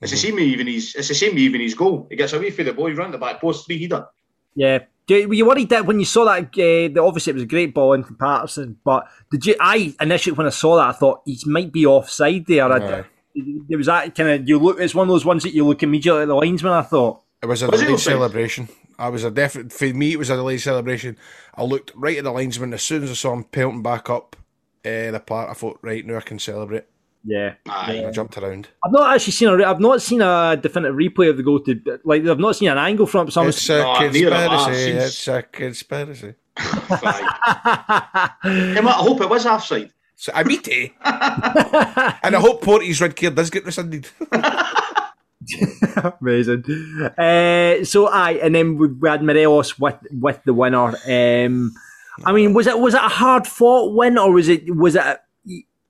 It's 0.00 0.12
the 0.12 0.18
same 0.18 0.38
even 0.38 0.66
his. 0.66 0.94
It's 0.94 1.08
the 1.08 1.14
same 1.14 1.38
even 1.38 1.60
his 1.60 1.74
goal. 1.74 2.06
He 2.10 2.16
gets 2.16 2.32
away 2.32 2.50
for 2.50 2.62
the 2.62 2.72
boy, 2.72 2.88
round 2.88 2.98
ran 2.98 3.10
the 3.12 3.18
back 3.18 3.40
post, 3.40 3.66
three 3.66 3.80
header. 3.80 4.06
Yeah. 4.54 4.80
Do, 5.06 5.28
were 5.28 5.34
you 5.34 5.46
worried 5.46 5.68
that 5.70 5.86
when 5.86 5.98
you 5.98 6.06
saw 6.06 6.24
that, 6.24 6.44
uh, 6.58 7.02
obviously 7.02 7.30
it 7.30 7.34
was 7.34 7.42
a 7.42 7.46
great 7.46 7.74
ball 7.74 7.92
in 7.92 8.04
from 8.04 8.16
Patterson, 8.16 8.78
but 8.84 9.06
did 9.30 9.44
you? 9.46 9.56
I 9.60 9.94
initially 10.00 10.34
when 10.34 10.46
I 10.46 10.50
saw 10.50 10.76
that, 10.76 10.88
I 10.88 10.92
thought 10.92 11.22
he 11.26 11.38
might 11.46 11.72
be 11.72 11.84
offside 11.86 12.46
there. 12.46 12.70
I, 12.70 12.76
Aye. 12.76 13.04
there 13.68 13.78
was 13.78 13.86
that 13.86 14.14
kind 14.14 14.30
of 14.30 14.48
you 14.48 14.58
look. 14.58 14.80
It's 14.80 14.94
one 14.94 15.08
of 15.08 15.12
those 15.12 15.24
ones 15.24 15.42
that 15.42 15.54
you 15.54 15.66
look 15.66 15.82
immediately 15.82 16.22
at 16.22 16.28
the 16.28 16.34
linesman. 16.34 16.72
I 16.72 16.82
thought, 16.82 17.20
It 17.42 17.46
was 17.46 17.62
a 17.62 17.68
Was 17.68 17.82
it 17.82 17.86
delayed 17.86 18.00
celebration. 18.00 18.68
I 18.98 19.08
was 19.08 19.24
a 19.24 19.30
definite 19.30 19.72
for 19.72 19.86
me. 19.86 20.12
It 20.12 20.18
was 20.18 20.30
a 20.30 20.36
delayed 20.36 20.60
celebration. 20.60 21.18
I 21.54 21.64
looked 21.64 21.92
right 21.94 22.16
at 22.16 22.24
the 22.24 22.32
linesman 22.32 22.72
as 22.72 22.82
soon 22.82 23.02
as 23.02 23.10
I 23.10 23.14
saw 23.14 23.32
him 23.32 23.44
pelting 23.44 23.82
back 23.82 24.08
up 24.08 24.36
uh, 24.84 25.10
the 25.10 25.20
part. 25.24 25.50
I 25.50 25.54
thought, 25.54 25.78
right 25.82 26.04
now 26.06 26.16
I 26.16 26.20
can 26.20 26.38
celebrate. 26.38 26.84
yeah. 27.24 27.54
Aye. 27.68 28.04
I 28.06 28.10
jumped 28.10 28.36
around. 28.38 28.68
I've 28.84 28.92
not 28.92 29.14
actually 29.14 29.32
seen 29.32 29.48
a. 29.48 29.56
re- 29.56 29.64
I've 29.64 29.80
not 29.80 30.02
seen 30.02 30.20
a 30.22 30.56
definitive 30.60 30.96
replay 30.96 31.30
of 31.30 31.36
the 31.36 31.42
goal. 31.42 31.60
To 31.60 31.80
like, 32.04 32.24
I've 32.26 32.38
not 32.38 32.56
seen 32.56 32.68
an 32.68 32.78
angle 32.78 33.06
from 33.06 33.28
it. 33.28 33.32
So 33.32 33.46
It's 33.46 33.68
a 33.70 33.78
No, 33.78 34.08
neither 34.10 34.34
have 34.34 34.50
I. 34.50 34.64
conspiracy. 34.64 34.90
It's 35.06 35.28
a 35.28 35.42
conspiracy. 35.42 36.34
Aye. 36.56 38.30
Hey, 38.42 38.80
Matt, 38.80 38.86
I 38.96 39.02
hope 39.02 39.20
it 39.20 39.28
was 39.28 39.46
offside. 39.46 39.90
So 40.16 40.32
I 40.34 40.44
meet 40.44 40.68
it, 40.68 40.92
and 41.04 42.36
I 42.36 42.40
hope 42.40 42.62
Porty's 42.62 43.00
red 43.00 43.16
card 43.16 43.34
does 43.34 43.50
get 43.50 43.64
rescinded. 43.64 44.06
Amazing. 46.20 46.64
Uh, 47.18 47.84
so 47.84 48.06
I 48.08 48.32
and 48.42 48.54
then 48.54 48.78
we, 48.78 48.88
we 48.88 49.08
had 49.08 49.22
Morelos 49.22 49.78
with 49.78 49.96
with 50.10 50.40
the 50.44 50.54
winner. 50.54 50.94
Um, 51.08 51.72
I 52.24 52.32
mean, 52.32 52.54
was 52.54 52.66
it 52.66 52.78
was 52.78 52.94
it 52.94 53.00
a 53.02 53.08
hard 53.08 53.46
fought 53.46 53.94
win 53.94 54.18
or 54.18 54.32
was 54.32 54.48
it 54.48 54.74
was 54.74 54.94
it 54.96 55.18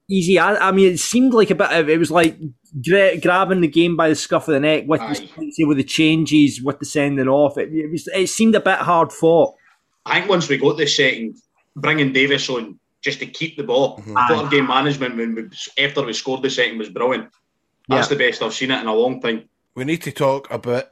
easy? 0.08 0.38
I, 0.38 0.68
I 0.68 0.72
mean, 0.72 0.92
it 0.92 0.98
seemed 1.00 1.34
like 1.34 1.50
a 1.50 1.54
bit 1.54 1.70
of 1.72 1.88
it 1.88 1.98
was 1.98 2.10
like 2.10 2.38
gra- 2.82 3.18
grabbing 3.18 3.60
the 3.60 3.68
game 3.68 3.96
by 3.96 4.08
the 4.08 4.14
scuff 4.14 4.48
of 4.48 4.54
the 4.54 4.60
neck 4.60 4.84
with 4.86 5.00
the, 5.00 5.64
with 5.64 5.76
the 5.76 5.84
changes, 5.84 6.62
with 6.62 6.78
the 6.78 6.86
sending 6.86 7.28
off. 7.28 7.58
It, 7.58 7.70
it 7.72 7.90
was 7.90 8.08
it 8.14 8.28
seemed 8.28 8.54
a 8.54 8.60
bit 8.60 8.78
hard 8.78 9.12
fought. 9.12 9.54
I 10.06 10.18
think 10.20 10.30
once 10.30 10.48
we 10.48 10.56
got 10.58 10.76
the 10.76 10.86
second, 10.86 11.36
bringing 11.76 12.12
Davis 12.12 12.48
on 12.50 12.78
just 13.02 13.18
to 13.20 13.26
keep 13.26 13.56
the 13.56 13.64
ball, 13.64 13.98
Mm-hmm. 13.98 14.16
I 14.16 14.28
thought 14.28 14.44
our 14.44 14.50
game 14.50 14.66
management 14.66 15.16
when 15.16 15.34
we, 15.34 15.84
after 15.84 16.02
we 16.04 16.12
scored 16.14 16.42
the 16.42 16.50
second 16.50 16.78
was 16.78 16.88
brilliant. 16.88 17.30
That's 17.88 18.10
Yeah. 18.10 18.16
the 18.16 18.24
best 18.24 18.42
I've 18.42 18.54
seen 18.54 18.70
it 18.70 18.80
in 18.80 18.86
a 18.86 18.94
long 18.94 19.20
time. 19.20 19.48
We 19.74 19.84
need 19.84 20.00
to 20.02 20.12
talk 20.12 20.50
about 20.50 20.84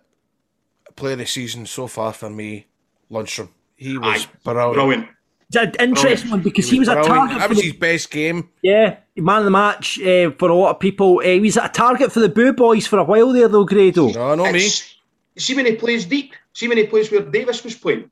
player 0.96 1.12
of 1.14 1.20
the 1.20 1.26
season 1.26 1.64
so 1.64 1.86
far 1.86 2.12
for 2.12 2.28
me, 2.28 2.66
Lundstram. 3.10 3.48
He 3.76 3.96
was 3.96 4.24
Aye, 4.26 4.28
brilliant. 4.44 4.74
brilliant. 4.74 5.08
It's 5.54 5.76
an 5.78 5.88
interesting 5.88 6.30
one 6.30 6.40
because 6.42 6.68
he 6.70 6.78
was, 6.78 6.88
a 6.88 6.94
target. 6.94 7.38
That 7.38 7.44
For 7.48 7.48
was 7.50 7.58
the, 7.58 7.64
his 7.64 7.72
best 7.76 8.10
game. 8.10 8.48
yeah, 8.62 8.96
man 9.16 9.38
of 9.38 9.44
the 9.44 9.50
match 9.50 10.00
uh, 10.00 10.30
for 10.38 10.48
a 10.48 10.54
lot 10.54 10.70
of 10.70 10.80
people. 10.80 11.18
Uh, 11.18 11.22
he 11.24 11.40
was 11.40 11.56
a 11.56 11.68
target 11.68 12.10
for 12.12 12.20
the 12.20 12.28
Boo 12.28 12.52
Boys 12.52 12.86
for 12.86 12.98
a 12.98 13.04
while 13.04 13.32
there, 13.32 13.48
though. 13.48 13.64
Grado. 13.64 14.10
No, 14.10 14.34
no 14.34 14.44
me. 14.44 14.58
It's- 14.60 14.94
See 15.38 15.54
when 15.54 15.64
he 15.64 15.76
plays 15.76 16.04
deep. 16.04 16.34
See 16.52 16.68
when 16.68 16.76
he 16.76 16.86
plays 16.86 17.10
where 17.10 17.22
Davis 17.22 17.64
was 17.64 17.74
playing. 17.74 18.10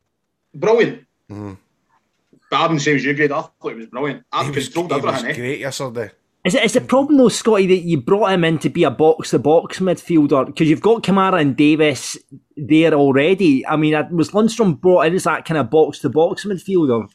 Brilliant. 0.54 1.04
But 1.28 1.56
I'm 2.52 2.74
the 2.74 2.80
same 2.80 2.96
as 2.96 3.04
you, 3.04 3.14
Grade. 3.14 3.30
I 3.30 3.42
thought 3.42 3.72
it 3.72 3.76
was 3.76 3.86
brilliant. 3.86 4.24
I 4.32 4.44
He 4.44 4.50
was, 4.50 4.68
he 4.74 4.82
was 4.82 4.92
everything. 4.92 5.30
eh? 5.30 5.34
great 5.34 5.58
yesterday. 5.60 6.10
Is 6.42 6.54
it 6.54 6.64
is 6.64 6.72
the 6.72 6.80
problem 6.80 7.18
though, 7.18 7.28
Scotty, 7.28 7.66
that 7.66 7.82
you 7.84 8.00
brought 8.00 8.32
him 8.32 8.44
in 8.44 8.58
to 8.60 8.70
be 8.70 8.84
a 8.84 8.90
box 8.90 9.30
to 9.30 9.38
box 9.38 9.78
midfielder 9.78 10.46
because 10.46 10.70
you've 10.70 10.80
got 10.80 11.02
Kamara 11.02 11.38
and 11.40 11.54
Davis 11.54 12.16
there 12.56 12.94
already? 12.94 13.66
I 13.66 13.76
mean, 13.76 13.94
uh, 13.94 14.08
was 14.10 14.30
Lundstram 14.30 14.80
brought 14.80 15.02
in 15.06 15.14
as 15.14 15.24
that 15.24 15.44
kind 15.44 15.58
of 15.58 15.68
box 15.68 15.98
to 16.00 16.08
box 16.08 16.46
midfielder? 16.46 17.06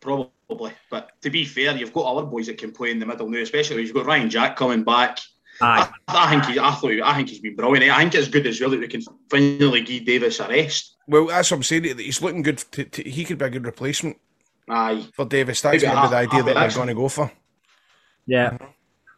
Probably. 0.00 0.72
But 0.90 1.10
to 1.22 1.30
be 1.30 1.44
fair, 1.44 1.76
you've 1.76 1.92
got 1.92 2.06
other 2.06 2.26
boys 2.26 2.46
that 2.46 2.58
can 2.58 2.72
play 2.72 2.90
in 2.90 2.98
the 2.98 3.06
middle 3.06 3.28
now, 3.28 3.38
especially 3.40 3.82
you've 3.82 3.94
got 3.94 4.06
Ryan 4.06 4.30
Jack 4.30 4.56
coming 4.56 4.84
back. 4.84 5.18
I, 5.60 5.90
I 6.08 6.30
think 6.30 6.44
he, 6.46 6.58
I 6.58 6.70
thought 6.72 6.90
he, 6.92 7.02
I 7.02 7.14
think 7.14 7.30
he's 7.30 7.40
been 7.40 7.56
brilliant. 7.56 7.90
I 7.90 8.00
think 8.00 8.14
it's 8.14 8.28
good 8.28 8.46
as 8.46 8.60
well 8.60 8.70
that 8.70 8.80
we 8.80 8.88
can 8.88 9.02
finally 9.30 9.80
give 9.80 10.04
Davis 10.04 10.38
a 10.40 10.48
rest. 10.48 10.96
Well, 11.08 11.26
that's 11.26 11.50
what 11.50 11.58
I'm 11.58 11.62
saying. 11.62 11.82
that 11.84 11.98
He's 11.98 12.20
looking 12.20 12.42
good. 12.42 12.58
To, 12.58 12.84
to, 12.84 13.02
he 13.02 13.24
could 13.24 13.38
be 13.38 13.44
a 13.46 13.50
good 13.50 13.64
replacement 13.64 14.18
Aye. 14.68 15.06
for 15.14 15.24
Davis. 15.24 15.60
That's 15.62 15.82
going 15.82 15.94
to 15.96 16.02
be 16.02 16.08
the 16.08 16.16
half- 16.16 16.26
idea 16.26 16.36
half 16.42 16.44
that 16.46 16.54
they're 16.54 16.70
going 16.70 16.88
to 16.88 16.94
go 16.94 17.08
for. 17.08 17.32
Yeah. 18.26 18.56
Well, 18.60 18.74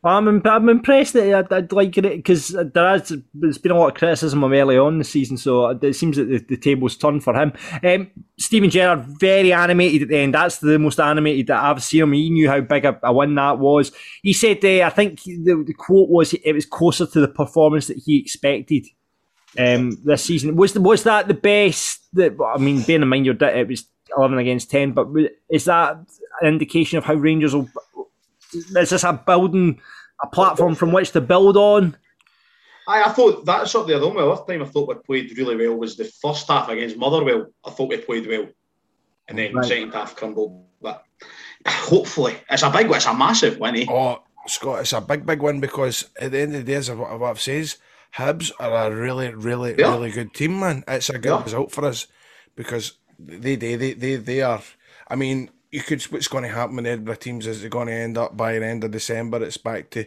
I'm, 0.08 0.28
imp- 0.28 0.46
I'm 0.46 0.68
impressed 0.68 1.12
that 1.14 1.34
I'd, 1.34 1.52
I'd 1.52 1.72
like 1.72 1.96
it 1.98 2.02
because 2.02 2.48
there 2.48 2.88
has 2.88 3.12
there's 3.34 3.58
been 3.58 3.72
a 3.72 3.78
lot 3.78 3.88
of 3.88 3.94
criticism 3.94 4.44
of 4.44 4.52
early 4.52 4.78
on 4.78 4.98
the 4.98 5.04
season, 5.04 5.36
so 5.36 5.68
it 5.70 5.94
seems 5.94 6.16
that 6.16 6.24
the, 6.24 6.38
the 6.38 6.56
table's 6.56 6.96
turned 6.96 7.24
for 7.24 7.34
him. 7.34 7.52
Um, 7.82 8.10
Steven 8.38 8.70
Gerrard 8.70 9.04
very 9.20 9.52
animated 9.52 10.02
at 10.02 10.08
the 10.08 10.18
end. 10.18 10.34
That's 10.34 10.58
the 10.58 10.78
most 10.78 11.00
animated 11.00 11.48
that 11.48 11.62
I've 11.62 11.82
seen 11.82 12.02
him. 12.02 12.12
He 12.12 12.30
knew 12.30 12.48
how 12.48 12.60
big 12.60 12.84
a, 12.84 12.98
a 13.02 13.12
win 13.12 13.34
that 13.36 13.58
was. 13.58 13.92
He 14.22 14.32
said, 14.32 14.64
uh, 14.64 14.86
I 14.86 14.90
think 14.90 15.22
the, 15.22 15.64
the 15.66 15.74
quote 15.74 16.08
was, 16.08 16.34
it 16.34 16.52
was 16.52 16.66
closer 16.66 17.06
to 17.06 17.20
the 17.20 17.28
performance 17.28 17.86
that 17.86 17.98
he 17.98 18.18
expected 18.18 18.86
um, 19.58 19.92
this 20.04 20.24
season. 20.24 20.56
Was 20.56 20.74
the, 20.74 20.80
was 20.80 21.02
that 21.04 21.28
the 21.28 21.34
best? 21.34 22.00
That 22.14 22.36
I 22.54 22.58
mean, 22.58 22.82
bearing 22.82 23.02
in 23.02 23.08
mind 23.08 23.26
your 23.26 23.34
it 23.34 23.68
was 23.68 23.84
eleven 24.16 24.38
against 24.38 24.70
ten, 24.70 24.92
but 24.92 25.08
is 25.50 25.64
that 25.64 25.96
an 26.40 26.48
indication 26.48 26.98
of 26.98 27.04
how 27.04 27.14
Rangers 27.14 27.54
will? 27.54 27.68
Is 28.54 28.70
this 28.70 29.04
a 29.04 29.12
building 29.12 29.78
a 30.22 30.26
platform 30.26 30.74
from 30.74 30.92
which 30.92 31.12
to 31.12 31.20
build 31.20 31.56
on? 31.56 31.96
Aye, 32.88 33.02
I 33.04 33.10
thought 33.10 33.44
that's 33.44 33.70
sort 33.72 33.90
of 33.90 34.00
the 34.00 34.06
only 34.06 34.22
other 34.22 34.42
time 34.44 34.62
I 34.62 34.66
thought 34.66 34.88
we 34.88 34.94
played 34.94 35.36
really 35.36 35.56
well 35.56 35.76
was 35.76 35.96
the 35.96 36.04
first 36.04 36.48
half 36.48 36.68
against 36.70 36.96
Motherwell. 36.96 37.46
I 37.64 37.70
thought 37.70 37.90
we 37.90 37.98
played 37.98 38.26
well, 38.26 38.46
and 39.28 39.38
then 39.38 39.54
Right. 39.54 39.64
second 39.66 39.92
half 39.92 40.16
crumbled. 40.16 40.64
But 40.80 41.04
hopefully, 41.66 42.36
it's 42.50 42.62
a 42.62 42.70
big, 42.70 42.90
it's 42.90 43.06
a 43.06 43.12
massive 43.14 43.58
win. 43.58 43.76
Eh? 43.76 43.84
Oh, 43.88 44.22
Scott, 44.46 44.80
it's 44.80 44.92
a 44.92 45.00
big, 45.00 45.26
big 45.26 45.42
win 45.42 45.60
because 45.60 46.08
at 46.20 46.30
the 46.32 46.38
end 46.38 46.54
of 46.54 46.64
the 46.64 46.72
day, 46.72 46.76
as 46.78 46.90
what 46.90 47.18
what 47.20 47.30
I've 47.30 47.40
says, 47.40 47.76
Hibs 48.16 48.52
are 48.58 48.90
a 48.90 48.94
really, 48.94 49.34
really, 49.34 49.74
Yeah. 49.78 49.92
really 49.92 50.10
good 50.10 50.32
team, 50.32 50.58
man. 50.60 50.82
It's 50.88 51.10
a 51.10 51.18
good 51.18 51.28
Yeah. 51.28 51.42
result 51.42 51.72
for 51.72 51.84
us 51.84 52.06
because 52.56 52.92
they, 53.18 53.56
they, 53.56 53.74
they, 53.74 53.92
they, 53.92 54.16
they 54.16 54.40
are. 54.40 54.62
I 55.08 55.16
mean, 55.16 55.50
you 55.70 55.82
could. 55.82 56.02
What's 56.04 56.28
going 56.28 56.44
to 56.44 56.50
happen 56.50 56.76
with 56.76 56.84
the 56.84 56.90
Edinburgh 56.92 57.16
teams 57.16 57.46
is 57.46 57.60
they're 57.60 57.70
going 57.70 57.88
to 57.88 57.92
end 57.94 58.16
up 58.18 58.36
by 58.36 58.58
the 58.58 58.64
end 58.66 58.84
of 58.84 58.90
December. 58.90 59.42
It's 59.44 59.56
back 59.56 59.90
to. 59.90 60.06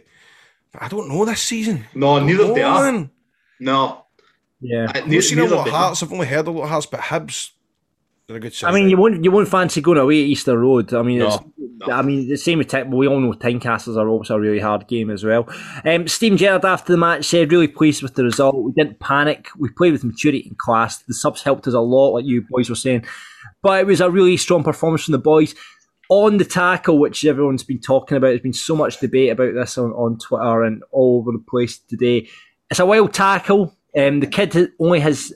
I 0.78 0.88
don't 0.88 1.08
know 1.08 1.24
this 1.24 1.42
season. 1.42 1.84
No, 1.94 2.18
neither 2.24 2.52
they 2.54 2.62
are. 2.62 2.90
man. 2.92 3.10
No, 3.60 4.06
Yeah. 4.60 4.90
I, 4.94 5.02
We've 5.02 5.22
seen 5.22 5.38
a 5.38 5.42
neither 5.42 5.56
lot 5.56 5.66
of. 5.68 5.72
Hearts. 5.74 6.02
I've 6.02 6.12
only 6.12 6.26
heard 6.26 6.46
a 6.46 6.50
lot 6.50 6.64
of 6.64 6.70
Hearts, 6.70 6.86
but 6.86 7.00
Hibs, 7.00 7.50
they're 8.26 8.38
a 8.38 8.40
good 8.40 8.54
side. 8.54 8.70
I 8.70 8.74
mean, 8.74 8.88
you 8.88 8.96
won't 8.96 9.22
you 9.22 9.30
won't 9.30 9.48
fancy 9.48 9.80
going 9.80 9.98
away 9.98 10.22
at 10.22 10.26
Easter 10.28 10.58
Road. 10.58 10.92
I 10.94 11.02
mean, 11.02 11.18
No. 11.18 11.26
it's, 11.58 11.88
I 11.88 12.00
mean, 12.02 12.28
the 12.28 12.36
same 12.36 12.58
with 12.58 12.68
Tech, 12.68 12.86
we 12.88 13.06
all 13.06 13.20
know 13.20 13.32
Tynecastles 13.34 13.96
are 13.96 14.08
also 14.08 14.36
a 14.36 14.40
really 14.40 14.60
hard 14.60 14.86
game 14.88 15.10
as 15.10 15.22
well. 15.24 15.48
Um, 15.84 16.08
Steven 16.08 16.38
Gerrard 16.38 16.64
after 16.64 16.92
the 16.92 16.96
match 16.98 17.24
said, 17.26 17.50
really 17.52 17.68
pleased 17.68 18.02
with 18.02 18.14
the 18.14 18.24
result. 18.24 18.56
We 18.56 18.72
didn't 18.72 18.98
panic. 19.00 19.48
We 19.58 19.68
played 19.68 19.92
with 19.92 20.04
maturity 20.04 20.44
and 20.48 20.56
class. 20.56 20.98
The 20.98 21.12
subs 21.14 21.42
helped 21.42 21.66
us 21.68 21.74
a 21.74 21.80
lot, 21.80 22.14
like 22.14 22.24
you 22.24 22.46
boys 22.48 22.70
were 22.70 22.76
saying. 22.76 23.04
But 23.62 23.80
it 23.80 23.86
was 23.86 24.00
a 24.00 24.10
really 24.10 24.36
strong 24.36 24.62
performance 24.62 25.04
from 25.04 25.12
the 25.12 25.18
boys. 25.18 25.54
On 26.08 26.36
the 26.36 26.44
tackle, 26.44 26.98
which 26.98 27.24
everyone's 27.24 27.62
been 27.62 27.80
talking 27.80 28.16
about, 28.16 28.28
there's 28.28 28.40
been 28.40 28.52
so 28.52 28.76
much 28.76 29.00
debate 29.00 29.30
about 29.30 29.54
this 29.54 29.78
on, 29.78 29.92
on 29.92 30.18
Twitter 30.18 30.62
and 30.62 30.82
all 30.90 31.18
over 31.18 31.32
the 31.32 31.44
place 31.48 31.78
today. 31.78 32.28
It's 32.70 32.80
a 32.80 32.86
wild 32.86 33.14
tackle. 33.14 33.76
Um, 33.96 34.20
the 34.20 34.26
kid 34.26 34.72
only 34.78 35.00
has 35.00 35.32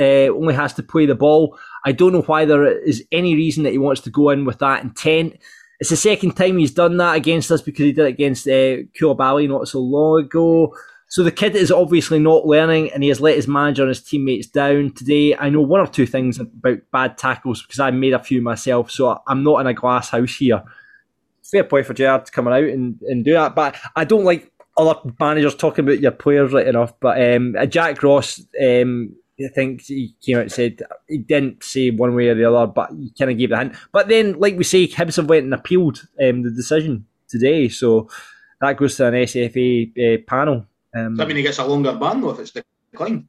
uh, 0.00 0.28
only 0.28 0.54
has 0.54 0.74
to 0.74 0.82
play 0.82 1.06
the 1.06 1.14
ball. 1.14 1.58
I 1.84 1.92
don't 1.92 2.12
know 2.12 2.22
why 2.22 2.44
there 2.44 2.66
is 2.66 3.04
any 3.12 3.34
reason 3.34 3.64
that 3.64 3.72
he 3.72 3.78
wants 3.78 4.00
to 4.02 4.10
go 4.10 4.30
in 4.30 4.44
with 4.44 4.58
that 4.58 4.82
intent. 4.82 5.38
It's 5.78 5.90
the 5.90 5.96
second 5.96 6.32
time 6.36 6.58
he's 6.58 6.72
done 6.72 6.96
that 6.98 7.16
against 7.16 7.50
us 7.50 7.62
because 7.62 7.84
he 7.84 7.92
did 7.92 8.04
it 8.04 8.08
against 8.08 8.46
uh, 8.46 8.76
not 9.00 9.68
so 9.68 9.80
long 9.80 10.24
ago. 10.24 10.74
So 11.10 11.24
the 11.24 11.32
kid 11.32 11.56
is 11.56 11.72
obviously 11.72 12.20
not 12.20 12.46
learning 12.46 12.92
and 12.92 13.02
he 13.02 13.08
has 13.08 13.20
let 13.20 13.34
his 13.34 13.48
manager 13.48 13.82
and 13.82 13.88
his 13.88 14.00
teammates 14.00 14.46
down 14.46 14.92
today. 14.92 15.34
I 15.34 15.50
know 15.50 15.60
one 15.60 15.80
or 15.80 15.88
two 15.88 16.06
things 16.06 16.38
about 16.38 16.78
bad 16.92 17.18
tackles 17.18 17.62
because 17.62 17.80
I 17.80 17.90
made 17.90 18.12
a 18.12 18.22
few 18.22 18.40
myself, 18.40 18.92
so 18.92 19.20
I'm 19.26 19.42
not 19.42 19.60
in 19.60 19.66
a 19.66 19.74
glass 19.74 20.10
house 20.10 20.36
here. 20.36 20.62
Fair 21.42 21.64
play 21.64 21.82
for 21.82 21.94
Gerrard 21.94 22.30
coming 22.30 22.54
out 22.54 22.62
and, 22.62 22.96
and 23.08 23.24
do 23.24 23.32
that, 23.32 23.56
but 23.56 23.76
I 23.96 24.04
don't 24.04 24.22
like 24.22 24.52
other 24.76 25.00
managers 25.18 25.56
talking 25.56 25.84
about 25.84 25.98
your 25.98 26.12
players 26.12 26.52
right 26.52 26.68
enough. 26.68 26.92
But 27.00 27.20
um, 27.20 27.56
uh, 27.58 27.66
Jack 27.66 28.00
Ross, 28.04 28.40
um, 28.62 29.16
I 29.44 29.48
think 29.52 29.82
he 29.82 30.14
came 30.24 30.36
out 30.36 30.42
and 30.42 30.52
said 30.52 30.80
he 31.08 31.18
didn't 31.18 31.64
say 31.64 31.90
one 31.90 32.14
way 32.14 32.28
or 32.28 32.36
the 32.36 32.44
other, 32.44 32.68
but 32.68 32.90
he 32.92 33.12
kind 33.18 33.32
of 33.32 33.36
gave 33.36 33.50
the 33.50 33.58
hint. 33.58 33.74
But 33.90 34.06
then, 34.06 34.38
like 34.38 34.56
we 34.56 34.62
say, 34.62 34.86
Hibs 34.86 35.16
have 35.16 35.28
went 35.28 35.42
and 35.42 35.54
appealed 35.54 36.06
um, 36.22 36.44
the 36.44 36.52
decision 36.52 37.06
today, 37.26 37.68
so 37.68 38.08
that 38.60 38.76
goes 38.76 38.96
to 38.98 39.06
an 39.06 39.14
SFA 39.14 40.20
uh, 40.20 40.22
panel. 40.28 40.66
Um, 40.94 41.10
Does 41.10 41.18
that 41.18 41.28
mean 41.28 41.36
he 41.36 41.42
gets 41.42 41.58
a 41.58 41.64
longer 41.64 41.92
ban 41.94 42.20
though 42.20 42.30
if 42.30 42.40
it's 42.40 42.52
declined? 42.92 43.28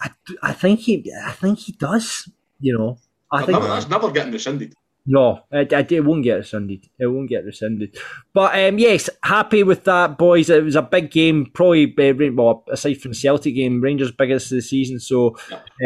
I, 0.00 0.10
I 0.42 0.52
think 0.52 0.80
he, 0.80 1.12
I 1.24 1.32
think 1.32 1.58
he 1.58 1.72
does. 1.72 2.28
You 2.58 2.76
know, 2.76 2.98
I 3.32 3.38
That's 3.38 3.46
think 3.46 3.58
never, 3.60 3.68
that's 3.74 3.88
never 3.88 4.10
getting 4.10 4.32
rescinded. 4.32 4.74
no, 5.06 5.40
it, 5.50 5.72
it, 5.72 5.92
it 5.92 6.00
won't 6.00 6.24
get 6.24 6.34
rescinded. 6.36 6.88
It 6.98 7.06
won't 7.06 7.28
get 7.28 7.44
rescinded. 7.44 7.96
But 8.34 8.58
um, 8.58 8.78
yes, 8.78 9.08
happy 9.22 9.62
with 9.62 9.84
that, 9.84 10.18
boys. 10.18 10.50
It 10.50 10.64
was 10.64 10.76
a 10.76 10.82
big 10.82 11.10
game, 11.10 11.46
probably. 11.54 11.94
Uh, 11.96 12.32
well, 12.34 12.64
aside 12.70 13.00
from 13.00 13.12
the 13.12 13.16
Celtic 13.16 13.54
game, 13.54 13.80
Rangers' 13.80 14.12
biggest 14.12 14.52
of 14.52 14.56
the 14.56 14.62
season. 14.62 15.00
So 15.00 15.36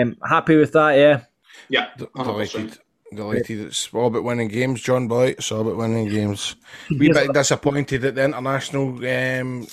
um, 0.00 0.16
happy 0.28 0.56
with 0.56 0.72
that. 0.72 0.92
Yeah. 0.96 1.20
Yeah, 1.68 1.90
D- 1.96 2.06
100%. 2.16 2.24
Delighted. 2.24 2.78
Delighted. 3.14 3.60
It's 3.60 3.88
all 3.94 4.06
about 4.08 4.24
winning 4.24 4.48
games, 4.48 4.82
John 4.82 5.06
Boy. 5.06 5.28
It's 5.28 5.52
all 5.52 5.60
about 5.60 5.76
winning 5.76 6.08
games. 6.08 6.56
We 6.90 7.12
bit 7.12 7.32
disappointed 7.32 8.04
at 8.04 8.16
the 8.16 8.24
international 8.24 8.96
um, 9.06 9.66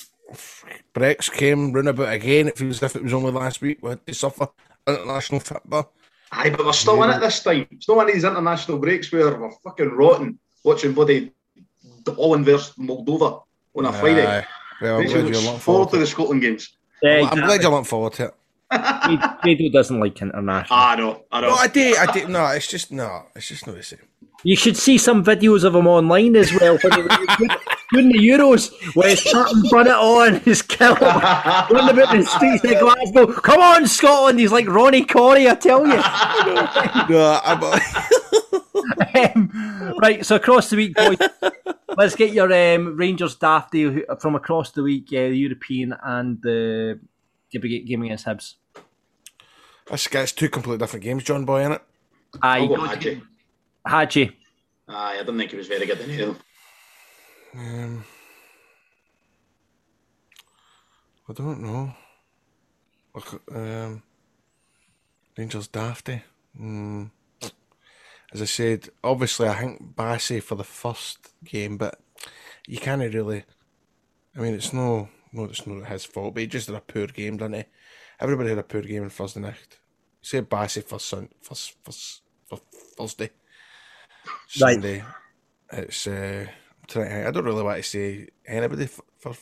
breaks 0.93 1.29
came 1.29 1.71
round 1.73 1.87
about 1.87 2.13
again. 2.13 2.47
It 2.47 2.57
feels 2.57 2.81
as 2.83 2.91
if 2.91 2.95
it 2.95 3.03
was 3.03 3.13
only 3.13 3.31
last 3.31 3.61
week 3.61 3.79
we 3.81 3.89
had 3.89 4.05
to 4.05 4.13
suffer 4.13 4.47
international 4.87 5.39
football. 5.39 5.91
Aye, 6.31 6.49
but 6.51 6.65
we're 6.65 6.73
still 6.73 7.03
in 7.03 7.09
it 7.09 7.19
this 7.19 7.43
time. 7.43 7.67
It's 7.71 7.87
not 7.87 7.97
one 7.97 8.07
of 8.07 8.13
these 8.13 8.23
international 8.23 8.77
breaks 8.77 9.11
where 9.11 9.37
we're 9.37 9.51
fucking 9.63 9.89
rotten 9.89 10.39
watching 10.63 10.93
bloody 10.93 11.31
Holland 12.07 12.45
versus 12.45 12.75
Moldova 12.77 13.43
on 13.75 13.85
a 13.85 13.93
Friday. 13.93 14.45
Well, 14.81 14.99
I'm 14.99 15.05
glad 15.05 15.09
you 15.09 15.15
you're 15.15 15.23
looking 15.23 15.41
forward 15.41 15.61
forward 15.61 15.89
to 15.89 15.91
to 15.91 15.99
the. 15.99 16.07
Scotland 16.07 16.41
games. 16.41 16.77
Yeah, 17.03 17.29
I'm 17.29 17.39
glad 17.39 17.61
you're 17.61 17.71
looking 17.71 17.85
forward 17.85 18.13
to 18.13 18.25
it. 18.25 18.35
Grado 18.71 19.69
doesn't 19.69 19.99
like 19.99 20.21
international. 20.21 20.67
Ah, 20.71 20.91
I 20.91 20.95
know, 20.95 21.25
I 21.31 21.41
know. 21.41 21.49
No, 21.49 21.55
I 21.55 21.67
do. 21.67 21.95
I 21.99 22.11
do. 22.11 22.27
No, 22.27 22.45
it's 22.47 22.67
just 22.67 22.91
no. 22.91 23.25
It's 23.35 23.49
just 23.49 23.67
not 23.67 23.75
the 23.75 23.83
same. 23.83 23.99
You 24.43 24.55
should 24.55 24.75
see 24.75 24.97
some 24.97 25.23
videos 25.23 25.63
of 25.63 25.75
him 25.75 25.85
online 25.87 26.35
as 26.35 26.51
well. 26.59 26.77
When 26.81 26.93
he 26.93 27.01
was 27.03 27.57
doing 27.93 28.09
the 28.09 28.17
Euros, 28.27 28.71
where 28.95 29.09
he's 29.09 29.21
cutting 29.31 29.61
bun 29.69 29.85
it 29.87 29.91
on, 29.93 30.39
he's 30.45 30.61
killing, 30.63 30.99
running 30.99 31.89
about 31.99 32.15
the 32.15 32.23
streets 32.25 32.63
of 32.63 32.79
Glasgow. 32.79 33.27
Come 33.41 33.59
on, 33.61 33.87
Scotland! 33.87 34.39
He's 34.39 34.51
like 34.51 34.67
Ronnie 34.67 35.05
Corey, 35.05 35.47
I 35.47 35.55
tell 35.55 35.85
you. 35.87 35.93
No, 37.09 37.39
I'm, 37.43 37.63
um, 39.35 39.95
right, 40.01 40.25
so 40.25 40.35
across 40.37 40.69
the 40.69 40.77
week, 40.77 40.95
boys, 40.95 41.17
let's 41.97 42.15
get 42.15 42.33
your 42.33 42.51
um, 42.51 42.95
Rangers 42.97 43.35
Dafty 43.35 43.83
who- 43.83 44.05
from 44.19 44.35
across 44.35 44.71
the 44.71 44.83
week, 44.83 45.07
uh, 45.09 45.29
the 45.29 45.35
European 45.35 45.95
and 46.03 46.41
the 46.41 46.99
game 47.51 47.85
game 47.85 48.03
against 48.03 48.25
Hibs. 48.25 48.55
that's, 49.87 50.07
that's 50.07 50.31
two 50.31 50.49
completely 50.49 50.79
different 50.79 51.03
games, 51.03 51.23
John 51.23 51.45
Boy, 51.45 51.65
in 51.65 51.71
it. 51.73 51.81
Aye, 52.41 52.59
I'll 52.59 52.67
go 52.67 52.75
go- 52.77 52.85
Hagi. 52.85 53.21
Hagi. 53.85 54.37
Aye, 54.93 55.19
I 55.19 55.23
don't 55.23 55.37
think 55.37 55.51
he 55.51 55.57
was 55.57 55.67
very 55.67 55.85
good 55.85 55.99
in 56.01 56.11
either. 56.11 56.35
Um, 57.55 58.03
I 61.29 61.33
don't 61.33 61.61
know. 61.61 61.93
Look, 63.15 63.41
um, 63.53 64.03
Rangers 65.37 65.67
Dafty. 65.67 66.21
Mm. 66.59 67.11
As 68.33 68.41
I 68.41 68.45
said, 68.45 68.89
obviously 69.03 69.47
I 69.47 69.55
think 69.55 69.95
Bassey 69.95 70.41
for 70.41 70.55
the 70.55 70.63
first 70.63 71.19
game, 71.43 71.77
but 71.77 71.99
you 72.67 72.77
can't 72.77 73.01
really. 73.13 73.43
I 74.35 74.39
mean, 74.39 74.53
it's 74.53 74.73
no, 74.73 75.09
no, 75.31 75.45
it's 75.45 75.65
not 75.67 75.87
his 75.87 76.05
fault, 76.05 76.33
but 76.33 76.41
he 76.41 76.47
just 76.47 76.67
had 76.67 76.75
a 76.75 76.81
poor 76.81 77.07
game, 77.07 77.37
didn't 77.37 77.55
he? 77.55 77.63
Everybody 78.19 78.49
had 78.49 78.59
a 78.59 78.63
poor 78.63 78.81
game 78.81 79.03
on 79.03 79.09
Thursday 79.09 79.41
night. 79.41 79.77
Say 80.21 80.41
Bassey 80.41 80.83
for 80.83 80.99
Sun, 80.99 81.29
for, 81.41 81.55
for, 81.55 81.91
for 82.47 82.59
Thursday. 82.97 83.31
Right. 84.61 84.73
Sunday. 84.73 85.03
It's 85.71 86.07
uh, 86.07 86.45
I'm 86.47 86.87
trying 86.87 87.09
to, 87.09 87.27
I 87.27 87.31
don't 87.31 87.45
really 87.45 87.63
want 87.63 87.77
to 87.77 87.83
say 87.83 88.27
anybody 88.45 88.87
for. 88.87 89.03
for 89.19 89.33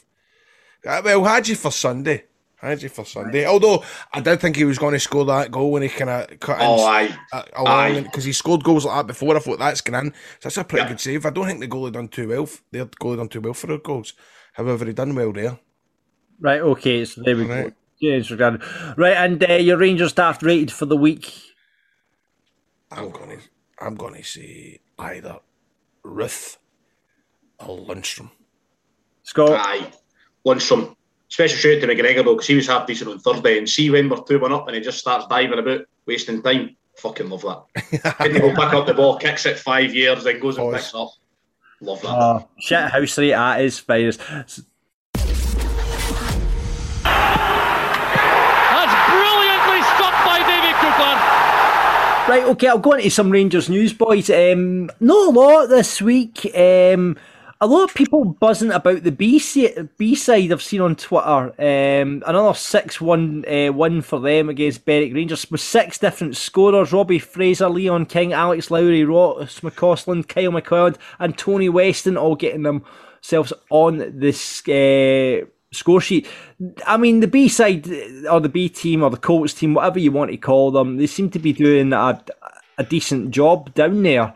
uh, 0.86 1.02
well, 1.04 1.24
Hagi 1.24 1.56
for 1.56 1.72
Sunday. 1.72 2.26
Hagi 2.62 2.88
for 2.90 3.06
Sunday. 3.06 3.46
Although 3.46 3.84
I 4.14 4.20
did 4.22 4.40
think 4.40 4.56
he 4.56 4.66
was 4.66 4.78
going 4.78 4.94
to 4.94 5.00
score 5.00 5.26
that 5.26 5.52
goal 5.52 5.72
when 5.72 5.82
he 5.82 5.90
kind 5.90 6.10
of 6.10 6.40
cut 6.40 6.60
in. 6.60 6.66
Oh, 6.68 6.86
aye. 6.86 7.18
uh, 7.34 8.02
because 8.02 8.26
he 8.26 8.34
scored 8.34 8.64
goals 8.64 8.86
like 8.86 8.98
that 8.98 9.08
before. 9.08 9.36
I 9.36 9.40
thought 9.40 9.60
that's 9.60 9.82
going 9.82 10.08
in. 10.08 10.12
So 10.14 10.18
that's 10.44 10.58
a 10.58 10.64
pretty 10.64 10.84
Yeah. 10.84 10.90
good 10.90 11.00
save. 11.00 11.26
I 11.26 11.30
don't 11.32 11.48
think 11.48 11.60
the 11.62 11.68
goalie 11.68 11.92
done 11.92 12.08
too 12.10 12.28
well. 12.28 12.48
Their 12.72 12.86
goalie 12.86 13.18
done 13.18 13.30
too 13.30 13.42
well 13.42 13.54
for 13.54 13.68
their 13.68 13.78
goals. 13.78 14.14
However, 14.54 14.86
he 14.86 14.94
done 14.94 15.16
well 15.16 15.32
there. 15.34 15.60
Right, 16.42 16.62
okay, 16.62 17.04
so 17.06 17.22
there 17.24 17.36
we 17.36 17.46
go. 17.46 17.64
Right. 17.64 17.74
James. 18.02 18.32
Right, 18.32 19.18
and 19.18 19.44
uh, 19.50 19.54
your 19.56 19.78
Rangers 19.78 20.12
staff 20.12 20.42
rated 20.42 20.72
for 20.72 20.86
the 20.86 20.96
week. 20.96 21.34
I'm 22.92 23.10
gonna, 23.12 23.38
I'm 23.82 23.96
gonna 23.96 24.24
say 24.24 24.80
either 24.98 25.40
Roofe 26.04 26.58
or 27.60 27.78
Lundstram. 27.78 28.32
Scott. 29.24 29.52
Aye. 29.52 29.92
Lundstram. 30.46 30.96
Special 31.28 31.58
shout 31.58 31.76
out 31.76 31.82
to 31.82 31.88
McGregor 31.88 32.26
though, 32.26 32.34
because 32.34 32.48
he 32.48 32.56
was 32.56 32.68
half 32.68 32.88
decent 32.88 33.12
on 33.12 33.20
Thursday. 33.20 33.58
And 33.58 33.70
see 33.70 33.90
when 33.90 34.10
we're 34.10 34.22
2 34.22 34.40
1 34.40 34.52
up 34.52 34.68
and 34.68 34.76
he 34.76 34.82
just 34.82 34.98
starts 34.98 35.28
diving 35.28 35.60
about, 35.60 35.82
wasting 36.06 36.42
time. 36.42 36.76
Fucking 36.98 37.30
love 37.30 37.44
that. 37.44 38.18
Couldn't 38.18 38.42
go 38.42 38.50
pick 38.50 38.74
up 38.74 38.88
the 38.88 38.94
ball, 38.94 39.18
kicks 39.18 39.46
it 39.46 39.60
five 39.60 39.94
years, 39.94 40.24
then 40.24 40.40
goes 40.40 40.58
and 40.58 40.74
picks 40.74 40.90
it 40.90 40.96
up. 40.96 41.12
Love 41.82 42.02
that. 42.02 42.10
Oh, 42.10 42.50
shit 42.60 42.90
house 42.90 43.18
rate 43.18 43.30
that 43.30 43.62
is, 43.62 43.78
his 43.78 43.80
finest. 43.80 44.62
Right, 52.30 52.44
okay, 52.44 52.68
I'll 52.68 52.78
go 52.78 52.92
into 52.92 53.10
some 53.10 53.32
Rangers 53.32 53.72
news, 53.72 53.92
boys. 53.92 54.30
Um, 54.30 54.92
not 55.00 55.30
a 55.30 55.32
lot 55.32 55.66
this 55.66 56.00
week. 56.00 56.46
Um, 56.56 57.18
a 57.60 57.66
lot 57.66 57.86
of 57.90 57.96
people 57.96 58.24
buzzing 58.24 58.70
about 58.70 59.02
the 59.02 59.12
B, 59.12 59.40
side 59.40 60.52
I've 60.52 60.62
seen 60.62 60.82
on 60.82 60.96
Twitter. 60.96 61.56
Um, 61.58 62.22
another 62.28 62.54
6 62.54 63.02
1 63.02 63.46
uh, 63.48 63.74
win 63.74 64.04
for 64.04 64.20
them 64.20 64.48
against 64.48 64.86
Berwick 64.86 65.16
Rangers 65.16 65.50
with 65.50 65.60
six 65.60 65.98
different 65.98 66.38
scorers 66.38 66.94
Robbie 66.94 67.18
Fraser, 67.18 67.68
Leon 67.68 68.06
King, 68.06 68.32
Alex 68.32 68.70
Lowry, 68.70 69.04
Ross 69.04 69.62
McCausland, 69.62 70.28
Kyle 70.28 70.52
McLeod, 70.52 70.98
and 71.18 71.36
Tony 71.36 71.68
Weston 71.68 72.16
all 72.16 72.36
getting 72.36 72.62
themselves 72.62 73.54
on 73.72 74.20
this. 74.20 74.62
Uh, 74.70 75.48
score 75.72 76.02
sheet. 76.02 76.28
I 76.86 76.98
mean, 76.98 77.20
the 77.20 77.28
B 77.28 77.48
side 77.48 77.88
or 78.30 78.40
the 78.40 78.50
B 78.50 78.70
team 78.70 79.04
or 79.04 79.10
the 79.10 79.18
Colts 79.18 79.54
team, 79.54 79.74
whatever 79.74 80.00
you 80.00 80.12
want 80.12 80.32
to 80.32 80.38
call 80.38 80.72
them, 80.72 80.98
they 80.98 81.08
seem 81.08 81.30
to 81.32 81.40
be 81.40 81.54
doing 81.54 81.94
a, 81.94 82.24
a 82.78 82.84
decent 82.84 83.32
job 83.32 83.74
down 83.74 84.04
there. 84.04 84.34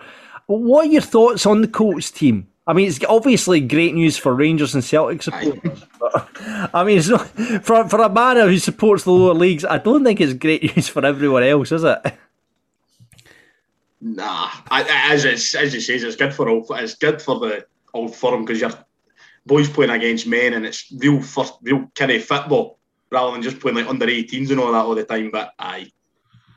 What 0.48 0.88
are 0.88 0.92
your 0.92 1.02
thoughts 1.02 1.46
on 1.46 1.62
the 1.62 1.68
Colts 1.68 2.12
team? 2.12 2.48
I 2.66 2.74
mean, 2.74 2.88
it's 2.88 3.04
obviously 3.06 3.60
great 3.60 3.94
news 3.94 4.18
for 4.18 4.34
Rangers 4.34 4.74
and 4.74 4.84
Celtic 4.84 5.22
supporters. 5.24 5.84
But, 6.00 6.30
I 6.74 6.84
mean, 6.86 6.98
it's 6.98 7.10
not, 7.10 7.28
for 7.66 7.90
for 7.90 8.02
a 8.02 8.10
man 8.10 8.38
who 8.38 8.58
supports 8.58 9.04
the 9.04 9.12
lower 9.12 9.34
leagues. 9.34 9.66
I 9.66 9.80
don't 9.80 10.04
think 10.06 10.22
it's 10.22 10.34
great 10.34 10.76
news 10.76 10.88
for 10.88 11.06
everyone 11.06 11.44
else, 11.44 11.74
is 11.74 11.84
it? 11.84 12.00
Nah, 14.00 14.50
I, 14.70 14.86
as 15.12 15.26
it's, 15.26 15.56
as 15.56 15.74
you 15.74 15.82
say, 15.82 15.96
it's 15.96 16.16
good 16.16 16.34
for 16.34 16.50
all. 16.50 16.66
It's 16.72 16.96
good 16.96 17.22
for 17.22 17.40
the 17.40 17.66
old 17.94 18.16
firm 18.16 18.46
because 18.46 18.62
you're 18.62 18.72
boys 19.46 19.70
playing 19.70 19.92
against 19.92 20.28
men 20.28 20.54
and 20.54 20.66
it's 20.66 20.92
real 20.98 21.22
first, 21.22 21.54
real 21.62 21.92
kind 21.96 22.12
of 22.12 22.24
football 22.24 22.80
rather 23.12 23.32
than 23.32 23.42
just 23.42 23.60
playing 23.60 23.78
like 23.78 23.88
under 23.88 24.08
18s 24.08 24.52
and 24.52 24.60
all 24.60 24.72
that 24.72 24.86
all 24.86 24.96
the 24.96 25.04
time. 25.04 25.30
But 25.32 25.54
I 25.60 25.92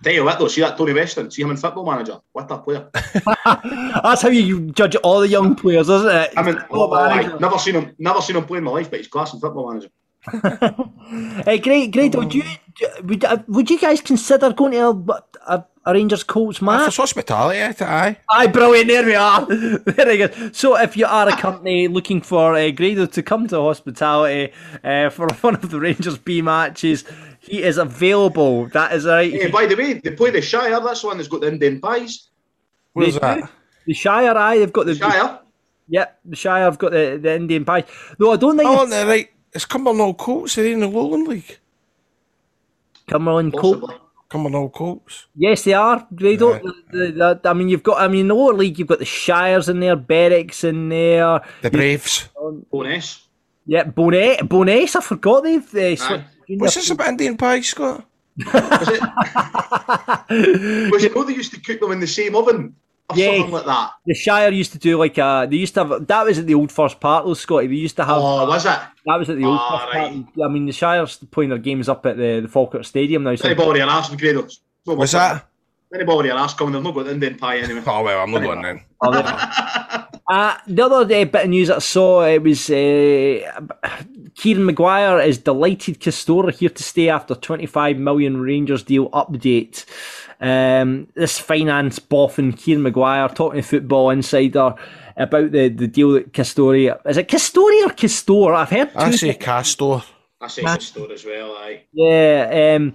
tell 0.02 0.12
you 0.12 0.24
what 0.24 0.38
though, 0.38 0.48
see 0.48 0.60
that 0.62 0.76
Tony 0.78 0.92
Weston, 0.92 1.30
see 1.30 1.42
him 1.42 1.50
in 1.50 1.56
Football 1.56 1.86
Manager, 1.86 2.18
what 2.32 2.50
a 2.50 2.58
player! 2.58 2.88
That's 3.44 4.22
how 4.22 4.28
you 4.28 4.70
judge 4.70 4.96
all 4.96 5.20
the 5.20 5.28
young 5.28 5.54
players, 5.54 5.88
isn't 5.88 6.08
it? 6.08 6.32
I 6.36 6.42
mean, 6.42 6.58
oh. 6.70 6.94
I 6.94 7.36
never 7.38 7.58
seen 7.58 7.74
him, 7.74 7.94
never 7.98 8.20
seen 8.20 8.36
him 8.36 8.44
play 8.44 8.58
in 8.58 8.64
my 8.64 8.70
life, 8.70 8.90
but 8.90 9.00
he's 9.00 9.08
class 9.08 9.34
in 9.34 9.40
Football 9.40 9.72
Manager. 9.72 9.90
Hey, 11.44 11.58
great, 11.58 11.92
great. 11.92 12.16
Would 12.16 12.34
you 12.34 12.42
would, 13.04 13.24
uh, 13.24 13.38
would 13.46 13.70
you 13.70 13.78
guys 13.78 14.00
consider 14.00 14.52
going 14.52 14.72
to 14.72 14.88
a, 14.88 15.24
a, 15.46 15.64
a 15.86 15.92
Rangers 15.94 16.24
Colts 16.24 16.58
For 16.58 16.64
match? 16.64 16.96
hospitality, 16.96 17.60
aye. 17.84 18.18
Aye, 18.30 18.46
brilliant. 18.48 18.88
There 18.88 19.04
we 19.06 19.14
are. 19.14 19.46
Very 19.86 20.16
good. 20.18 20.54
So, 20.54 20.76
if 20.76 20.96
you 20.96 21.06
are 21.06 21.28
a 21.28 21.36
company 21.36 21.86
looking 21.88 22.20
for 22.20 22.54
uh, 22.56 22.70
Grado 22.72 23.06
to 23.06 23.22
come 23.22 23.46
to 23.48 23.56
hospitality 23.60 24.52
uh, 24.84 25.10
for 25.10 25.28
one 25.40 25.54
of 25.54 25.70
the 25.70 25.78
Rangers 25.80 26.18
B 26.18 26.42
matches, 26.42 27.04
he 27.38 27.62
is 27.62 27.78
available. 27.78 28.66
That 28.70 28.92
is 28.92 29.06
right. 29.06 29.32
Hey, 29.32 29.48
by 29.50 29.66
the 29.66 29.76
way, 29.76 29.94
they 29.94 30.10
play 30.10 30.30
the 30.30 30.42
Shire. 30.42 30.80
That's 30.80 31.00
the 31.02 31.06
one 31.06 31.16
that's 31.18 31.28
got 31.28 31.40
the 31.40 31.48
Indian 31.48 31.80
pies. 31.80 32.28
Where's 32.92 33.18
that? 33.20 33.40
do. 33.42 33.48
The 33.86 33.94
Shire, 33.94 34.36
aye, 34.36 34.58
they've 34.58 34.72
got 34.72 34.86
the 34.86 34.94
Shire. 34.96 35.38
Yep, 35.88 36.18
the 36.24 36.36
Shire 36.36 36.62
have 36.64 36.78
got 36.78 36.90
the, 36.90 37.18
the 37.22 37.36
Indian 37.36 37.64
pie. 37.64 37.84
No, 38.18 38.32
I 38.32 38.36
don't 38.36 38.56
think 38.58 38.68
Oh, 38.68 38.82
it's 38.82 38.90
no, 38.90 39.06
right. 39.06 39.30
It's 39.52 39.64
Cumbernauld 39.64 40.18
Colts. 40.18 40.56
They're 40.56 40.66
in 40.66 40.80
the 40.80 40.88
Lowland 40.88 41.28
League. 41.28 41.58
Cumberland 43.08 43.52
Colt. 43.56 43.92
Possibly. 44.28 44.50
Cumbernauld 44.50 44.72
Colts. 44.72 45.26
Yes, 45.34 45.62
they 45.64 45.74
are. 45.74 46.06
Grado. 46.14 46.54
The, 46.58 46.74
the, 46.90 47.40
the, 47.42 47.48
I 47.48 47.52
mean, 47.52 47.68
you've 47.68 47.82
got. 47.82 48.00
I 48.00 48.08
mean, 48.08 48.20
in 48.22 48.28
the 48.28 48.34
lower 48.34 48.54
league, 48.54 48.78
you've 48.78 48.88
got 48.88 48.98
the 48.98 49.04
Shires 49.04 49.68
in 49.68 49.80
there, 49.80 49.96
Berwick's 49.96 50.64
in 50.64 50.88
there. 50.88 51.40
The 51.62 51.70
Braves. 51.70 52.28
Bonus. 52.70 53.26
Yeah, 53.66 53.84
Bonet, 53.84 54.38
Bo'ness. 54.48 54.94
I 54.96 55.00
forgot 55.00 55.42
they've. 55.42 55.62
Uh, 55.74 55.96
slipped 55.96 56.24
junior- 56.46 56.60
What's 56.60 56.74
this 56.76 56.90
about 56.90 57.08
Indian 57.08 57.36
pie, 57.36 57.60
Scott? 57.60 58.04
Was 58.38 58.88
it? 58.88 59.00
was 60.92 61.04
it? 61.04 61.14
know 61.14 61.24
they 61.24 61.34
used 61.34 61.52
to 61.54 61.60
cook 61.60 61.80
them 61.80 61.90
in 61.92 62.00
the 62.00 62.06
same 62.06 62.36
oven 62.36 62.58
or 62.58 62.72
Yeah. 63.14 63.36
something 63.36 63.52
like 63.52 63.66
that? 63.66 63.90
The 64.04 64.14
Shire 64.14 64.50
used 64.50 64.72
to 64.72 64.78
do 64.78 64.98
like 64.98 65.16
a. 65.18 65.46
They 65.48 65.56
used 65.56 65.74
to 65.74 65.84
have 65.84 66.06
that 66.06 66.24
was 66.24 66.38
at 66.38 66.46
the 66.46 66.54
old 66.54 66.72
Firs 66.72 66.94
Park 66.94 67.24
though, 67.24 67.34
Scotty. 67.34 67.68
They 67.68 67.74
used 67.74 67.96
to 67.96 68.04
have 68.04 68.18
Oh, 68.18 68.46
was 68.46 68.64
it? 68.66 68.78
that 69.06 69.16
was 69.16 69.30
at 69.30 69.36
the 69.36 69.44
old 69.44 69.58
Ah, 69.60 69.78
first 69.78 69.94
right. 69.94 70.34
part. 70.34 70.50
I 70.50 70.52
mean, 70.52 70.66
the 70.66 70.72
Shire's 70.72 71.16
playing 71.30 71.50
their 71.50 71.58
games 71.58 71.88
up 71.88 72.04
at 72.06 72.16
the, 72.16 72.40
the 72.40 72.48
Falkirk 72.48 72.84
Stadium 72.84 73.22
now. 73.22 73.36
So 73.36 73.48
Anybody 73.48 73.80
an 73.80 73.88
arse 73.88 74.14
Grado? 74.14 74.48
What's 74.84 75.12
that? 75.12 75.46
Anybody 75.94 76.30
an 76.30 76.36
arse 76.36 76.54
coming? 76.54 76.72
They've 76.74 76.82
not 76.82 76.94
got 76.94 77.04
the 77.04 77.12
Indian 77.12 77.36
pie 77.36 77.58
anyway. 77.58 77.82
Oh, 77.86 78.02
well, 78.02 78.20
I'm 78.22 78.30
not 78.32 78.42
going 78.42 78.62
then. 78.62 78.82
uh, 79.02 80.56
the 80.66 80.84
other 80.84 80.96
uh, 80.96 81.24
bit 81.24 81.34
of 81.44 81.48
news 81.48 81.68
that 81.68 81.76
I 81.76 81.78
saw 81.78 82.24
it 82.24 82.42
was 82.42 82.68
uh, 82.70 83.68
Kieran 84.34 84.64
Maguire 84.66 85.20
is 85.20 85.38
delighted 85.38 86.00
Castore 86.00 86.50
here 86.52 86.70
to 86.70 86.82
stay 86.82 87.08
after 87.08 87.34
25 87.36 87.98
million 87.98 88.40
Rangers 88.40 88.82
deal 88.82 89.10
update. 89.10 89.84
Um, 90.40 91.08
this 91.14 91.38
finance 91.38 91.98
boffin 91.98 92.52
Kieran 92.52 92.82
Maguire 92.82 93.28
talking 93.28 93.62
to 93.62 93.66
Football 93.66 94.10
Insider 94.10 94.74
about 95.16 95.52
the, 95.52 95.68
the 95.68 95.88
deal 95.88 96.12
that 96.12 96.32
Castoria 96.32 97.00
is 97.06 97.16
it 97.16 97.28
Castoria 97.28 97.86
or 97.86 97.90
Castor? 97.90 98.52
I've 98.52 98.68
heard 98.68 98.92
two 98.92 98.98
I 98.98 99.10
say 99.12 99.34
Castor. 99.34 100.02
I 100.40 100.48
say 100.48 100.62
the 100.62 100.78
store 100.78 101.12
as 101.12 101.24
well. 101.24 101.52
Aye. 101.52 101.84
Yeah, 101.92 102.76
um, 102.76 102.92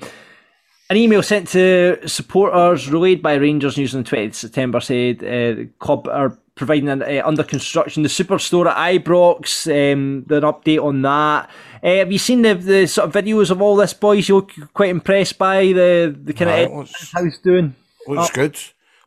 an 0.92 0.98
email 0.98 1.24
sent 1.24 1.48
to 1.50 2.08
supporters 2.08 2.90
relayed 2.90 3.24
by 3.24 3.36
Rangers 3.36 3.78
News 3.78 3.96
on 3.96 4.04
the 4.04 4.10
20th 4.10 4.36
September 4.36 4.80
said 4.80 5.24
uh, 5.24 5.56
the 5.56 5.70
club 5.80 6.08
are 6.08 6.38
providing 6.56 6.90
an, 6.90 7.02
uh, 7.02 7.22
under 7.26 7.44
construction 7.44 8.04
the 8.04 8.10
superstore 8.10 8.68
at 8.70 9.04
Ibrox. 9.04 9.68
Um, 9.68 10.26
an 10.30 10.42
update 10.42 10.84
on 10.84 11.02
that. 11.04 11.50
Uh, 11.84 11.96
have 11.96 12.12
you 12.12 12.20
seen 12.20 12.42
the, 12.44 12.54
the 12.56 12.88
sort 12.88 13.08
of 13.08 13.14
videos 13.24 13.50
of 13.52 13.62
all 13.62 13.76
this, 13.76 13.94
boys? 13.94 14.28
You're 14.30 14.46
quite 14.74 14.90
impressed 14.90 15.38
by 15.38 15.66
the 15.68 16.16
the 16.24 16.34
kind 16.34 16.52
Aye, 16.52 16.58
of 16.60 16.72
it 16.72 16.76
looks, 16.76 17.12
house 17.12 17.38
doing. 17.44 17.76
looks 18.08 18.30
good. 18.32 18.54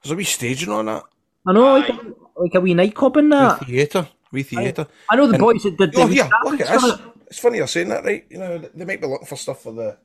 There's 0.02 0.12
a 0.12 0.16
wee 0.16 0.24
staging 0.24 0.70
on 0.70 0.86
that. 0.86 1.04
I 1.46 1.52
know, 1.52 1.78
like, 1.78 1.88
a- 1.88 2.14
like 2.36 2.54
a 2.54 2.60
wee 2.60 2.74
nightclub 2.74 3.16
in 3.18 3.28
that. 3.30 3.60
Wee 3.60 3.66
theatre. 3.76 4.08
Wee 4.32 4.42
theatre. 4.42 4.86
I 5.08 5.16
know 5.16 5.26
the 5.26 5.34
And- 5.34 5.40
boys 5.42 5.62
that 5.62 5.76
did. 5.76 5.94
Oh, 5.96 6.06
the 6.08 6.14
yeah, 6.14 6.28
look 6.44 6.60
at 6.60 6.66
graphics 6.66 6.80
this. 6.82 6.94
it. 6.94 7.00
It's 7.28 7.38
funny 7.38 7.58
you're 7.58 7.66
saying 7.66 7.88
that, 7.88 8.04
right? 8.04 8.24
You 8.28 8.38
know, 8.38 8.58
they 8.58 8.84
might 8.84 9.00
be 9.00 9.06
looking 9.06 9.26
for 9.26 9.36
stuff 9.36 9.62
for 9.62 9.72
the 9.72 9.96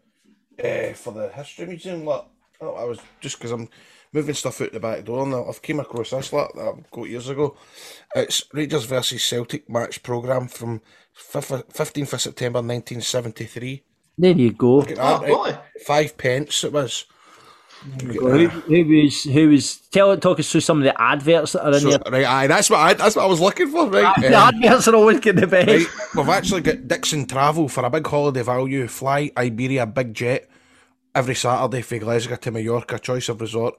uh, 0.63 0.93
for 0.93 1.13
the 1.13 1.29
history 1.29 1.65
museum. 1.65 2.05
Look, 2.05 2.27
oh, 2.61 2.73
I 2.75 2.83
was 2.83 2.99
just 3.21 3.37
because 3.37 3.51
I'm 3.51 3.69
moving 4.13 4.35
stuff 4.35 4.61
out 4.61 4.71
the 4.71 4.79
back 4.79 5.05
door, 5.05 5.23
and 5.23 5.35
I've 5.35 5.61
came 5.61 5.79
across 5.79 6.11
this 6.11 6.33
lot 6.33 6.53
that 6.55 6.61
I 6.61 6.71
got 6.91 7.09
years 7.09 7.29
ago. 7.29 7.55
It's 8.15 8.43
Rangers 8.53 8.85
versus 8.85 9.23
Celtic 9.23 9.69
match 9.69 10.01
program 10.03 10.47
from 10.47 10.81
fifteenth 11.13 12.13
of 12.13 12.21
September, 12.21 12.61
nineteen 12.61 13.01
seventy 13.01 13.45
three. 13.45 13.83
There 14.17 14.31
you 14.33 14.51
go. 14.51 14.81
That, 14.81 14.97
Oh, 14.99 15.19
right? 15.21 15.27
really? 15.27 15.57
Five 15.85 16.17
pence 16.17 16.63
it 16.63 16.73
was. 16.73 17.05
Look 18.03 18.17
Who, 18.17 18.47
who 18.49 18.85
was 19.03 19.23
who 19.23 19.49
was 19.49 19.77
tell 19.91 20.17
talk 20.17 20.37
us 20.39 20.51
through 20.51 20.59
some 20.61 20.79
of 20.79 20.83
the 20.83 21.01
adverts 21.01 21.53
that 21.53 21.65
are 21.65 21.73
in 21.73 21.79
So, 21.79 21.89
there. 21.91 22.01
right, 22.11 22.25
aye, 22.25 22.47
that's 22.47 22.69
what 22.69 22.79
I, 22.79 22.93
that's 22.93 23.15
what 23.15 23.23
I 23.23 23.27
was 23.27 23.39
looking 23.39 23.69
for, 23.69 23.87
right? 23.89 24.13
The 24.19 24.27
Um, 24.37 24.53
adverts 24.63 24.89
are 24.89 24.95
always 24.95 25.21
getting 25.21 25.39
the 25.39 25.47
best. 25.47 25.67
Right, 25.69 25.87
we've 26.13 26.27
actually 26.27 26.59
got 26.59 26.89
Dixon 26.89 27.25
Travel 27.25 27.69
for 27.69 27.85
a 27.85 27.89
big 27.89 28.05
holiday 28.05 28.41
value. 28.41 28.85
Fly 28.89 29.31
Iberia 29.37 29.85
big 29.85 30.13
jet 30.13 30.49
every 31.15 31.35
Saturday 31.35 31.81
for 31.81 31.97
Glasgow 31.99 32.35
to 32.35 32.51
Mallorca. 32.51 32.99
Choice 32.99 33.29
of 33.29 33.39
resort. 33.39 33.75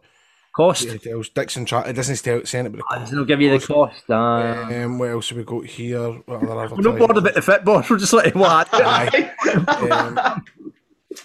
Cost. 0.52 0.82
Details. 0.88 1.28
Dixon 1.28 1.64
Tra- 1.64 1.88
It 1.88 1.92
doesn't 1.92 2.22
tell 2.22 2.44
send 2.44 2.66
it, 2.66 2.70
but 2.70 2.82
the 3.06 3.10
They'll 3.14 3.24
give 3.24 3.40
you 3.40 3.56
the 3.56 3.64
cost. 3.64 4.02
Uh, 4.10 4.14
um, 4.84 4.98
what 4.98 5.10
else 5.10 5.28
have 5.28 5.38
we 5.38 5.44
got 5.44 5.64
here? 5.66 6.10
What 6.26 6.42
other 6.42 6.74
we're 6.74 6.82
not 6.82 6.98
bored 6.98 7.16
about 7.16 7.34
the 7.34 7.42
football. 7.42 7.84
We're 7.90 7.98
just 7.98 8.12
like 8.12 8.34
what? 8.34 8.68
Aye. 8.72 9.30
um, 9.90 10.42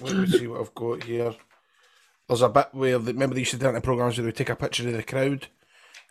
let 0.02 0.16
me 0.16 0.28
see 0.28 0.48
what 0.48 0.62
I've 0.62 0.76
got 0.76 1.04
here. 1.04 1.34
there's 2.28 2.42
a 2.44 2.50
bit 2.50 2.68
where 2.74 3.00
the, 3.00 3.14
remember 3.14 3.34
they 3.36 3.42
used 3.42 3.52
to 3.52 3.58
do 3.58 3.68
it 3.70 3.76
in 3.76 3.82
programs 3.82 4.18
where 4.18 4.24
they 4.24 4.28
would 4.28 4.36
take 4.36 4.50
a 4.50 4.56
picture 4.56 4.88
of 4.88 4.94
the 4.94 5.02
crowd, 5.04 5.48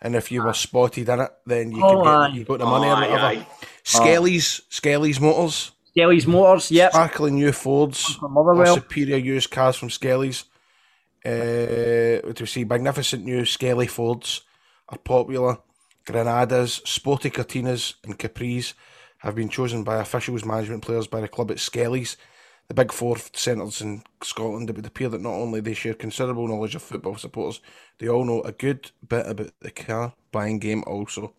and 0.01 0.15
if 0.15 0.29
you 0.31 0.43
were 0.43 0.53
spotted 0.53 1.07
in 1.07 1.19
it, 1.21 1.31
then 1.45 1.71
you 1.71 1.83
Oh, 1.85 2.01
could 2.03 2.07
aye. 2.09 2.27
get 2.27 2.35
you 2.37 2.43
got 2.43 2.59
the 2.59 2.65
money 2.65 2.87
or 2.87 2.95
Aye, 2.95 3.01
whatever. 3.09 3.25
aye. 3.27 3.47
Skelly's 3.83 4.61
Skelly's 4.69 5.19
Motors, 5.21 5.71
Skelly's 5.91 6.27
Motors, 6.27 6.69
yep. 6.71 6.91
sparkling 6.91 7.35
new 7.35 7.51
Fords, 7.53 8.17
Motherwell. 8.21 8.75
superior 8.75 9.17
used 9.17 9.51
cars 9.51 9.77
from 9.77 9.89
Skelly's. 9.89 10.45
Uh, 11.25 12.33
we 12.39 12.45
see? 12.45 12.63
Magnificent 12.63 13.25
new 13.25 13.45
Skelly 13.45 13.87
Fords 13.87 14.41
are 14.89 14.97
popular. 14.97 15.57
Granadas, 16.05 16.85
Sporty 16.87 17.31
Cortinas, 17.31 17.95
and 18.03 18.19
Capris 18.19 18.73
have 19.19 19.33
been 19.33 19.49
chosen 19.49 19.83
by 19.83 19.97
officials, 19.97 20.45
management 20.45 20.83
players 20.83 21.07
by 21.07 21.19
the 21.19 21.27
club 21.27 21.49
at 21.49 21.59
Skelly's. 21.59 22.15
The 22.67 22.75
big 22.75 22.91
four 22.91 23.17
centres 23.33 23.81
in 23.81 24.03
Scotland, 24.23 24.69
it 24.69 24.75
would 24.75 24.85
appear 24.85 25.09
that 25.09 25.21
not 25.21 25.33
only 25.33 25.61
they 25.61 25.73
share 25.73 25.93
considerable 25.95 26.47
knowledge 26.47 26.75
of 26.75 26.81
football 26.83 27.15
supporters, 27.15 27.61
they 27.99 28.07
all 28.07 28.25
know 28.25 28.41
a 28.41 28.51
good 28.51 28.91
bit 29.07 29.27
about 29.27 29.51
the 29.61 29.71
car 29.71 30.13
buying 30.31 30.59
game 30.59 30.83
also. 30.85 31.33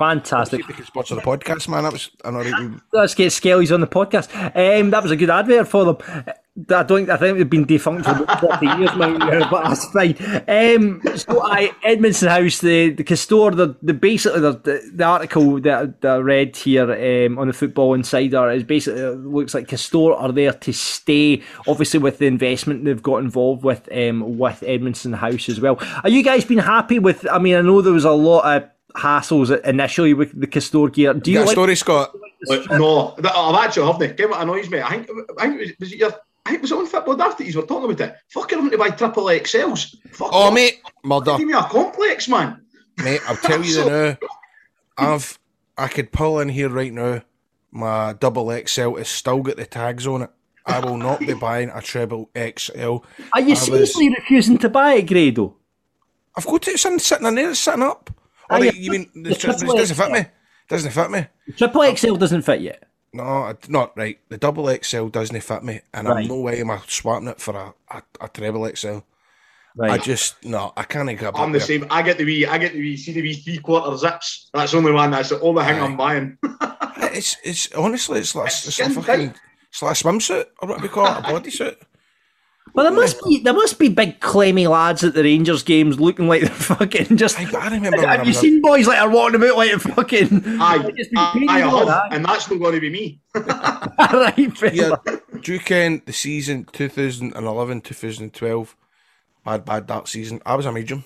Fantastic. 0.00 0.66
They 0.66 0.72
can 0.72 0.86
sponsor 0.86 1.14
the 1.14 1.20
podcast, 1.20 1.68
man. 1.68 1.82
That 1.82 1.92
was 1.92 2.10
an 2.24 2.34
alright. 2.34 2.80
Let's 2.90 3.14
get 3.14 3.32
Skelly's 3.32 3.70
on 3.70 3.82
the 3.82 3.86
podcast. 3.86 4.34
Um, 4.34 4.88
that 4.92 5.02
was 5.02 5.12
a 5.12 5.16
good 5.16 5.28
advert 5.28 5.68
for 5.68 5.84
them. 5.84 6.24
I 6.70 6.82
don't. 6.84 7.10
I 7.10 7.18
think 7.18 7.36
they've 7.36 7.50
been 7.50 7.66
defunct 7.66 8.06
for 8.06 8.12
about 8.12 8.40
forty 8.40 8.64
years 8.66 8.96
now, 8.96 9.50
but 9.50 9.64
that's 9.64 9.84
fine. 9.90 10.16
Um, 10.48 11.02
so, 11.16 11.42
I 11.44 11.70
Edmiston 11.84 12.28
House, 12.28 12.60
the 12.60 12.90
the 12.90 13.04
Castore, 13.04 13.54
the, 13.54 13.76
the 13.82 13.92
basically 13.92 14.40
the, 14.40 14.90
the, 14.94 15.04
article 15.04 15.60
that, 15.60 16.00
that 16.00 16.10
I 16.10 16.16
read 16.16 16.56
here 16.56 16.90
um, 16.90 17.38
on 17.38 17.48
the 17.48 17.52
Football 17.52 17.92
Insider 17.92 18.50
is 18.52 18.64
basically 18.64 19.02
looks 19.02 19.52
like 19.52 19.68
Castore 19.68 20.18
are 20.18 20.32
there 20.32 20.54
to 20.54 20.72
stay. 20.72 21.42
Obviously, 21.68 22.00
with 22.00 22.18
the 22.18 22.26
investment 22.26 22.86
they've 22.86 23.02
got 23.02 23.18
involved 23.18 23.64
with 23.64 23.86
um, 23.92 24.38
with 24.38 24.62
Edmiston 24.62 25.14
House 25.14 25.50
as 25.50 25.60
well. 25.60 25.78
Are 26.02 26.10
you 26.10 26.22
guys 26.24 26.46
been 26.46 26.58
happy 26.58 26.98
with? 26.98 27.26
I 27.30 27.38
mean, 27.38 27.54
I 27.54 27.60
know 27.60 27.82
there 27.82 27.92
was 27.92 28.04
a 28.06 28.12
lot 28.12 28.56
of 28.56 28.70
hassles 28.96 29.62
initially 29.64 30.14
with 30.14 30.38
the 30.38 30.46
Castore 30.46 30.92
gear. 30.92 31.14
Do 31.14 31.30
You 31.30 31.38
you 31.38 31.40
got 31.40 31.44
a 31.44 31.46
like? 31.46 31.54
story, 31.54 31.76
Scott? 31.76 32.16
Like, 32.46 32.70
no, 32.70 32.78
oh, 32.82 33.14
that- 33.20 33.34
I've 33.36 33.64
actually 33.66 33.86
haven't. 33.92 34.16
Get 34.16 34.30
what 34.30 34.40
annoys 34.40 34.70
me. 34.70 34.80
I 34.80 34.90
think, 34.90 35.08
I 35.38 35.48
think 35.48 35.60
it 35.60 35.60
was, 35.60 35.70
was 35.80 35.92
it 35.92 35.98
your, 35.98 36.12
I 36.46 36.50
think 36.50 36.58
it 36.58 36.62
was 36.62 36.72
on 36.72 36.86
football 36.86 37.16
daft 37.16 37.38
that 37.38 37.46
you 37.46 37.60
were 37.60 37.66
talking 37.66 37.90
about 37.90 38.08
it. 38.08 38.16
Fucking 38.28 38.58
having 38.58 38.70
to 38.70 38.78
buy 38.78 38.90
triple 38.90 39.24
XLs. 39.24 39.94
Fuck 40.12 40.30
Oh, 40.32 40.48
off. 40.48 40.54
mate, 40.54 40.80
murder. 41.04 41.36
Give 41.38 41.46
me 41.46 41.52
a 41.54 41.62
complex, 41.64 42.28
man. 42.28 42.62
Mate, 43.02 43.20
I'll 43.28 43.36
tell 43.36 43.62
you 43.62 43.84
now. 43.90 44.16
I've 44.98 45.38
I 45.78 45.88
could 45.88 46.12
pull 46.12 46.40
in 46.40 46.48
here 46.50 46.68
right 46.68 46.92
now. 46.92 47.22
My 47.70 48.12
double 48.14 48.50
XL 48.66 48.96
has 48.96 49.08
still 49.08 49.42
got 49.42 49.56
the 49.56 49.64
tags 49.66 50.06
on 50.06 50.22
it. 50.22 50.30
I 50.66 50.80
will 50.80 50.96
not 50.98 51.20
be 51.20 51.32
buying 51.40 51.70
a 51.70 51.80
treble 51.80 52.28
XL. 52.36 52.98
Are 53.32 53.40
you 53.40 53.48
I 53.48 53.50
was- 53.50 53.62
seriously 53.62 54.08
refusing 54.10 54.58
to 54.58 54.68
buy 54.68 54.94
it, 54.94 55.06
Grado? 55.08 55.56
I've 56.36 56.44
got 56.46 56.66
it 56.68 56.72
it's 56.84 57.04
sitting 57.06 57.26
in 57.26 57.34
there, 57.34 57.50
it's 57.50 57.60
sitting 57.60 57.82
up. 57.82 58.10
Oh, 58.50 58.56
oh 58.56 58.62
yeah, 58.62 58.72
you 58.72 58.90
mean 58.90 59.10
the 59.14 59.30
it 59.30 59.40
doesn't 59.40 59.66
triple 59.66 59.86
fit 59.86 60.10
me? 60.10 60.26
Doesn't 60.68 60.90
fit 60.90 61.10
me? 61.10 61.26
Triple 61.56 61.96
XL 61.96 62.14
doesn't 62.16 62.42
fit 62.42 62.60
yet. 62.60 62.84
No, 63.12 63.22
I- 63.22 63.56
not 63.68 63.96
right. 63.96 64.18
The 64.28 64.38
double 64.38 64.68
XL 64.82 65.08
doesn't 65.08 65.40
fit 65.40 65.64
me, 65.64 65.80
and 65.92 66.08
Right. 66.08 66.22
I'm 66.22 66.28
no 66.28 66.40
way 66.40 66.60
am 66.60 66.70
I 66.70 66.80
swapping 66.86 67.28
it 67.28 67.40
for 67.40 67.56
a, 67.56 67.74
a, 67.90 68.02
a 68.20 68.28
treble 68.28 68.70
XL. 68.74 68.98
I 69.80 69.98
just 69.98 70.44
no, 70.44 70.72
I 70.76 70.82
can't 70.82 71.08
get. 71.18 71.36
I'm 71.38 71.52
the 71.52 71.60
same. 71.60 71.86
I 71.90 72.02
get 72.02 72.18
the 72.18 72.24
wee, 72.24 72.44
I 72.46 72.58
get 72.58 72.72
the 72.72 72.80
wee, 72.80 72.96
see 72.96 73.12
the 73.12 73.22
wee 73.22 73.34
three 73.34 73.58
quarter 73.58 73.96
zips. 73.96 74.50
That's 74.52 74.72
the 74.72 74.78
only 74.78 74.92
one. 74.92 75.12
That's 75.12 75.28
the 75.28 75.40
only 75.40 75.64
thing 75.64 75.80
I'm 75.80 75.96
buying. 75.96 76.38
It's 77.12 77.36
it's 77.42 77.72
honestly 77.72 78.20
it's 78.20 78.36
like 78.36 78.46
it's, 78.48 78.66
a 78.68 78.72
skin 78.72 78.92
fucking 78.92 79.34
it's 79.68 79.82
like 79.82 79.92
a 79.92 79.94
swimsuit 80.04 80.44
or 80.60 80.68
what 80.68 80.80
we 80.80 80.86
call 80.88 81.06
it, 81.06 81.18
a 81.18 81.22
bodysuit. 81.22 81.76
Well, 82.74 82.84
there 82.84 82.94
must 82.94 83.22
be 83.24 83.40
there 83.40 83.52
must 83.54 83.78
be 83.78 83.88
big 83.88 84.20
clammy 84.20 84.66
lads 84.66 85.02
at 85.04 85.14
the 85.14 85.22
Rangers 85.22 85.62
games 85.62 85.98
looking 85.98 86.28
like 86.28 86.42
they're 86.42 86.50
fucking 86.54 87.16
just. 87.16 87.38
I, 87.38 87.44
I 87.58 87.64
remember 87.74 87.98
when 87.98 88.08
I 88.08 88.16
Have 88.16 88.26
you 88.26 88.32
seen 88.32 88.60
boys 88.60 88.86
like 88.86 88.98
are 89.00 89.10
walking 89.10 89.36
about 89.36 89.56
like 89.56 89.72
a 89.72 89.78
fucking? 89.78 90.42
Aye, 90.60 90.92
Just 90.96 91.10
be 91.10 91.16
aye, 91.18 91.46
I 91.48 91.62
all 91.62 91.78
have, 91.78 91.88
that. 91.88 92.12
and 92.12 92.24
that's 92.24 92.50
not 92.50 92.58
going 92.60 92.74
to 92.74 92.80
be 92.80 92.90
me. 92.90 93.20
right, 93.34 94.56
fair 94.56 94.74
Yeah, 94.74 94.86
enough. 94.86 95.04
do 95.42 95.52
you 95.52 95.58
ken 95.60 96.02
the 96.06 96.12
season 96.12 96.64
2011 96.72 97.80
2012? 97.80 98.76
Bad, 99.44 99.64
bad 99.64 99.88
that 99.88 100.06
season. 100.08 100.40
I 100.44 100.54
was 100.54 100.66
a 100.66 100.72
medium. 100.72 101.04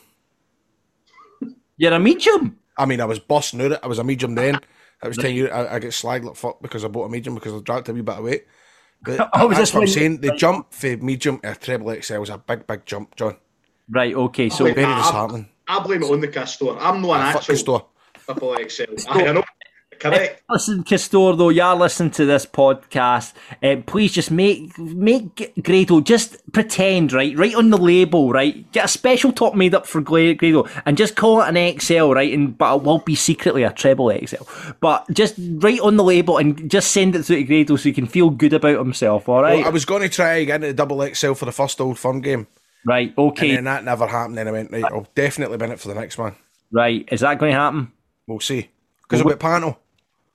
You're 1.77 1.93
a 1.93 2.01
medium. 2.01 2.59
I 2.77 2.87
mean, 2.87 3.01
I 3.01 3.05
was 3.05 3.19
busting 3.19 3.61
out 3.61 3.73
it. 3.73 3.81
I 3.83 3.87
was 3.87 3.99
a 3.99 4.05
medium 4.05 4.35
then. 4.35 4.59
I 5.03 5.09
was 5.09 5.17
10 5.17 5.35
years. 5.35 5.51
I, 5.51 5.75
I 5.77 5.79
get 5.79 5.91
slagged 5.91 6.25
like 6.25 6.37
fuck 6.37 6.61
because 6.62 6.85
I 6.85 6.89
bought 6.89 7.05
a 7.05 7.09
medium 7.09 7.35
because 7.35 7.53
I 7.53 7.61
dropped 7.61 7.89
a 7.89 7.93
wee 7.93 8.01
bit 8.01 8.17
of 8.17 8.25
weight. 8.25 8.47
But 9.05 9.31
Oh, 9.35 9.49
was 9.49 9.57
that's 9.59 9.71
this 9.71 9.75
what 9.75 9.81
I'm 9.81 9.83
when- 9.83 9.93
saying. 9.93 10.21
The 10.21 10.33
jump 10.37 10.73
for 10.73 10.97
medium 10.97 11.39
to 11.41 11.55
treble 11.55 11.91
XL 12.03 12.19
was 12.21 12.31
a 12.31 12.39
big, 12.39 12.67
big 12.67 12.87
jump, 12.87 13.15
John. 13.17 13.37
Right. 13.91 14.15
Okay. 14.15 14.49
So 14.49 14.65
Wait, 14.65 14.75
Very 14.75 14.87
I- 14.87 14.97
disheartening. 14.99 15.49
I 15.69 15.79
blame 15.81 16.03
it 16.03 16.11
on 16.11 16.21
the 16.21 16.29
Castore. 16.29 16.77
I'm 16.81 17.01
not 17.03 17.11
an 17.17 17.21
Ah, 17.23 17.33
fuck 17.33 17.37
actual 17.43 17.55
the 17.55 17.59
store. 17.59 17.87
triple 18.25 18.57
XL. 18.69 18.83
Aye, 19.09 19.27
I 19.29 19.33
know. 19.33 19.45
Correct. 19.99 20.42
Listen, 20.51 20.84
Castore, 20.84 21.36
though, 21.36 21.49
you 21.49 21.62
are 21.62 21.76
listening 21.76 22.11
to 22.12 22.24
this 22.26 22.47
podcast. 22.47 23.32
Uh, 23.62 23.76
please 23.86 24.12
just 24.12 24.30
make 24.30 24.76
make 24.78 25.53
Grado 25.62 26.01
just 26.01 26.36
pretend, 26.53 27.12
right? 27.12 27.36
Right 27.36 27.55
on 27.55 27.70
the 27.70 27.78
label, 27.78 28.30
right? 28.32 28.70
Get 28.72 28.84
a 28.84 28.88
special 28.88 29.32
top 29.32 29.55
made 29.55 29.74
up 29.74 29.86
for 29.86 30.01
Grado 30.01 30.66
and 30.86 30.97
just 30.97 31.16
call 31.16 31.42
it 31.42 31.55
an 31.57 31.78
XL, 31.80 32.12
right? 32.12 32.32
And 32.32 32.57
but 32.57 32.76
it 32.76 32.82
will 32.82 32.99
be 32.99 33.14
secretly 33.14 33.62
a 33.62 33.72
treble 33.72 34.11
XL. 34.26 34.45
But 34.80 35.07
just 35.12 35.34
write 35.38 35.80
on 35.80 35.97
the 35.97 36.05
label 36.05 36.38
and 36.38 36.70
just 36.70 36.90
send 36.92 37.16
it 37.16 37.24
through 37.24 37.36
to 37.36 37.45
Grado 37.45 37.76
so 37.76 37.84
he 37.84 37.92
can 37.92 38.07
feel 38.07 38.30
good 38.30 38.53
about 38.53 38.78
himself. 38.78 39.28
All 39.28 39.42
right, 39.42 39.59
Well, 39.59 39.66
I 39.66 39.70
was 39.70 39.84
going 39.84 40.03
to 40.03 40.09
try 40.09 40.45
get 40.45 40.57
into 40.57 40.68
the 40.68 40.74
double 40.74 41.05
XL 41.07 41.32
for 41.34 41.45
the 41.47 41.53
first 41.53 41.80
Old 41.80 41.99
Firm 41.99 42.20
game. 42.20 42.47
right, 42.86 43.12
okay. 43.16 43.49
And 43.51 43.57
then 43.59 43.64
that 43.64 43.84
never 43.84 44.07
happened. 44.07 44.38
Then 44.38 44.49
I 44.49 44.53
went, 44.53 44.70
right, 44.70 44.84
I'll 44.84 45.09
definitely 45.14 45.57
be 45.57 45.64
in 45.64 45.72
it 45.72 45.80
for 45.80 45.88
the 45.88 45.95
next 45.95 46.18
one. 46.18 46.34
right. 46.70 47.09
Is 47.11 47.20
that 47.20 47.38
going 47.38 47.53
to 47.53 47.59
happen? 47.59 47.92
We'll 48.26 48.40
see. 48.40 48.70
Because 49.03 49.22
be 49.22 49.30
at 49.30 49.38
Panto. 49.38 49.78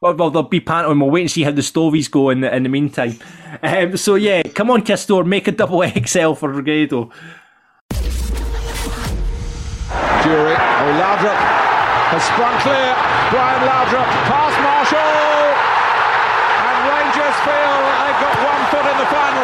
Well, 0.01 0.15
well, 0.15 0.29
there'll 0.29 0.47
be 0.47 0.61
panto, 0.61 0.91
and 0.91 1.01
we'll 1.01 1.09
wait 1.09 1.23
and 1.23 1.31
see 1.31 1.43
how 1.43 1.51
the 1.51 1.61
stovies 1.61 2.09
go 2.09 2.29
in 2.29 2.39
the, 2.39 2.55
in 2.55 2.63
the 2.63 2.69
meantime. 2.69 3.19
Um, 3.61 3.97
so 3.97 4.15
yeah, 4.15 4.43
come 4.43 4.71
on, 4.71 4.83
Castore, 4.83 5.25
make 5.25 5.49
a 5.49 5.51
double 5.51 5.83
XL 6.07 6.35
for 6.39 6.61
Grado. 6.61 7.11
Jury. 10.23 10.55
Oh, 10.55 10.91
Laudrup 11.03 11.39
has 12.15 12.23
sprung 12.31 12.55
clear. 12.63 12.95
Brian 13.27 13.59
Laudrup 13.67 14.07
past 14.31 14.55
Marshall. 14.63 15.51
And 16.63 16.79
Rangers 16.95 17.37
feel 17.43 17.75
they've 17.99 18.21
got 18.23 18.35
one 18.39 18.63
foot 18.71 18.87
in 18.87 18.97
the 19.03 19.09
final. 19.11 19.38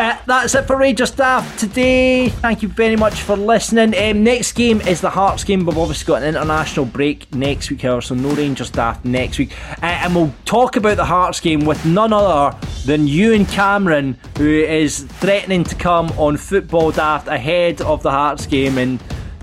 Uh, 0.00 0.16
that's 0.24 0.54
it 0.54 0.64
for 0.66 0.78
Rangers 0.78 1.10
Daft 1.10 1.58
today. 1.58 2.30
Thank 2.30 2.62
you 2.62 2.68
very 2.68 2.96
much 2.96 3.20
for 3.20 3.36
listening. 3.36 3.94
Um, 3.94 4.24
next 4.24 4.52
game 4.52 4.80
is 4.80 5.02
the 5.02 5.10
Hearts 5.10 5.44
game. 5.44 5.66
We've 5.66 5.76
obviously 5.76 6.06
got 6.06 6.22
an 6.22 6.28
international 6.30 6.86
break 6.86 7.30
next 7.34 7.70
week, 7.70 7.82
however, 7.82 8.00
so 8.00 8.14
no 8.14 8.30
Rangers 8.30 8.70
Daft 8.70 9.04
next 9.04 9.38
week. 9.38 9.52
Uh, 9.82 9.84
and 9.84 10.14
we'll 10.14 10.32
talk 10.46 10.76
about 10.76 10.96
the 10.96 11.04
Hearts 11.04 11.38
game 11.38 11.66
with 11.66 11.84
none 11.84 12.14
other 12.14 12.56
than 12.86 13.06
Ewan 13.06 13.44
Cameron, 13.44 14.16
who 14.38 14.48
is 14.48 15.00
threatening 15.02 15.64
to 15.64 15.74
come 15.74 16.08
on 16.12 16.38
Football 16.38 16.92
Daft 16.92 17.28
ahead 17.28 17.82
of 17.82 18.02
the 18.02 18.10
Hearts 18.10 18.46
game 18.46 18.78
and 18.78 18.98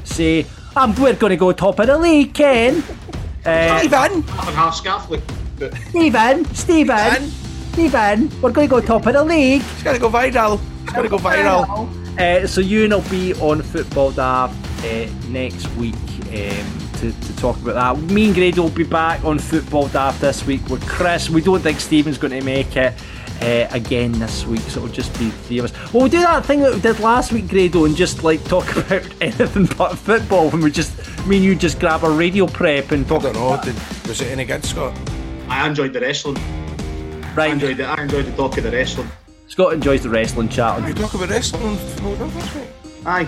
say, 0.05 0.47
I'm, 0.75 0.95
we're 0.95 1.13
going 1.13 1.29
to 1.29 1.37
go 1.37 1.51
top 1.51 1.77
of 1.77 1.85
the 1.85 1.99
league, 1.99 2.33
Ken. 2.33 2.83
Uh, 3.45 3.79
Ivan! 3.81 4.23
Half 4.23 4.47
and 4.47 4.57
half 4.57 4.75
scarf. 4.75 5.09
Like, 5.09 5.21
but 5.57 5.73
Stephen, 5.87 6.43
Stephen, 6.53 7.31
Stephen, 7.77 8.27
we're 8.41 8.51
going 8.51 8.67
to 8.67 8.71
go 8.71 8.81
top 8.81 9.05
of 9.05 9.13
the 9.13 9.23
league. 9.23 9.61
It's 9.61 9.83
going 9.83 9.95
to 9.95 10.01
go 10.01 10.09
viral. 10.09 10.59
It's 10.81 10.93
going 10.93 11.03
to 11.03 11.09
go 11.09 11.19
viral. 11.19 11.87
Uh, 12.19 12.47
so 12.47 12.59
I'll 12.59 13.11
be 13.11 13.35
on 13.35 13.61
Football 13.61 14.09
Daft 14.13 14.83
uh, 14.83 15.07
next 15.29 15.67
week 15.75 15.93
um, 15.93 16.89
to, 16.93 17.11
to 17.11 17.35
talk 17.35 17.55
about 17.61 17.75
that. 17.75 18.11
Me 18.11 18.25
and 18.25 18.33
Grado 18.33 18.63
will 18.63 18.69
be 18.71 18.83
back 18.83 19.23
on 19.23 19.37
Football 19.37 19.89
Daft 19.89 20.21
this 20.21 20.43
week 20.43 20.67
with 20.69 20.83
Chris. 20.87 21.29
We 21.29 21.39
don't 21.39 21.59
think 21.59 21.79
Stephen's 21.79 22.17
going 22.17 22.33
to 22.33 22.43
make 22.43 22.75
it 22.75 22.95
uh, 23.43 23.67
again 23.69 24.13
this 24.13 24.43
week, 24.47 24.61
so 24.61 24.79
it'll 24.79 24.91
just 24.91 25.13
be 25.19 25.29
three 25.29 25.59
of 25.59 25.65
us. 25.65 25.93
Well, 25.93 26.01
we'll 26.01 26.09
do 26.09 26.21
that 26.21 26.47
thing 26.47 26.61
that 26.61 26.73
we 26.73 26.81
did 26.81 26.99
last 26.99 27.31
week, 27.31 27.47
Grado, 27.47 27.85
and 27.85 27.95
just 27.95 28.23
like 28.23 28.43
talk 28.45 28.75
about 28.75 29.05
anything 29.21 29.67
but 29.77 29.93
football. 29.97 30.49
When 30.49 30.61
we 30.61 30.71
just, 30.71 30.97
me 31.27 31.35
and 31.35 31.45
you 31.45 31.53
just 31.53 31.79
grab 31.79 32.03
a 32.03 32.09
radio 32.09 32.47
prep 32.47 32.89
and 32.91 33.05
I 33.05 33.09
talk. 33.09 33.21
don't 33.21 33.33
know. 33.33 33.61
Did, 33.63 33.75
was 34.07 34.19
it 34.19 34.31
any 34.31 34.45
good, 34.45 34.65
Scott? 34.65 34.99
I 35.47 35.67
enjoyed 35.67 35.93
the 35.93 35.99
wrestling. 36.01 36.37
I 37.39 37.47
enjoyed 37.47 37.77
the, 37.77 37.85
I 37.85 38.01
enjoyed 38.03 38.25
the 38.25 38.31
talk 38.35 38.57
of 38.57 38.63
the 38.63 38.71
wrestling. 38.71 39.09
Scott 39.47 39.73
enjoys 39.73 40.03
the 40.03 40.09
wrestling 40.09 40.49
chat. 40.49 40.85
You 40.87 40.93
talk 40.93 41.13
about 41.13 41.29
wrestling 41.29 41.63
on 41.63 41.77
Football 41.77 42.15
Daft 42.17 42.35
last 42.35 42.55
week? 42.55 42.67
Aye. 43.05 43.25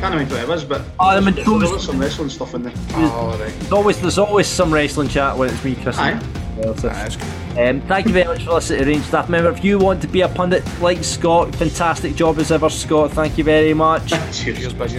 Can't 0.00 0.12
remember 0.14 0.34
what 0.34 0.42
it 0.42 0.48
was, 0.48 0.64
but 0.64 0.82
Oh, 1.00 1.08
I'm 1.08 1.24
there's, 1.24 1.38
enthused. 1.38 1.62
there 1.62 1.72
was 1.72 1.84
some 1.84 1.98
wrestling 1.98 2.28
stuff 2.28 2.54
in 2.54 2.62
there. 2.64 2.72
Oh, 2.90 3.36
right. 3.40 3.52
There's 3.60 3.72
always 3.72 4.00
there's 4.00 4.18
always 4.18 4.46
some 4.46 4.72
wrestling 4.74 5.08
chat 5.08 5.36
when 5.38 5.48
it's 5.50 5.64
me, 5.64 5.74
Chris. 5.76 5.96
Aye. 5.98 6.20
Yeah, 6.58 6.74
so- 6.74 6.88
That's 6.88 7.16
good. 7.16 7.26
Um, 7.56 7.80
thank 7.82 8.06
you 8.06 8.12
very 8.12 8.26
much 8.26 8.44
for 8.44 8.54
listening 8.54 8.80
to 8.80 8.86
Rangers 8.86 9.10
Daft. 9.12 9.28
Remember, 9.28 9.50
if 9.50 9.62
you 9.62 9.78
want 9.78 10.02
to 10.02 10.08
be 10.08 10.22
a 10.22 10.28
pundit 10.28 10.64
like 10.80 11.04
Scott, 11.04 11.54
fantastic 11.54 12.16
job 12.16 12.38
as 12.40 12.50
ever, 12.50 12.68
Scott. 12.68 13.12
Thank 13.12 13.38
you 13.38 13.44
very 13.44 13.72
much. 13.72 14.08
Cheers, 14.32 14.58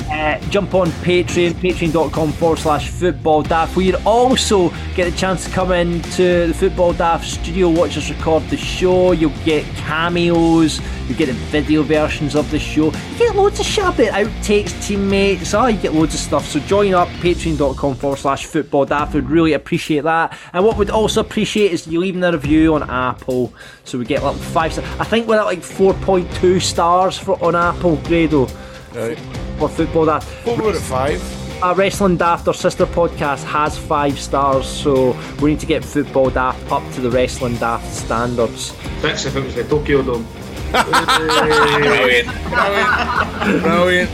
Uh, 0.09 0.39
jump 0.49 0.73
on 0.73 0.87
Patreon, 1.03 1.51
patreon.com 1.55 2.31
forward 2.31 2.59
slash 2.59 2.89
football 2.89 3.43
daft, 3.43 3.75
where 3.75 3.85
you 3.85 3.97
also 4.05 4.69
get 4.95 5.05
a 5.05 5.17
chance 5.17 5.43
to 5.43 5.51
come 5.51 5.73
into 5.73 6.47
the 6.47 6.53
Football 6.53 6.93
Daft 6.93 7.25
studio, 7.27 7.69
watch 7.69 7.97
us 7.97 8.09
record 8.09 8.43
the 8.49 8.55
show. 8.55 9.11
You'll 9.11 9.33
get 9.43 9.65
cameos, 9.75 10.79
you 11.09 11.15
get 11.15 11.25
the 11.25 11.33
video 11.33 11.83
versions 11.83 12.35
of 12.35 12.49
the 12.51 12.59
show. 12.59 12.85
You 12.85 13.17
get 13.17 13.35
loads 13.35 13.59
of 13.59 13.65
shit 13.65 13.83
up 13.83 13.97
there, 13.97 14.13
outtakes, 14.13 14.81
teammates, 14.87 15.53
oh, 15.53 15.65
you 15.67 15.77
get 15.77 15.93
loads 15.93 16.13
of 16.13 16.21
stuff. 16.21 16.47
So 16.47 16.59
join 16.61 16.93
up, 16.93 17.09
patreon.com 17.19 17.95
forward 17.95 18.19
slash 18.19 18.45
football 18.45 18.85
daft. 18.85 19.13
Would 19.13 19.29
really 19.29 19.51
appreciate 19.53 20.05
that. 20.05 20.37
And 20.53 20.63
what 20.63 20.77
we'd 20.77 20.89
also 20.89 21.19
appreciate 21.19 21.73
is 21.73 21.85
you 21.85 21.99
leaving 21.99 22.23
a 22.23 22.31
review 22.31 22.44
on 22.45 22.89
Apple. 22.89 23.53
So 23.83 23.97
we 23.97 24.05
get 24.05 24.23
like 24.23 24.35
five 24.37 24.73
stars. 24.73 24.87
I 24.99 25.03
think 25.03 25.27
we're 25.27 25.39
at 25.39 25.45
like 25.45 25.59
4.2 25.59 26.61
stars 26.61 27.17
for 27.17 27.41
on 27.43 27.55
Apple, 27.55 27.97
Grado, 28.03 28.47
Right. 28.93 29.17
for 29.57 29.67
football 29.69 30.05
daft. 30.05 30.27
What 30.45 30.57
were 30.61 30.69
at 30.71 30.75
five? 30.77 31.21
Uh, 31.63 31.73
Wrestling 31.75 32.17
Daft, 32.17 32.47
our 32.49 32.53
sister 32.53 32.85
podcast, 32.85 33.43
has 33.45 33.77
five 33.77 34.19
stars, 34.19 34.67
so 34.67 35.15
we 35.41 35.51
need 35.51 35.59
to 35.61 35.65
get 35.65 35.85
Football 35.85 36.29
Daft 36.29 36.69
up 36.69 36.83
to 36.93 37.01
the 37.01 37.09
Wrestling 37.09 37.55
Daft 37.55 37.91
standards. 37.93 38.71
Fix 39.01 39.25
if 39.25 39.35
it 39.37 39.43
was 39.43 39.55
the 39.55 39.63
Tokyo 39.63 40.01
Dome. 40.03 40.27
Brilliant. 40.71 42.27
Brilliant. 42.51 43.63
Brilliant. 43.63 44.11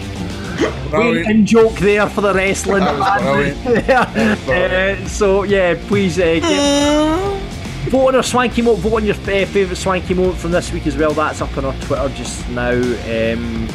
Brilliant. 0.92 1.30
In 1.32 1.46
joke 1.46 1.74
there 1.80 2.08
for 2.08 2.22
the 2.22 2.34
wrestling. 2.34 2.84
That 2.84 3.00
was 3.00 4.40
brilliant. 4.46 5.04
uh, 5.04 5.08
so 5.08 5.42
yeah, 5.44 5.74
please 5.88 6.20
uh, 6.20 6.40
get, 6.40 7.51
vote 7.90 8.08
on 8.08 8.16
our 8.16 8.24
swanky 8.24 8.62
moment. 8.62 8.84
Vote 8.84 8.96
on 8.96 9.06
your 9.06 9.16
uh, 9.16 9.46
favourite 9.46 9.78
swanky 9.78 10.14
moment 10.14 10.38
from 10.38 10.52
this 10.52 10.72
week 10.72 10.88
as 10.88 10.96
well. 10.96 11.14
That's 11.14 11.42
up 11.42 11.58
on 11.58 11.66
our 11.66 11.74
Twitter 11.82 12.10
just 12.10 12.48
now. 12.50 12.72
Um, 12.72 13.68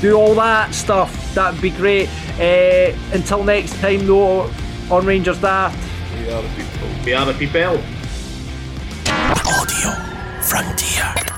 do 0.00 0.14
all 0.14 0.34
that 0.34 0.74
stuff. 0.74 1.34
That'd 1.34 1.60
be 1.60 1.70
great. 1.70 2.08
Uh, 2.38 2.96
until 3.12 3.44
next 3.44 3.74
time, 3.80 4.06
though, 4.06 4.50
on 4.90 5.06
Rangers 5.06 5.40
Daft. 5.40 5.78
We 6.18 6.30
are 6.30 6.42
the 6.42 6.48
people. 6.48 6.88
We 7.04 7.14
are 7.14 7.26
the 7.26 7.34
people. 7.34 7.82
Audio 9.46 10.40
Frontier. 10.40 11.31